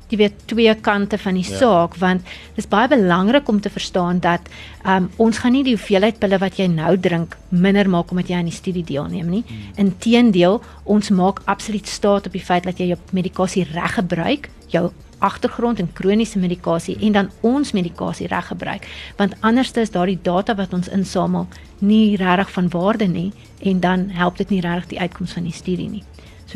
jy 0.09 0.19
weet 0.21 0.43
twee 0.47 0.73
kante 0.81 1.17
van 1.19 1.35
die 1.35 1.45
ja. 1.45 1.57
saak 1.59 1.97
want 2.01 2.23
dit 2.55 2.63
is 2.63 2.69
baie 2.71 2.87
belangrik 2.91 3.49
om 3.51 3.59
te 3.61 3.71
verstaan 3.71 4.21
dat 4.23 4.47
um, 4.87 5.09
ons 5.17 5.41
gaan 5.43 5.55
nie 5.57 5.65
die 5.67 5.75
hoeveelheid 5.75 6.19
pille 6.21 6.39
wat 6.39 6.59
jy 6.59 6.69
nou 6.71 6.93
drink 6.97 7.35
minder 7.49 7.89
maak 7.89 8.11
omdat 8.11 8.31
jy 8.31 8.39
aan 8.39 8.51
die 8.51 8.55
studie 8.55 8.83
deelneem 8.87 9.29
nie. 9.31 9.43
Hmm. 9.47 9.73
Inteendeel, 9.87 10.61
ons 10.83 11.09
maak 11.09 11.41
absoluut 11.45 11.87
staat 11.87 12.27
op 12.27 12.35
die 12.35 12.43
feit 12.43 12.67
dat 12.67 12.79
jy 12.79 12.91
jou 12.93 12.99
medikasie 13.15 13.67
reg 13.73 13.97
gebruik, 13.99 14.49
jou 14.71 14.89
agtergrond 15.19 15.79
en 15.79 15.89
kroniese 15.93 16.39
medikasie 16.39 16.97
en 17.01 17.15
dan 17.15 17.29
ons 17.41 17.71
medikasie 17.73 18.27
reg 18.29 18.51
gebruik 18.51 18.85
want 19.17 19.33
anders 19.41 19.71
is 19.81 19.91
daardie 19.91 20.19
data 20.21 20.55
wat 20.55 20.73
ons 20.77 20.91
insamel 20.93 21.47
nie 21.79 22.15
regtig 22.21 22.51
van 22.53 22.69
waarde 22.69 23.07
nie 23.07 23.31
en 23.59 23.79
dan 23.79 24.09
help 24.09 24.37
dit 24.37 24.49
nie 24.49 24.61
regtig 24.61 24.93
die 24.93 24.99
uitkoms 24.99 25.33
van 25.33 25.43
die 25.49 25.53
studie 25.53 25.89
nie. 25.89 26.03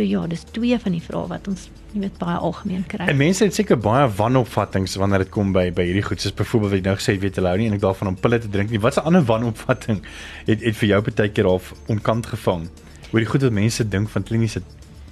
So 0.01 0.07
ja, 0.07 0.23
dis 0.25 0.41
twee 0.49 0.77
van 0.81 0.95
die 0.95 1.01
vrae 1.05 1.27
wat 1.29 1.45
ons 1.51 1.67
jy 1.91 1.99
weet 2.01 2.15
baie 2.17 2.33
algemeen 2.41 2.81
kry. 2.89 3.05
En 3.11 3.19
mense 3.19 3.43
het 3.45 3.53
seker 3.53 3.77
baie 3.77 4.07
wanopvattinge 4.17 4.97
wanneer 4.97 5.27
dit 5.27 5.29
kom 5.35 5.51
by 5.53 5.67
by 5.77 5.85
hierdie 5.85 6.01
goed. 6.07 6.23
Soos 6.23 6.33
byvoorbeeld 6.39 6.71
wat 6.71 6.79
jy 6.79 6.85
nou 6.87 6.95
gesê 6.97 7.13
het, 7.13 7.21
weet 7.21 7.37
hulle 7.37 7.51
hou 7.51 7.59
nie 7.61 7.67
en 7.69 7.75
ek 7.77 7.83
daarvan 7.83 8.09
om 8.09 8.17
pille 8.17 8.39
te 8.41 8.49
drink 8.49 8.73
nie. 8.73 8.81
Wat 8.81 8.97
'n 8.97 9.05
ander 9.11 9.21
wanopvatting 9.29 10.01
het 10.47 10.65
het 10.65 10.75
vir 10.79 10.89
jou 10.89 11.01
baie 11.05 11.29
keer 11.29 11.45
half 11.45 11.73
onkant 11.85 12.25
gevang? 12.33 12.65
Oor 13.11 13.19
die 13.19 13.29
goed 13.29 13.45
wat 13.45 13.53
mense 13.53 13.87
dink 13.87 14.09
van 14.09 14.23
kliniese 14.23 14.63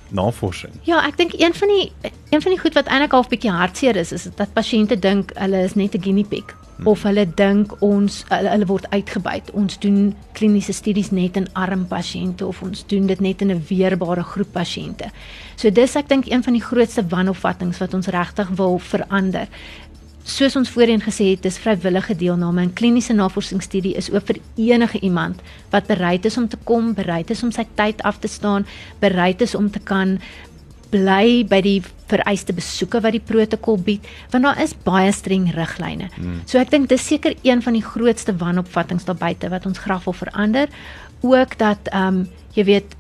navorsing. 0.10 0.73
Ja, 0.89 1.06
ek 1.06 1.17
dink 1.17 1.38
een 1.38 1.54
van 1.54 1.67
die 1.67 1.91
een 2.32 2.41
van 2.41 2.52
die 2.52 2.60
goed 2.60 2.73
wat 2.73 2.88
eintlik 2.88 3.12
half 3.12 3.30
bietjie 3.30 3.52
hartseer 3.52 3.95
is, 3.95 4.12
is 4.12 4.25
dat 4.36 4.54
pasiënte 4.54 4.97
dink 4.97 5.32
hulle 5.36 5.62
is 5.63 5.75
net 5.75 5.93
'n 5.93 6.02
guinea 6.02 6.25
pig 6.25 6.59
of 6.87 7.03
hulle 7.03 7.25
dink 7.35 7.73
ons 7.83 8.21
hulle, 8.29 8.51
hulle 8.53 8.67
word 8.69 8.87
uitgebuit. 8.93 9.51
Ons 9.57 9.79
doen 9.83 10.13
kliniese 10.37 10.73
studies 10.75 11.11
net 11.11 11.37
in 11.39 11.49
arm 11.59 11.85
pasiënte 11.89 12.47
of 12.47 12.61
ons 12.63 12.85
doen 12.87 13.07
dit 13.09 13.21
net 13.21 13.41
in 13.41 13.51
'n 13.51 13.65
weerbare 13.69 14.23
groep 14.23 14.51
pasiënte. 14.53 15.11
So 15.55 15.69
dis 15.69 15.95
ek 15.95 16.07
dink 16.07 16.31
een 16.31 16.43
van 16.43 16.53
die 16.53 16.63
grootste 16.63 17.03
wanopvattinge 17.03 17.77
wat 17.79 17.93
ons 17.93 18.07
regtig 18.07 18.47
wil 18.55 18.79
verander. 18.79 19.47
Soos 20.23 20.55
ons 20.55 20.69
voorheen 20.69 21.01
gesê 21.01 21.31
het, 21.31 21.41
dis 21.41 21.57
vrywillige 21.57 22.15
deelname 22.15 22.61
in 22.61 22.73
kliniese 22.73 23.13
navorsingsstudie 23.13 23.95
is 23.95 24.11
oop 24.11 24.27
vir 24.27 24.37
enige 24.55 24.99
iemand 24.99 25.41
wat 25.71 25.87
bereid 25.87 26.25
is 26.25 26.37
om 26.37 26.47
te 26.47 26.57
kom, 26.63 26.93
bereid 26.93 27.29
is 27.29 27.43
om 27.43 27.51
sy 27.51 27.65
tyd 27.75 28.01
af 28.01 28.19
te 28.19 28.27
staan, 28.27 28.65
bereid 28.99 29.41
is 29.41 29.55
om 29.55 29.71
te 29.71 29.79
kan 29.79 30.19
bly 30.89 31.43
by 31.49 31.62
die 31.65 31.80
vereiste 32.10 32.54
besoeke 32.58 33.02
wat 33.04 33.13
die 33.13 33.23
protokol 33.23 33.78
bied 33.86 34.06
want 34.34 34.47
daar 34.47 34.62
is 34.63 34.73
baie 34.86 35.12
streng 35.13 35.49
riglyne. 35.56 36.10
Hmm. 36.15 36.41
So 36.49 36.62
ek 36.62 36.71
dink 36.73 36.89
dis 36.89 37.06
seker 37.06 37.36
een 37.45 37.62
van 37.65 37.78
die 37.78 37.86
grootste 37.86 38.36
wanopvattinge 38.36 39.06
daar 39.06 39.19
buite 39.19 39.52
wat 39.54 39.67
ons 39.69 39.82
graag 39.86 40.08
wil 40.08 40.17
verander. 40.17 40.69
Ook 41.21 41.58
dat 41.58 41.91
ehm 41.93 42.23
um, 42.23 42.28
jy 42.58 42.63
weet 42.65 42.95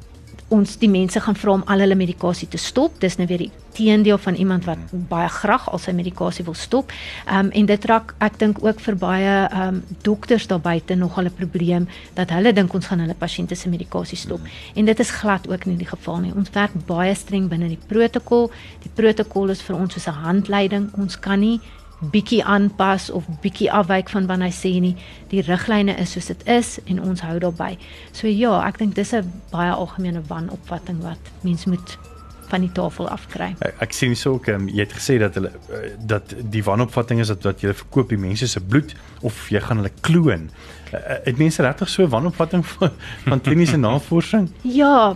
ons 0.49 0.77
die 0.81 0.89
mense 0.89 1.19
gaan 1.21 1.37
vra 1.37 1.51
om 1.51 1.63
al 1.69 1.83
hulle 1.83 1.95
medikasie 1.95 2.47
te 2.47 2.57
stop. 2.57 2.99
Dis 3.01 3.17
nou 3.19 3.27
weer 3.29 3.45
die 3.45 3.51
teendeel 3.77 4.17
van 4.17 4.35
iemand 4.35 4.65
wat 4.65 4.81
baie 5.09 5.29
graag 5.29 5.67
al 5.69 5.81
sy 5.81 5.93
medikasie 5.95 6.45
wil 6.45 6.57
stop. 6.57 6.93
Ehm 7.27 7.47
um, 7.47 7.51
en 7.59 7.65
dit 7.69 7.85
raak 7.85 8.13
ek 8.25 8.39
dink 8.41 8.63
ook 8.65 8.81
vir 8.85 8.97
baie 8.99 9.35
ehm 9.45 9.79
um, 9.79 9.81
dokters 10.03 10.47
daar 10.47 10.61
buite 10.61 10.95
nog 10.95 11.19
'n 11.19 11.31
probleem 11.37 11.87
dat 12.13 12.29
hulle 12.29 12.53
dink 12.53 12.73
ons 12.73 12.87
gaan 12.87 12.99
hulle 12.99 13.15
pasiënte 13.15 13.55
se 13.55 13.69
medikasie 13.69 14.17
stop. 14.17 14.41
En 14.75 14.85
dit 14.85 14.99
is 14.99 15.11
glad 15.11 15.49
ook 15.49 15.65
nie 15.65 15.77
die 15.77 15.87
geval 15.87 16.19
nie. 16.19 16.33
Ons 16.35 16.49
werk 16.49 16.73
baie 16.85 17.15
streng 17.15 17.49
binne 17.49 17.67
die 17.67 17.83
protokol. 17.87 18.51
Die 18.81 18.91
protokol 18.93 19.49
is 19.49 19.61
vir 19.61 19.75
ons 19.75 19.93
soos 19.93 20.07
'n 20.07 20.23
handleiding. 20.23 20.89
Ons 20.97 21.19
kan 21.19 21.39
nie 21.39 21.59
bietjie 21.99 22.43
aanpas 22.45 23.09
of 23.09 23.25
bietjie 23.43 23.71
afwyk 23.71 24.09
van 24.09 24.27
wat 24.27 24.39
hy 24.39 24.51
sê 24.55 24.71
nie. 24.79 24.95
Die 25.31 25.43
riglyne 25.43 25.97
is 25.99 26.15
soos 26.15 26.31
dit 26.31 26.45
is 26.47 26.77
en 26.85 27.01
ons 27.03 27.21
hou 27.21 27.39
daarby. 27.39 27.75
So 28.11 28.27
ja, 28.27 28.55
ek 28.67 28.79
dink 28.79 28.95
dis 28.95 29.13
'n 29.13 29.31
baie 29.51 29.71
algemene 29.71 30.21
wanopvatting 30.27 31.01
wat 31.03 31.19
mens 31.43 31.65
moet 31.65 31.97
van 32.49 32.65
die 32.65 32.71
tafel 32.75 33.09
afkry. 33.09 33.53
Ek, 33.65 33.77
ek 33.87 33.95
sien 33.97 34.15
so 34.15 34.37
ook 34.37 34.49
um, 34.53 34.67
jy 34.69 34.83
het 34.85 34.95
gesê 34.97 35.19
dat 35.21 35.37
hulle 35.39 35.51
uh, 35.69 35.85
dat 35.99 36.33
die 36.53 36.63
wanopvatting 36.65 37.21
is 37.23 37.31
dat 37.33 37.45
wat 37.47 37.63
jy 37.63 37.73
verkoop 37.83 38.09
die 38.13 38.21
mense 38.21 38.47
se 38.49 38.61
bloed 38.61 38.95
of 39.25 39.47
jy 39.53 39.61
gaan 39.63 39.81
hulle 39.81 39.93
kloon. 40.05 40.49
Uh, 40.89 41.19
het 41.27 41.37
mense 41.37 41.61
regtig 41.61 41.89
so 41.91 42.07
wanopvatting 42.09 42.63
van, 42.73 42.93
van 43.27 43.41
kliniese 43.45 43.77
navorsing? 43.77 44.47
Ja, 44.65 45.15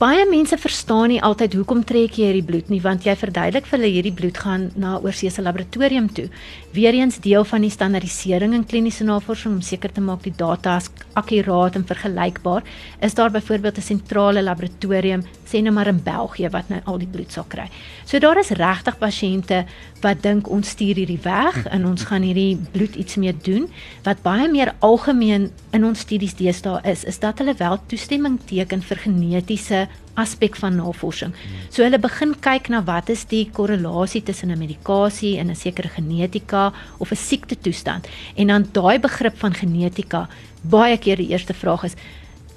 baie 0.00 0.24
mense 0.30 0.58
verstaan 0.58 1.12
nie 1.12 1.20
altyd 1.22 1.54
hoekom 1.58 1.84
trek 1.86 2.18
jy 2.18 2.32
hierdie 2.32 2.46
bloed 2.46 2.72
nie, 2.72 2.80
want 2.82 3.06
jy 3.06 3.14
verduidelik 3.18 3.68
vir 3.68 3.78
hulle 3.78 3.92
hierdie 3.94 4.14
bloed 4.20 4.40
gaan 4.42 4.68
na 4.76 4.96
oorsese 5.04 5.44
laboratorium 5.44 6.08
toe. 6.14 6.26
Weereens 6.74 7.20
deel 7.24 7.46
van 7.48 7.64
die 7.64 7.72
standaardisering 7.72 8.56
in 8.58 8.66
kliniese 8.68 9.06
navorsing 9.06 9.58
om 9.58 9.62
seker 9.64 9.94
te 9.94 10.02
maak 10.04 10.24
die 10.26 10.34
data 10.34 10.76
is 10.82 10.90
akkuraat 11.18 11.78
en 11.78 11.86
vergelykbaar, 11.86 12.66
is 13.00 13.14
daar 13.14 13.30
byvoorbeeld 13.30 13.78
'n 13.78 13.88
sentrale 13.92 14.42
laboratorium, 14.42 15.22
sê 15.48 15.62
nou 15.64 15.72
maar 15.72 15.88
in 15.90 16.02
België 16.04 16.50
wat 16.52 16.68
nou 16.68 16.80
al 16.84 16.98
die 16.98 17.10
bloed 17.10 17.32
sal 17.32 17.46
kry. 17.48 17.68
So 18.04 18.18
daar 18.18 18.38
is 18.38 18.50
regtig 18.50 18.98
pasiënte 18.98 19.64
wat 20.02 20.22
dink 20.22 20.48
ons 20.50 20.74
stuur 20.76 21.00
hierdie 21.00 21.20
weg 21.24 21.64
en 21.66 21.86
ons 21.88 22.04
gaan 22.08 22.22
hierdie 22.22 22.58
bloed 22.72 22.96
iets 22.96 23.16
mee 23.16 23.32
doen 23.32 23.68
wat 24.06 24.22
baie 24.22 24.48
meer 24.48 24.74
algemeen 24.80 25.50
in 25.72 25.84
ons 25.84 26.04
studies 26.06 26.36
deesdae 26.38 26.82
is, 26.84 27.04
is 27.04 27.18
dat 27.18 27.38
hulle 27.38 27.56
wel 27.58 27.80
toestemming 27.90 28.38
teken 28.46 28.82
vir 28.82 29.02
genetiese 29.06 29.86
aspek 30.18 30.56
van 30.58 30.76
navorsing. 30.76 31.34
So 31.70 31.84
hulle 31.84 32.00
begin 32.02 32.34
kyk 32.42 32.70
na 32.72 32.82
wat 32.86 33.10
is 33.14 33.24
die 33.30 33.44
korrelasie 33.54 34.22
tussen 34.22 34.50
'n 34.50 34.58
medikasie 34.58 35.38
en 35.38 35.50
'n 35.50 35.56
sekere 35.56 35.88
genetika 35.88 36.72
of 36.98 37.10
'n 37.12 37.16
siekte 37.16 37.56
toestand. 37.56 38.08
En 38.36 38.46
dan 38.46 38.68
daai 38.72 38.98
begrip 38.98 39.38
van 39.38 39.54
genetika, 39.54 40.28
baie 40.62 40.98
keer 40.98 41.16
die 41.16 41.30
eerste 41.30 41.54
vraag 41.54 41.84
is 41.84 41.94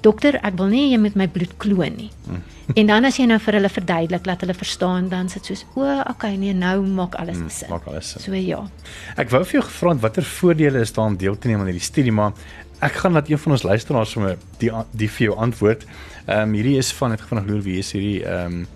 Dokter, 0.02 0.38
ek 0.42 0.56
wil 0.58 0.66
nie 0.72 0.88
jy 0.92 0.98
met 0.98 1.14
my 1.16 1.26
bloed 1.30 1.52
kloon 1.62 1.96
nie. 1.96 2.10
en 2.76 2.86
dan 2.86 3.04
as 3.04 3.16
jy 3.18 3.26
nou 3.26 3.38
vir 3.42 3.54
hulle 3.58 3.68
verduidelik 3.68 4.24
dat 4.24 4.40
hulle 4.40 4.54
verstaan, 4.54 5.08
dan 5.12 5.28
sit 5.28 5.44
soos 5.46 5.64
o, 5.74 5.84
okay, 6.10 6.36
nee, 6.36 6.54
nou 6.54 6.82
maak 6.86 7.14
alles 7.20 7.36
Hmm, 7.38 7.48
sin. 7.50 7.68
maak 7.70 7.86
alles 7.86 8.10
sin. 8.12 8.22
So 8.22 8.34
ja. 8.34 8.62
Ek 9.16 9.30
wou 9.30 9.42
vir 9.44 9.60
jou 9.60 9.62
gevra 9.68 9.94
watter 10.02 10.22
voordele 10.24 10.80
is 10.80 10.92
daar 10.92 11.06
om 11.06 11.16
deel 11.16 11.38
te 11.38 11.48
neem 11.48 11.60
aan 11.60 11.66
hierdie 11.70 11.82
studie, 11.84 12.12
maar 12.12 12.32
ek 12.82 12.92
gaan 13.02 13.12
laat 13.12 13.28
een 13.30 13.38
van 13.38 13.52
ons 13.52 13.62
luisteraars 13.62 14.10
sommer 14.10 14.36
die 14.58 14.72
a- 14.72 14.86
die 14.92 15.08
vir 15.08 15.26
jou 15.30 15.36
antwoord. 15.38 15.84
Ehm 16.26 16.48
um, 16.48 16.52
hierdie 16.54 16.78
is 16.78 16.92
van 16.92 17.10
het 17.10 17.20
vinnig 17.28 17.46
loer 17.50 17.62
wie 17.62 17.78
is 17.78 17.92
hierdie 17.92 18.22
ehm 18.24 18.52
um, 18.62 18.66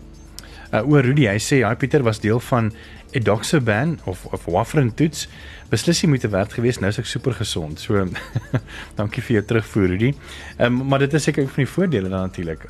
uh, 0.72 0.82
o 0.82 1.00
Rudy, 1.00 1.26
hy 1.30 1.38
sê 1.38 1.62
hy 1.66 1.74
Pieter 1.74 2.02
was 2.02 2.18
deel 2.20 2.40
van 2.40 2.72
Edoxaban 3.16 3.98
of 4.04 4.24
of 4.30 4.44
Warfarin 4.44 4.94
toets. 4.94 5.26
Beslis 5.70 6.02
nie 6.02 6.10
moeite 6.12 6.28
werd 6.28 6.52
geweest, 6.52 6.80
nou 6.80 6.90
is 6.92 7.00
ek 7.00 7.08
super 7.10 7.34
gesond. 7.36 7.80
So 7.80 8.04
dankie 8.98 9.24
vir 9.24 9.40
jou 9.40 9.44
terugvoer 9.52 9.94
Rudy. 9.94 10.12
Ehm 10.56 10.66
um, 10.66 10.82
maar 10.90 11.04
dit 11.04 11.14
is 11.16 11.28
seker 11.28 11.42
een 11.42 11.54
van 11.54 11.64
die 11.64 11.72
voordele 11.72 12.12
dan 12.12 12.28
natuurlik. 12.28 12.68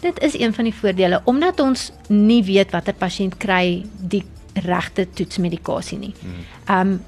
Dit 0.00 0.18
is 0.24 0.38
een 0.38 0.54
van 0.56 0.64
die 0.64 0.74
voordele 0.74 1.20
omdat 1.24 1.60
ons 1.60 1.90
nie 2.08 2.42
weet 2.44 2.74
watter 2.74 2.96
pasiënt 2.96 3.36
kry 3.36 3.84
die 3.94 4.24
regte 4.66 5.06
toetsmedikasie 5.14 5.98
nie. 5.98 6.14
Ehm 6.66 6.80
um, 6.80 7.00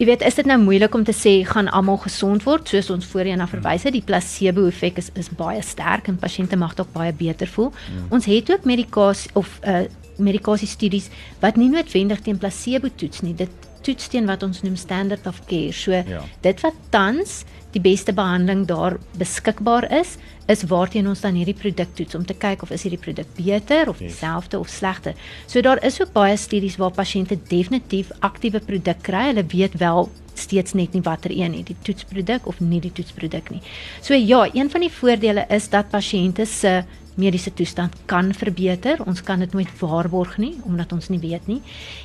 jy 0.00 0.06
weet, 0.08 0.22
is 0.24 0.38
dit 0.38 0.46
nou 0.48 0.56
moeilik 0.56 0.94
om 0.96 1.02
te 1.04 1.12
sê 1.12 1.32
gaan 1.44 1.66
almal 1.76 1.98
gesond 2.00 2.44
word 2.46 2.70
soos 2.72 2.88
ons 2.90 3.04
voorheen 3.06 3.36
na 3.36 3.46
verwys 3.48 3.82
het. 3.84 3.92
Die 3.92 4.04
placebo 4.04 4.64
effek 4.68 4.96
is 5.02 5.10
is 5.20 5.28
baie 5.36 5.60
sterk 5.62 6.08
en 6.08 6.16
pasiënte 6.16 6.56
mag 6.56 6.72
dalk 6.74 6.92
baie 6.94 7.12
beter 7.12 7.48
voel. 7.48 7.68
Ons 8.08 8.28
het 8.30 8.52
ook 8.52 8.64
medikasie 8.64 9.30
of 9.34 9.58
uh 9.64 9.84
medikasie 10.20 10.68
studies 10.68 11.08
wat 11.40 11.56
nie 11.56 11.68
noodwendig 11.72 12.20
teen 12.20 12.38
placebo 12.38 12.88
toets 12.96 13.22
nie. 13.22 13.34
Dit 13.34 13.50
toets 13.82 14.08
teen 14.12 14.26
wat 14.28 14.42
ons 14.42 14.62
noem 14.62 14.76
standard 14.76 15.26
of 15.26 15.40
care. 15.46 15.72
So 15.72 15.92
Ja. 15.92 16.22
dit 16.42 16.60
wat 16.60 16.74
tans 16.90 17.44
die 17.72 17.80
beste 17.80 18.12
behandeling 18.12 18.66
daar 18.66 18.98
beskikbaar 19.16 19.86
is, 20.00 20.16
is 20.48 20.64
waarteen 20.66 21.06
ons 21.06 21.20
dan 21.20 21.34
hierdie 21.34 21.54
produk 21.54 21.88
toets 21.94 22.14
om 22.14 22.24
te 22.26 22.34
kyk 22.34 22.62
of 22.62 22.70
is 22.70 22.82
hierdie 22.82 22.98
produk 22.98 23.26
beter 23.36 23.88
of 23.88 23.98
dieselfde 23.98 24.58
of 24.58 24.68
slegter. 24.68 25.14
So 25.46 25.60
daar 25.60 25.78
is 25.84 26.00
ook 26.02 26.12
baie 26.12 26.36
studies 26.36 26.76
waar 26.76 26.90
pasiënte 26.90 27.38
definitief 27.48 28.10
aktiewe 28.20 28.60
produk 28.60 29.02
kry. 29.02 29.26
Hulle 29.30 29.44
weet 29.46 29.78
wel 29.78 30.10
steeds 30.34 30.72
net 30.74 30.92
nie 30.92 31.02
watter 31.02 31.30
een 31.30 31.50
nie, 31.52 31.62
die 31.64 31.76
toetsproduk 31.82 32.46
of 32.46 32.60
nie 32.60 32.80
die 32.80 32.92
toetsproduk 32.92 33.50
nie. 33.50 33.60
So 34.02 34.14
ja, 34.14 34.48
een 34.52 34.70
van 34.70 34.80
die 34.80 34.90
voordele 34.90 35.46
is 35.48 35.68
dat 35.68 35.90
pasiënte 35.90 36.46
se 36.46 36.82
mediese 37.20 37.52
toestand 37.54 37.94
kan 38.10 38.32
verbeter. 38.34 39.00
Ons 39.06 39.22
kan 39.22 39.42
dit 39.44 39.52
nooit 39.52 39.70
waarborg 39.80 40.38
nie 40.40 40.54
omdat 40.64 40.92
ons 40.96 41.08
nie 41.12 41.20
weet 41.22 41.46
nie. 41.50 41.60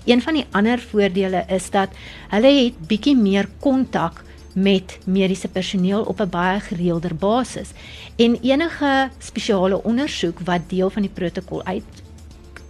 Een 0.06 0.22
van 0.22 0.40
die 0.40 0.46
ander 0.52 0.82
voordele 0.92 1.46
is 1.48 1.70
dat 1.74 1.96
hulle 2.34 2.54
het 2.60 2.88
bietjie 2.90 3.16
meer 3.18 3.50
kontak 3.64 4.24
met 4.56 4.98
mediese 5.06 5.48
personeel 5.48 6.04
op 6.04 6.22
'n 6.22 6.30
baie 6.30 6.60
gereelder 6.60 7.16
basis. 7.16 7.72
En 8.16 8.40
enige 8.42 9.10
spesiale 9.20 9.84
ondersoek 9.84 10.40
wat 10.40 10.70
deel 10.70 10.90
van 10.90 11.02
die 11.02 11.12
protokol 11.12 11.64
uit 11.64 12.04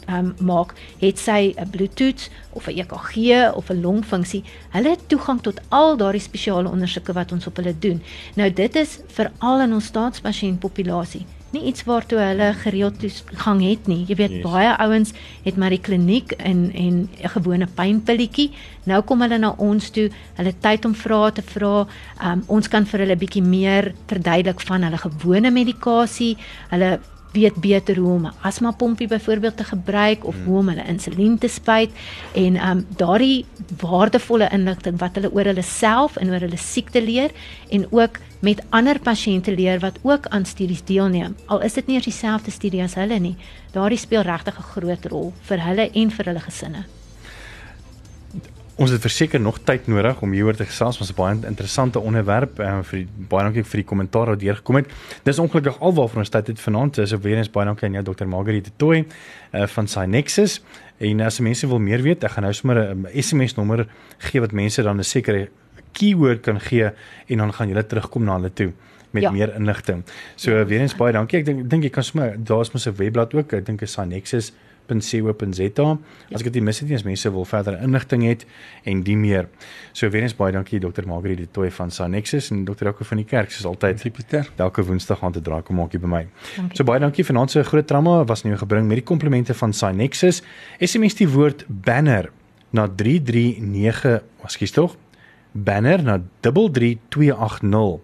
um, 0.09 0.33
maak, 0.39 0.73
het 0.99 1.19
sy 1.19 1.53
'n 1.57 1.69
bloedtoets 1.69 2.29
of 2.49 2.67
'n 2.67 2.77
EKG 2.79 3.15
of 3.55 3.69
'n 3.69 3.81
longfunksie. 3.81 4.43
Hulle 4.69 4.89
het 4.89 5.09
toegang 5.09 5.41
tot 5.41 5.61
al 5.69 5.97
daardie 5.97 6.21
spesiale 6.21 6.69
ondersoeke 6.69 7.13
wat 7.13 7.31
ons 7.31 7.47
op 7.47 7.55
hulle 7.55 7.79
doen. 7.79 8.01
Nou 8.35 8.53
dit 8.53 8.75
is 8.75 8.99
veral 9.07 9.61
in 9.61 9.73
ons 9.73 9.85
staatspasiëntpopulasie 9.85 11.25
nie 11.55 11.63
iets 11.71 11.85
waartoe 11.87 12.19
hulle 12.19 12.51
gereeld 12.61 12.99
toegang 12.99 13.63
het 13.63 13.87
nie. 13.91 14.03
Jy 14.09 14.17
weet 14.19 14.35
yes. 14.37 14.43
baie 14.45 14.75
ouens 14.83 15.13
het 15.45 15.57
maar 15.57 15.73
die 15.73 15.81
kliniek 15.81 16.35
en 16.37 16.69
en 16.73 17.09
'n 17.23 17.33
gewone 17.37 17.67
pynpilletjie. 17.67 18.51
Nou 18.85 19.01
kom 19.01 19.21
hulle 19.21 19.37
na 19.39 19.55
ons 19.57 19.89
toe. 19.89 20.09
Hulle 20.35 20.53
tyd 20.59 20.85
om 20.85 20.95
vrae 20.95 21.31
te 21.31 21.41
vra. 21.41 21.87
Um, 22.21 22.43
ons 22.47 22.67
kan 22.67 22.85
vir 22.85 22.99
hulle 22.99 23.17
bietjie 23.17 23.43
meer 23.43 23.93
verduidelik 24.07 24.61
van 24.61 24.83
hulle 24.83 24.97
gewone 24.97 25.51
medikasie. 25.51 26.37
Hulle 26.69 26.99
weet 27.35 27.55
beter 27.59 27.97
hoe 27.97 28.13
om 28.13 28.25
'n 28.25 28.33
asma 28.41 28.71
pompie 28.71 29.07
byvoorbeeld 29.07 29.57
te 29.57 29.63
gebruik 29.63 30.25
of 30.25 30.35
hmm. 30.35 30.45
hoe 30.45 30.57
om 30.57 30.67
hulle 30.67 30.87
insulien 30.87 31.37
te 31.37 31.47
spuit 31.47 31.91
en 32.33 32.69
um 32.69 32.85
daardie 32.95 33.45
waardevolle 33.79 34.49
inligting 34.51 34.99
wat 34.99 35.15
hulle 35.15 35.33
oor 35.33 35.45
hulle 35.51 35.61
self 35.61 36.15
en 36.15 36.31
oor 36.31 36.39
hulle 36.39 36.57
siekte 36.57 37.01
leer 37.01 37.31
en 37.69 37.87
ook 37.91 38.19
met 38.45 38.61
ander 38.69 38.99
pasiënte 39.01 39.53
leer 39.55 39.79
wat 39.81 39.97
ook 40.05 40.27
aan 40.29 40.45
studies 40.45 40.83
deelneem. 40.85 41.33
Al 41.49 41.63
is 41.65 41.73
dit 41.73 41.87
nie 41.87 41.95
eers 41.97 42.09
dieselfde 42.11 42.51
studie 42.53 42.83
as 42.83 42.93
hulle 42.99 43.17
nie, 43.19 43.33
daardie 43.73 43.97
speel 43.97 44.21
regtig 44.21 44.59
'n 44.59 44.69
groot 44.73 45.05
rol 45.05 45.33
vir 45.49 45.59
hulle 45.67 45.89
en 45.91 46.11
vir 46.11 46.25
hulle 46.25 46.39
gesinne. 46.39 46.85
Ons 48.75 48.91
het 48.91 49.01
verseker 49.01 49.39
nog 49.39 49.59
tyd 49.63 49.87
nodig 49.87 50.21
om 50.21 50.31
hieroor 50.31 50.55
te 50.55 50.65
gesels, 50.65 50.99
ons 50.99 51.09
'n 51.09 51.15
baie 51.15 51.35
interessante 51.47 51.99
onderwerp 51.99 52.59
en 52.59 52.79
uh, 52.79 52.83
vir 52.83 52.99
die, 52.99 53.07
baie 53.29 53.43
dankie 53.43 53.63
vir 53.63 53.77
die 53.77 53.87
kommentaar 53.87 54.27
wat 54.27 54.39
deurgekom 54.39 54.75
het. 54.75 54.87
Dis 55.23 55.39
ongelukkig 55.39 55.79
alwaar 55.79 56.17
ons 56.17 56.29
tyd 56.29 56.47
het 56.47 56.59
vanaand. 56.59 56.95
Dis 56.95 57.11
weer 57.11 57.37
eens 57.37 57.51
baie 57.51 57.65
dankie 57.65 57.87
aan 57.87 57.93
jou 57.93 58.03
Dr. 58.03 58.25
Margriet 58.25 58.71
Toy 58.77 59.05
uh, 59.53 59.67
van 59.67 59.87
Synexus. 59.87 60.61
En 60.99 61.21
as 61.21 61.39
mense 61.39 61.67
wil 61.67 61.79
meer 61.79 62.01
weet, 62.01 62.23
ek 62.23 62.31
gaan 62.31 62.43
nou 62.43 62.53
sommer 62.53 62.95
'n 62.95 63.07
SMS 63.13 63.55
nommer 63.55 63.87
gee 64.17 64.41
wat 64.41 64.51
mense 64.51 64.83
dan 64.83 64.99
'n 64.99 65.03
sekere 65.03 65.49
keyword 65.95 66.43
kan 66.45 66.59
gee 66.59 66.91
en 67.27 67.43
dan 67.43 67.53
gaan 67.53 67.71
julle 67.71 67.85
terugkom 67.85 68.27
na 68.27 68.37
hulle 68.39 68.53
toe 68.53 68.73
met 69.15 69.23
ja. 69.23 69.31
meer 69.31 69.55
inligting. 69.55 70.03
So 70.35 70.51
ja. 70.51 70.65
weer 70.65 70.83
eens 70.83 70.95
baie 70.95 71.13
dankie. 71.15 71.39
Ek 71.39 71.47
dink 71.47 71.65
dink 71.71 71.87
jy 71.87 71.93
kan 71.93 72.03
sommer 72.03 72.35
daar's 72.35 72.73
mos 72.75 72.87
'n 72.87 72.95
webblad 72.99 73.33
ook. 73.33 73.53
Ek 73.53 73.65
dink 73.65 73.79
dit 73.79 73.89
is 73.89 73.95
nexus.co.za. 73.97 75.87
As 76.33 76.41
ek 76.41 76.51
dit 76.51 76.63
mis 76.63 76.79
het 76.79 76.89
nie 76.89 76.95
as 76.95 77.03
mense 77.03 77.31
wil 77.31 77.45
verder 77.45 77.79
inligting 77.81 78.23
het 78.27 78.45
en 78.83 79.03
die 79.03 79.17
meer. 79.17 79.47
So 79.93 80.09
weer 80.09 80.21
eens 80.21 80.35
baie 80.35 80.51
dankie 80.51 80.79
Dr. 80.79 81.07
Margriet 81.07 81.37
de 81.37 81.47
Tooi 81.51 81.71
van 81.71 81.91
Sanexus 81.91 82.51
en 82.51 82.65
Dr. 82.65 82.85
Jaco 82.85 83.03
van 83.03 83.17
die 83.17 83.25
kerk 83.25 83.51
soos 83.51 83.65
altyd. 83.65 84.03
Pieter. 84.13 84.51
Elke 84.55 84.83
Woensdag 84.83 85.19
gaan 85.19 85.31
te 85.31 85.41
draai 85.41 85.61
kom 85.61 85.75
maak 85.75 85.91
hier 85.91 86.01
by 86.01 86.07
my. 86.07 86.27
Dankie. 86.55 86.77
So 86.77 86.83
baie 86.83 86.99
dankie 86.99 87.25
vanaand 87.25 87.51
se 87.51 87.63
groot 87.63 87.87
drama 87.87 88.23
was 88.25 88.43
nou 88.43 88.57
gebring 88.57 88.87
met 88.87 88.97
die 88.97 89.07
komplimente 89.07 89.53
van 89.53 89.73
Sanexus. 89.73 90.43
SMS 90.79 91.15
die 91.15 91.29
woord 91.29 91.65
banner 91.67 92.31
na 92.71 92.87
339, 92.87 94.21
ekskuus 94.43 94.71
tog 94.71 94.97
banner 95.55 96.03
na 96.03 96.19
33280. 96.41 97.99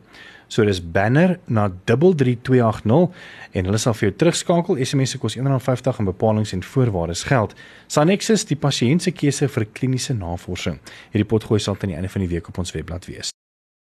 So 0.51 0.65
dis 0.67 0.81
banner 0.83 1.37
na 1.47 1.69
33280 1.87 3.11
en 3.51 3.69
hulle 3.69 3.79
sal 3.79 3.95
vir 3.95 4.09
jou 4.09 4.15
terugskakel. 4.23 4.79
SMS 4.83 5.15
se 5.15 5.21
kos 5.21 5.37
R1.50 5.39 6.01
en 6.03 6.09
bepalinge 6.11 6.55
en 6.57 6.63
voorwaardes 6.73 7.23
geld. 7.31 7.55
Sanexus, 7.87 8.43
die 8.49 8.59
pasiënt 8.59 9.07
se 9.07 9.15
keuse 9.15 9.47
vir 9.47 9.69
kliniese 9.71 10.17
navorsing. 10.17 10.81
Hierdie 11.15 11.29
potgooi 11.35 11.59
sal 11.63 11.79
aan 11.79 11.95
die 11.95 11.99
einde 11.99 12.11
van 12.11 12.27
die 12.27 12.33
week 12.35 12.51
op 12.51 12.59
ons 12.59 12.75
webblad 12.75 13.07
wees. 13.07 13.31